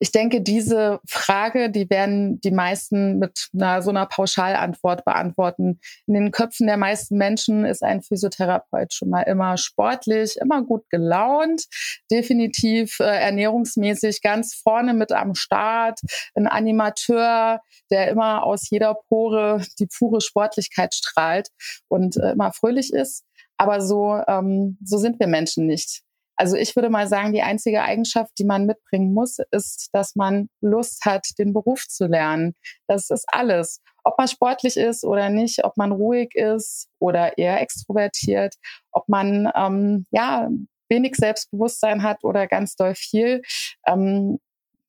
Ich 0.00 0.12
denke, 0.12 0.40
diese 0.40 1.00
Frage, 1.08 1.70
die 1.70 1.90
werden 1.90 2.40
die 2.40 2.52
meisten 2.52 3.18
mit 3.18 3.48
einer, 3.52 3.82
so 3.82 3.90
einer 3.90 4.06
Pauschalantwort 4.06 5.04
beantworten. 5.04 5.80
In 6.06 6.14
den 6.14 6.30
Köpfen 6.30 6.66
der 6.66 6.76
meisten 6.76 7.16
Menschen 7.16 7.64
ist 7.64 7.82
ein 7.82 8.02
Physiotherapeut 8.02 8.94
schon 8.94 9.10
mal 9.10 9.22
immer 9.22 9.56
sportlich, 9.56 10.36
immer 10.40 10.62
gut 10.62 10.88
gelaunt, 10.90 11.64
definitiv 12.10 13.00
äh, 13.00 13.04
ernährungsmäßig 13.04 14.22
ganz 14.22 14.54
vorne 14.54 14.94
mit 14.94 15.10
am 15.10 15.34
Start, 15.34 16.00
ein 16.34 16.46
Animateur, 16.46 17.60
der 17.90 18.08
immer 18.08 18.44
aus 18.44 18.70
jeder 18.70 18.94
Pore 19.08 19.62
die 19.80 19.86
pure 19.86 20.20
Sportlichkeit 20.20 20.94
strahlt 20.94 21.48
und 21.88 22.16
äh, 22.16 22.32
immer 22.32 22.52
fröhlich 22.52 22.92
ist. 22.92 23.24
Aber 23.58 23.80
so, 23.80 24.20
ähm, 24.26 24.78
so 24.84 24.98
sind 24.98 25.20
wir 25.20 25.26
Menschen 25.26 25.66
nicht. 25.66 26.02
Also 26.36 26.56
ich 26.56 26.76
würde 26.76 26.88
mal 26.88 27.08
sagen, 27.08 27.32
die 27.32 27.42
einzige 27.42 27.82
Eigenschaft, 27.82 28.30
die 28.38 28.44
man 28.44 28.64
mitbringen 28.64 29.12
muss, 29.12 29.38
ist, 29.50 29.88
dass 29.92 30.14
man 30.14 30.48
Lust 30.60 31.04
hat, 31.04 31.26
den 31.36 31.52
Beruf 31.52 31.88
zu 31.88 32.06
lernen. 32.06 32.54
Das 32.86 33.10
ist 33.10 33.24
alles. 33.26 33.80
ob 34.04 34.16
man 34.18 34.28
sportlich 34.28 34.76
ist 34.76 35.04
oder 35.04 35.28
nicht, 35.30 35.64
ob 35.64 35.76
man 35.76 35.92
ruhig 35.92 36.34
ist 36.34 36.88
oder 37.00 37.36
eher 37.36 37.60
extrovertiert, 37.60 38.54
ob 38.92 39.08
man 39.08 39.50
ähm, 39.54 40.06
ja 40.12 40.48
wenig 40.88 41.16
Selbstbewusstsein 41.16 42.02
hat 42.02 42.24
oder 42.24 42.46
ganz 42.46 42.76
doll 42.76 42.94
viel. 42.94 43.42
Ähm, 43.86 44.38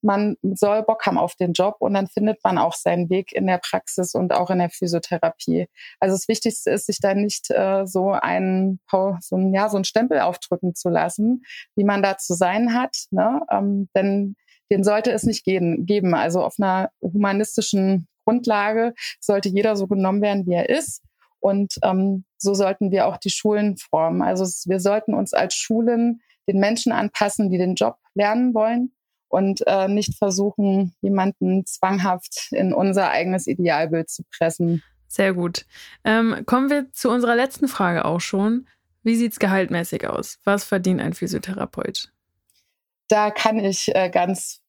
man 0.01 0.37
soll 0.43 0.83
Bock 0.83 1.05
haben 1.05 1.17
auf 1.17 1.35
den 1.35 1.53
Job 1.53 1.77
und 1.79 1.93
dann 1.93 2.07
findet 2.07 2.43
man 2.43 2.57
auch 2.57 2.73
seinen 2.73 3.09
Weg 3.09 3.31
in 3.33 3.47
der 3.47 3.57
Praxis 3.57 4.15
und 4.15 4.33
auch 4.33 4.49
in 4.49 4.59
der 4.59 4.69
Physiotherapie. 4.69 5.67
Also 5.99 6.15
das 6.15 6.27
Wichtigste 6.27 6.71
ist, 6.71 6.85
sich 6.85 6.99
da 6.99 7.13
nicht 7.13 7.49
äh, 7.51 7.85
so 7.85 8.11
einen 8.11 8.79
so 8.89 9.35
ein, 9.35 9.53
ja 9.53 9.69
so 9.69 9.77
einen 9.77 9.83
Stempel 9.83 10.19
aufdrücken 10.19 10.75
zu 10.75 10.89
lassen, 10.89 11.43
wie 11.75 11.83
man 11.83 12.01
da 12.01 12.17
zu 12.17 12.33
sein 12.33 12.73
hat, 12.73 12.95
ne? 13.11 13.41
Ähm, 13.51 13.89
denn 13.95 14.35
den 14.71 14.83
sollte 14.83 15.11
es 15.11 15.23
nicht 15.23 15.43
geben. 15.43 15.85
geben. 15.85 16.13
Also 16.13 16.43
auf 16.43 16.55
einer 16.59 16.91
humanistischen 17.01 18.07
Grundlage 18.23 18.93
sollte 19.19 19.49
jeder 19.49 19.75
so 19.75 19.87
genommen 19.87 20.21
werden, 20.21 20.45
wie 20.45 20.53
er 20.53 20.69
ist. 20.69 21.01
Und 21.39 21.75
ähm, 21.83 22.25
so 22.37 22.53
sollten 22.53 22.91
wir 22.91 23.07
auch 23.07 23.17
die 23.17 23.31
Schulen 23.31 23.77
formen. 23.77 24.21
Also 24.21 24.43
wir 24.69 24.79
sollten 24.79 25.13
uns 25.13 25.33
als 25.33 25.55
Schulen 25.55 26.21
den 26.47 26.59
Menschen 26.59 26.91
anpassen, 26.91 27.49
die 27.49 27.57
den 27.57 27.75
Job 27.75 27.97
lernen 28.13 28.53
wollen 28.53 28.91
und 29.29 29.65
äh, 29.67 29.87
nicht 29.87 30.17
versuchen, 30.17 30.93
jemanden 31.01 31.65
zwanghaft 31.65 32.49
in 32.51 32.73
unser 32.73 33.09
eigenes 33.09 33.47
Idealbild 33.47 34.09
zu 34.09 34.23
pressen. 34.37 34.83
Sehr 35.07 35.33
gut. 35.33 35.65
Ähm, 36.03 36.43
kommen 36.45 36.69
wir 36.69 36.91
zu 36.91 37.09
unserer 37.09 37.35
letzten 37.35 37.67
Frage 37.67 38.05
auch 38.05 38.21
schon. 38.21 38.67
Wie 39.03 39.15
sieht 39.15 39.31
es 39.31 39.39
gehaltmäßig 39.39 40.07
aus? 40.07 40.39
Was 40.43 40.65
verdient 40.65 41.01
ein 41.01 41.13
Physiotherapeut? 41.13 42.11
Da 43.07 43.31
kann 43.31 43.57
ich 43.59 43.93
äh, 43.95 44.09
ganz 44.09 44.61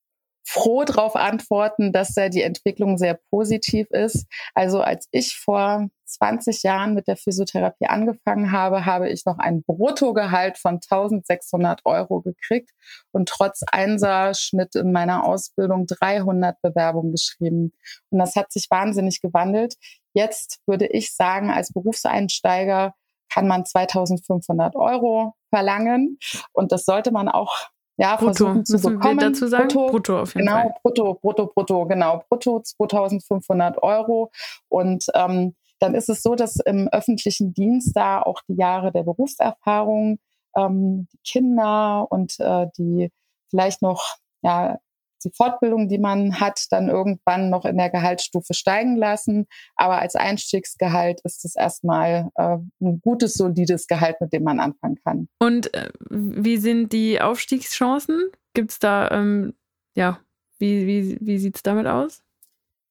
froh 0.51 0.85
darauf 0.85 1.15
antworten, 1.15 1.93
dass 1.93 2.15
da 2.15 2.29
die 2.29 2.43
Entwicklung 2.43 2.99
sehr 2.99 3.21
positiv 3.31 3.89
ist. 3.91 4.27
Also 4.53 4.81
als 4.81 5.07
ich 5.13 5.37
vor 5.37 5.89
20 6.07 6.65
Jahren 6.65 6.95
mit 6.95 7.07
der 7.07 7.17
Physiotherapie 7.17 7.87
angefangen 7.87 8.51
habe, 8.51 8.85
habe 8.85 9.09
ich 9.09 9.25
noch 9.25 9.39
ein 9.39 9.63
Bruttogehalt 9.63 10.59
von 10.59 10.81
1600 10.83 11.83
Euro 11.85 12.21
gekriegt 12.21 12.71
und 13.13 13.29
trotz 13.29 13.63
Einser-Schnitt 13.71 14.75
in 14.75 14.91
meiner 14.91 15.25
Ausbildung 15.25 15.87
300 15.87 16.61
Bewerbungen 16.63 17.13
geschrieben. 17.13 17.73
Und 18.11 18.19
das 18.19 18.35
hat 18.35 18.51
sich 18.51 18.67
wahnsinnig 18.71 19.21
gewandelt. 19.21 19.77
Jetzt 20.15 20.59
würde 20.67 20.89
ich 20.89 21.15
sagen, 21.15 21.51
als 21.51 21.73
Berufseinsteiger 21.73 22.95
kann 23.33 23.47
man 23.47 23.65
2500 23.65 24.75
Euro 24.75 25.35
verlangen. 25.51 26.19
Und 26.53 26.73
das 26.73 26.85
sollte 26.85 27.13
man 27.13 27.29
auch 27.29 27.69
ja, 28.01 28.17
brutto. 28.17 28.63
zu 28.63 28.73
Müssen 28.73 28.95
bekommen. 28.95 29.21
Wir 29.21 29.29
dazu 29.29 29.47
sagen? 29.47 29.69
Brutto, 29.69 29.91
brutto 29.91 30.21
auf 30.21 30.35
jeden 30.35 30.47
genau, 30.47 30.61
Fall. 30.61 30.75
Brutto, 30.83 31.15
brutto, 31.21 31.47
brutto, 31.47 31.87
genau. 31.87 32.25
Brutto 32.29 32.61
2500 32.61 33.83
Euro. 33.83 34.31
Und 34.69 35.05
ähm, 35.15 35.55
dann 35.81 35.95
ist 35.95 36.09
es 36.09 36.23
so, 36.23 36.35
dass 36.35 36.57
im 36.57 36.89
öffentlichen 36.89 37.53
Dienst 37.53 37.95
da 37.95 38.23
auch 38.23 38.41
die 38.49 38.55
Jahre 38.55 38.91
der 38.91 39.03
Berufserfahrung, 39.03 40.19
ähm, 40.57 41.09
die 41.13 41.19
Kinder 41.31 42.07
und 42.11 42.41
äh, 42.41 42.69
die 42.79 43.11
vielleicht 43.51 43.83
noch 43.83 44.17
ja, 44.43 44.79
die 45.25 45.31
Fortbildung, 45.31 45.89
die 45.89 45.99
man 45.99 46.41
hat, 46.41 46.66
dann 46.71 46.89
irgendwann 46.89 47.51
noch 47.51 47.64
in 47.64 47.77
der 47.77 47.91
Gehaltsstufe 47.91 48.55
steigen 48.55 48.97
lassen. 48.97 49.47
Aber 49.77 50.01
als 50.01 50.14
Einstiegsgehalt 50.14 51.21
ist 51.25 51.45
es 51.45 51.57
erstmal 51.57 52.31
äh, 52.35 52.59
ein 52.81 53.01
gutes, 53.01 53.35
solides 53.35 53.87
Gehalt, 53.87 54.21
mit 54.21 54.33
dem 54.33 54.45
man 54.45 54.61
anfangen 54.61 54.99
kann. 55.05 55.29
Und 55.39 55.73
äh, 55.75 55.91
wie 56.09 56.57
sind 56.57 56.93
die 56.93 57.21
Aufstiegschancen? 57.21 58.31
Gibt 58.55 58.73
es 58.73 58.79
da, 58.79 59.11
ähm, 59.11 59.55
ja, 59.95 60.21
wie, 60.59 60.87
wie, 60.87 61.18
wie 61.21 61.39
sieht 61.39 61.57
es 61.57 61.62
damit 61.62 61.87
aus? 61.87 62.23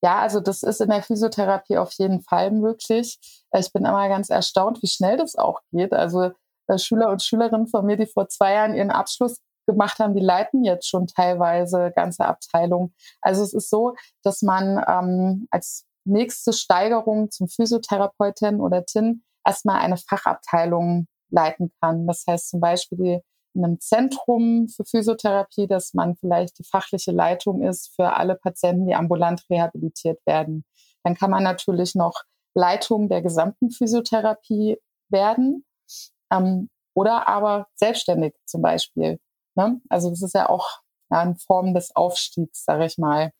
Ja, 0.02 0.20
also 0.20 0.40
das 0.40 0.62
ist 0.62 0.80
in 0.80 0.88
der 0.88 1.02
Physiotherapie 1.02 1.76
auf 1.76 1.92
jeden 1.92 2.22
Fall 2.22 2.50
möglich. 2.50 3.18
Ich 3.52 3.72
bin 3.72 3.84
immer 3.84 4.08
ganz 4.08 4.30
erstaunt, 4.30 4.82
wie 4.82 4.88
schnell 4.88 5.18
das 5.18 5.36
auch 5.36 5.60
geht. 5.72 5.92
Also 5.92 6.30
äh, 6.68 6.78
Schüler 6.78 7.10
und 7.10 7.22
Schülerinnen 7.22 7.66
von 7.66 7.84
mir, 7.84 7.96
die 7.96 8.06
vor 8.06 8.28
zwei 8.28 8.54
Jahren 8.54 8.74
ihren 8.74 8.90
Abschluss 8.90 9.40
gemacht 9.66 9.98
haben, 9.98 10.14
die 10.14 10.24
leiten 10.24 10.64
jetzt 10.64 10.88
schon 10.88 11.06
teilweise 11.06 11.92
ganze 11.94 12.24
Abteilungen. 12.24 12.94
Also 13.20 13.42
es 13.42 13.52
ist 13.52 13.70
so, 13.70 13.94
dass 14.22 14.42
man 14.42 14.82
ähm, 14.86 15.46
als 15.50 15.86
nächste 16.04 16.52
Steigerung 16.52 17.30
zum 17.30 17.48
Physiotherapeutin 17.48 18.60
oder 18.60 18.84
TIN 18.84 19.22
erstmal 19.44 19.80
eine 19.80 19.96
Fachabteilung 19.96 21.06
leiten 21.30 21.72
kann. 21.80 22.06
Das 22.06 22.24
heißt 22.26 22.50
zum 22.50 22.60
Beispiel 22.60 23.22
in 23.54 23.64
einem 23.64 23.80
Zentrum 23.80 24.68
für 24.68 24.84
Physiotherapie, 24.84 25.66
dass 25.66 25.94
man 25.94 26.16
vielleicht 26.16 26.58
die 26.58 26.64
fachliche 26.64 27.12
Leitung 27.12 27.62
ist 27.62 27.92
für 27.94 28.16
alle 28.16 28.36
Patienten, 28.36 28.86
die 28.86 28.94
ambulant 28.94 29.44
rehabilitiert 29.50 30.20
werden. 30.24 30.64
Dann 31.02 31.14
kann 31.14 31.30
man 31.30 31.42
natürlich 31.42 31.94
noch 31.94 32.22
Leitung 32.54 33.08
der 33.08 33.22
gesamten 33.22 33.70
Physiotherapie 33.70 34.78
werden 35.08 35.64
ähm, 36.32 36.68
oder 36.94 37.28
aber 37.28 37.66
selbstständig 37.74 38.34
zum 38.46 38.62
Beispiel. 38.62 39.18
Ne? 39.54 39.80
Also 39.88 40.10
das 40.10 40.22
ist 40.22 40.34
ja 40.34 40.48
auch 40.48 40.80
ja, 41.10 41.20
eine 41.20 41.36
Form 41.36 41.74
des 41.74 41.94
Aufstiegs, 41.94 42.64
sage 42.64 42.86
ich 42.86 42.98
mal. 42.98 43.32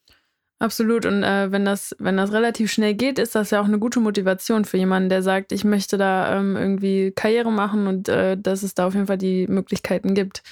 Absolut. 0.61 1.06
Und 1.06 1.22
äh, 1.22 1.50
wenn 1.50 1.64
das, 1.64 1.96
wenn 1.98 2.18
das 2.18 2.32
relativ 2.32 2.70
schnell 2.70 2.92
geht, 2.92 3.18
ist 3.18 3.34
das 3.34 3.50
ja 3.50 3.62
auch 3.62 3.64
eine 3.64 3.78
gute 3.78 3.98
Motivation 3.98 4.66
für 4.66 4.76
jemanden, 4.76 5.08
der 5.08 5.22
sagt, 5.22 5.52
ich 5.52 5.64
möchte 5.64 5.96
da 5.96 6.36
ähm, 6.36 6.54
irgendwie 6.54 7.12
Karriere 7.12 7.50
machen 7.50 7.86
und 7.86 8.11
äh, 8.11 8.36
dass 8.36 8.62
es 8.62 8.74
da 8.74 8.86
auf 8.86 8.94
jeden 8.94 9.06
Fall 9.06 9.16
die 9.16 9.46
Möglichkeiten 9.46 10.14
gibt. 10.14 10.42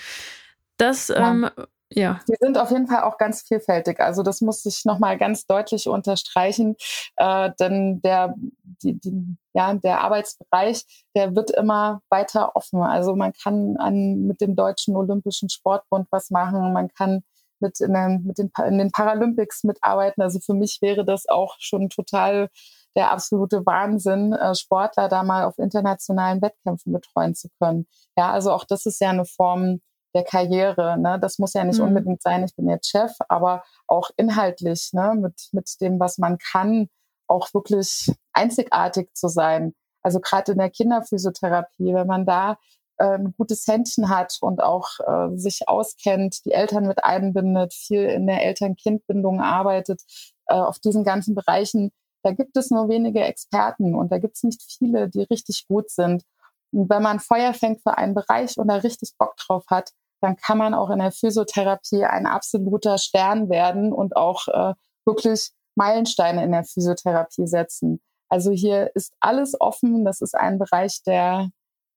Das 0.79 1.11
ähm, 1.11 1.51
ja. 1.91 2.21
Die 2.29 2.37
sind 2.39 2.59
auf 2.59 2.71
jeden 2.71 2.87
Fall 2.87 3.03
auch 3.05 3.17
ganz 3.19 3.43
vielfältig. 3.43 4.01
Also 4.01 4.23
das 4.23 4.41
muss 4.41 4.65
ich 4.67 4.85
nochmal 4.85 5.17
ganz 5.17 5.47
deutlich 5.47 5.89
unterstreichen, 5.89 6.77
äh, 7.17 7.51
denn 7.59 8.01
der, 8.03 8.35
die, 8.83 8.99
die, 8.99 9.37
ja, 9.55 9.75
der 9.75 10.03
Arbeitsbereich, 10.03 10.85
der 11.17 11.35
wird 11.35 11.51
immer 11.51 12.03
weiter 12.11 12.55
offen. 12.57 12.83
Also 12.83 13.17
man 13.17 13.33
kann 13.33 13.77
an, 13.79 14.27
mit 14.27 14.41
dem 14.41 14.55
Deutschen 14.55 14.97
Olympischen 14.97 15.49
Sportbund 15.49 16.09
was 16.11 16.31
machen, 16.31 16.73
man 16.73 16.89
kann 16.89 17.23
mit 17.61 17.81
in 17.81 17.95
den, 17.95 18.23
mit 18.25 18.39
den, 18.39 18.53
in 18.67 18.79
den 18.79 18.93
Paralympics 18.93 19.65
mitarbeiten. 19.65 20.23
Also 20.23 20.39
für 20.41 20.55
mich 20.55 20.79
wäre 20.81 21.05
das 21.05 21.29
auch 21.29 21.57
schon 21.59 21.89
total 21.89 22.51
der 22.97 23.11
absolute 23.11 23.65
Wahnsinn, 23.65 24.33
äh, 24.33 24.55
Sportler 24.55 25.09
da 25.09 25.23
mal 25.23 25.45
auf 25.45 25.59
internationalen 25.59 26.43
Wettkämpfen 26.43 26.93
betreuen 26.93 27.35
zu 27.35 27.49
können. 27.61 27.87
Ja, 28.17 28.33
also 28.33 28.53
auch 28.53 28.65
das 28.65 28.87
ist 28.87 29.01
ja 29.01 29.11
eine 29.11 29.25
Form 29.25 29.81
der 30.15 30.25
Karriere. 30.25 30.99
Ne? 30.99 31.19
Das 31.21 31.39
muss 31.39 31.55
ja 31.55 31.65
nicht 31.65 31.79
mhm. 31.79 31.89
unbedingt 31.89 32.23
sein, 32.23 32.45
ich 32.45 32.55
bin 32.55 32.69
jetzt 32.69 32.89
Chef, 32.89 33.13
aber 33.29 33.65
auch 33.87 34.11
inhaltlich, 34.17 34.91
ne? 34.93 35.15
mit, 35.17 35.49
mit 35.53 35.71
dem, 35.81 36.01
was 36.01 36.19
man 36.19 36.39
kann, 36.39 36.89
auch 37.27 37.53
wirklich 37.53 38.11
einzigartig 38.33 39.11
zu 39.15 39.29
sein. 39.29 39.75
Also 40.03 40.21
gerade 40.21 40.53
in 40.53 40.59
der 40.59 40.71
Kinderphysiotherapie, 40.71 41.93
wenn 41.93 42.07
man 42.07 42.25
da 42.25 42.57
äh, 42.99 43.15
ein 43.15 43.35
gutes 43.37 43.67
Händchen 43.67 44.09
hat 44.09 44.39
und 44.41 44.63
auch 44.63 44.89
äh, 45.01 45.37
sich 45.37 45.69
auskennt, 45.69 46.45
die 46.45 46.53
Eltern 46.53 46.87
mit 46.87 47.05
einbindet, 47.05 47.75
viel 47.75 48.03
in 48.05 48.27
der 48.27 48.43
Eltern-Kind-Bindung 48.45 49.41
arbeitet, 49.41 50.03
äh, 50.47 50.55
auf 50.55 50.79
diesen 50.79 51.05
ganzen 51.05 51.35
Bereichen, 51.35 51.91
da 52.23 52.33
gibt 52.33 52.57
es 52.57 52.71
nur 52.71 52.89
wenige 52.89 53.21
Experten 53.21 53.95
und 53.95 54.11
da 54.11 54.19
gibt 54.19 54.37
es 54.37 54.43
nicht 54.43 54.63
viele, 54.63 55.09
die 55.09 55.23
richtig 55.23 55.67
gut 55.69 55.91
sind. 55.91 56.25
Und 56.73 56.91
wenn 56.91 57.03
man 57.03 57.21
Feuer 57.21 57.55
fängt 57.55 57.83
für 57.83 57.97
einen 57.97 58.15
Bereich 58.15 58.59
und 58.59 58.69
da 58.69 58.77
richtig 58.77 59.13
Bock 59.19 59.37
drauf 59.37 59.65
hat, 59.69 59.93
dann 60.21 60.37
kann 60.37 60.59
man 60.59 60.75
auch 60.75 60.91
in 60.91 60.99
der 60.99 61.13
Physiotherapie 61.13 62.05
ein 62.05 62.27
absoluter 62.27 62.99
Stern 62.99 63.49
werden 63.49 63.93
und 63.93 64.17
auch 64.17 64.49
äh, 64.49 64.75
wirklich 65.05 65.51
Meilensteine 65.75 66.45
in 66.45 66.53
der 66.53 66.65
Physiotherapie 66.65 67.47
setzen. 67.47 68.01
Also 68.29 68.51
hier 68.51 68.91
ist 68.95 69.13
alles 69.21 69.59
offen. 69.61 70.05
Das 70.05 70.21
ist 70.21 70.35
ein 70.35 70.59
Bereich, 70.59 71.03
der 71.07 71.51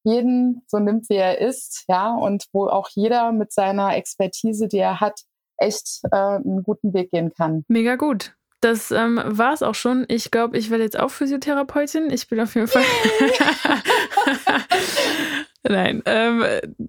jeden 0.03 0.63
so 0.67 0.79
nimmt, 0.79 1.09
wie 1.09 1.15
er 1.15 1.39
ist, 1.39 1.85
ja, 1.87 2.15
und 2.15 2.45
wo 2.53 2.67
auch 2.67 2.89
jeder 2.89 3.31
mit 3.31 3.51
seiner 3.51 3.95
Expertise, 3.95 4.67
die 4.67 4.79
er 4.79 4.99
hat, 4.99 5.21
echt 5.57 6.01
äh, 6.11 6.15
einen 6.15 6.63
guten 6.63 6.93
Weg 6.93 7.11
gehen 7.11 7.33
kann. 7.33 7.65
Mega 7.67 7.97
gut. 7.97 8.33
Das 8.61 8.91
ähm, 8.91 9.21
war 9.25 9.53
es 9.53 9.63
auch 9.63 9.75
schon. 9.75 10.05
Ich 10.07 10.31
glaube, 10.31 10.57
ich 10.57 10.69
werde 10.69 10.83
jetzt 10.83 10.99
auch 10.99 11.09
Physiotherapeutin. 11.09 12.11
Ich 12.11 12.27
bin 12.27 12.39
auf 12.39 12.55
jeden 12.55 12.67
Fall. 12.67 12.83
Nein, 15.63 16.01
ähm, 16.05 16.43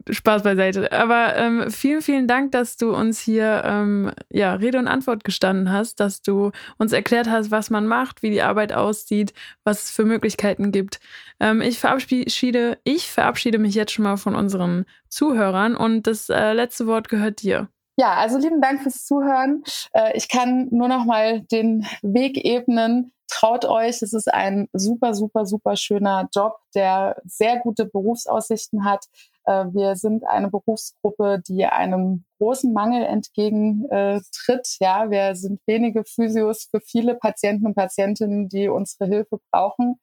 Spaß 0.08 0.42
beiseite. 0.44 0.90
Aber 0.92 1.36
ähm, 1.36 1.70
vielen, 1.70 2.00
vielen 2.00 2.26
Dank, 2.26 2.52
dass 2.52 2.78
du 2.78 2.94
uns 2.94 3.20
hier 3.20 3.62
ähm, 3.66 4.12
ja, 4.30 4.54
Rede 4.54 4.78
und 4.78 4.88
Antwort 4.88 5.24
gestanden 5.24 5.70
hast, 5.70 6.00
dass 6.00 6.22
du 6.22 6.52
uns 6.78 6.92
erklärt 6.92 7.28
hast, 7.28 7.50
was 7.50 7.68
man 7.68 7.86
macht, 7.86 8.22
wie 8.22 8.30
die 8.30 8.40
Arbeit 8.40 8.72
aussieht, 8.72 9.34
was 9.64 9.84
es 9.84 9.90
für 9.90 10.04
Möglichkeiten 10.04 10.72
gibt. 10.72 11.00
Ähm, 11.38 11.60
ich, 11.60 11.78
verabschiede, 11.78 12.78
ich 12.84 13.10
verabschiede 13.10 13.58
mich 13.58 13.74
jetzt 13.74 13.92
schon 13.92 14.04
mal 14.04 14.16
von 14.16 14.34
unseren 14.34 14.86
Zuhörern 15.08 15.76
und 15.76 16.06
das 16.06 16.30
äh, 16.30 16.54
letzte 16.54 16.86
Wort 16.86 17.10
gehört 17.10 17.42
dir. 17.42 17.68
Ja, 17.98 18.14
also 18.14 18.38
lieben 18.38 18.62
Dank 18.62 18.82
fürs 18.82 19.04
Zuhören. 19.04 19.64
Äh, 19.92 20.16
ich 20.16 20.30
kann 20.30 20.68
nur 20.70 20.88
noch 20.88 21.04
mal 21.04 21.42
den 21.42 21.86
Weg 22.00 22.42
ebnen. 22.42 23.12
Traut 23.33 23.64
euch, 23.64 24.03
es 24.03 24.12
ist 24.12 24.33
ein 24.33 24.68
super, 24.72 25.14
super, 25.14 25.47
super 25.47 25.76
schöner 25.76 26.28
Job, 26.35 26.57
der 26.74 27.20
sehr 27.24 27.59
gute 27.61 27.87
Berufsaussichten 27.87 28.85
hat. 28.85 29.07
Äh, 29.45 29.64
wir 29.72 29.97
sind 29.97 30.24
eine 30.26 30.51
Berufsgruppe, 30.51 31.43
die 31.47 31.64
einem 31.64 32.24
großen 32.39 32.72
Mangel 32.72 33.05
entgegentritt. 33.05 34.76
Ja, 34.80 35.11
wir 35.11 35.35
sind 35.35 35.61
wenige 35.66 36.05
Physios 36.05 36.68
für 36.70 36.80
viele 36.80 37.14
Patienten 37.14 37.66
und 37.66 37.74
Patientinnen, 37.74 38.49
die 38.49 38.68
unsere 38.68 39.07
Hilfe 39.07 39.39
brauchen. 39.51 39.99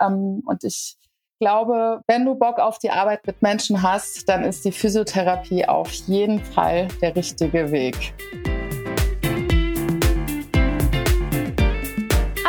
Ähm, 0.00 0.42
und 0.44 0.64
ich 0.64 0.96
glaube, 1.40 2.02
wenn 2.06 2.24
du 2.24 2.34
Bock 2.34 2.58
auf 2.58 2.78
die 2.78 2.90
Arbeit 2.90 3.26
mit 3.26 3.42
Menschen 3.42 3.82
hast, 3.82 4.28
dann 4.28 4.44
ist 4.44 4.64
die 4.64 4.72
Physiotherapie 4.72 5.66
auf 5.66 5.92
jeden 5.92 6.38
Fall 6.40 6.88
der 7.00 7.16
richtige 7.16 7.70
Weg. 7.70 8.14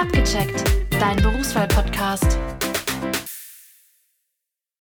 Abgecheckt, 0.04 0.66
dein 1.00 1.16
Berufswahl-Podcast. 1.24 2.38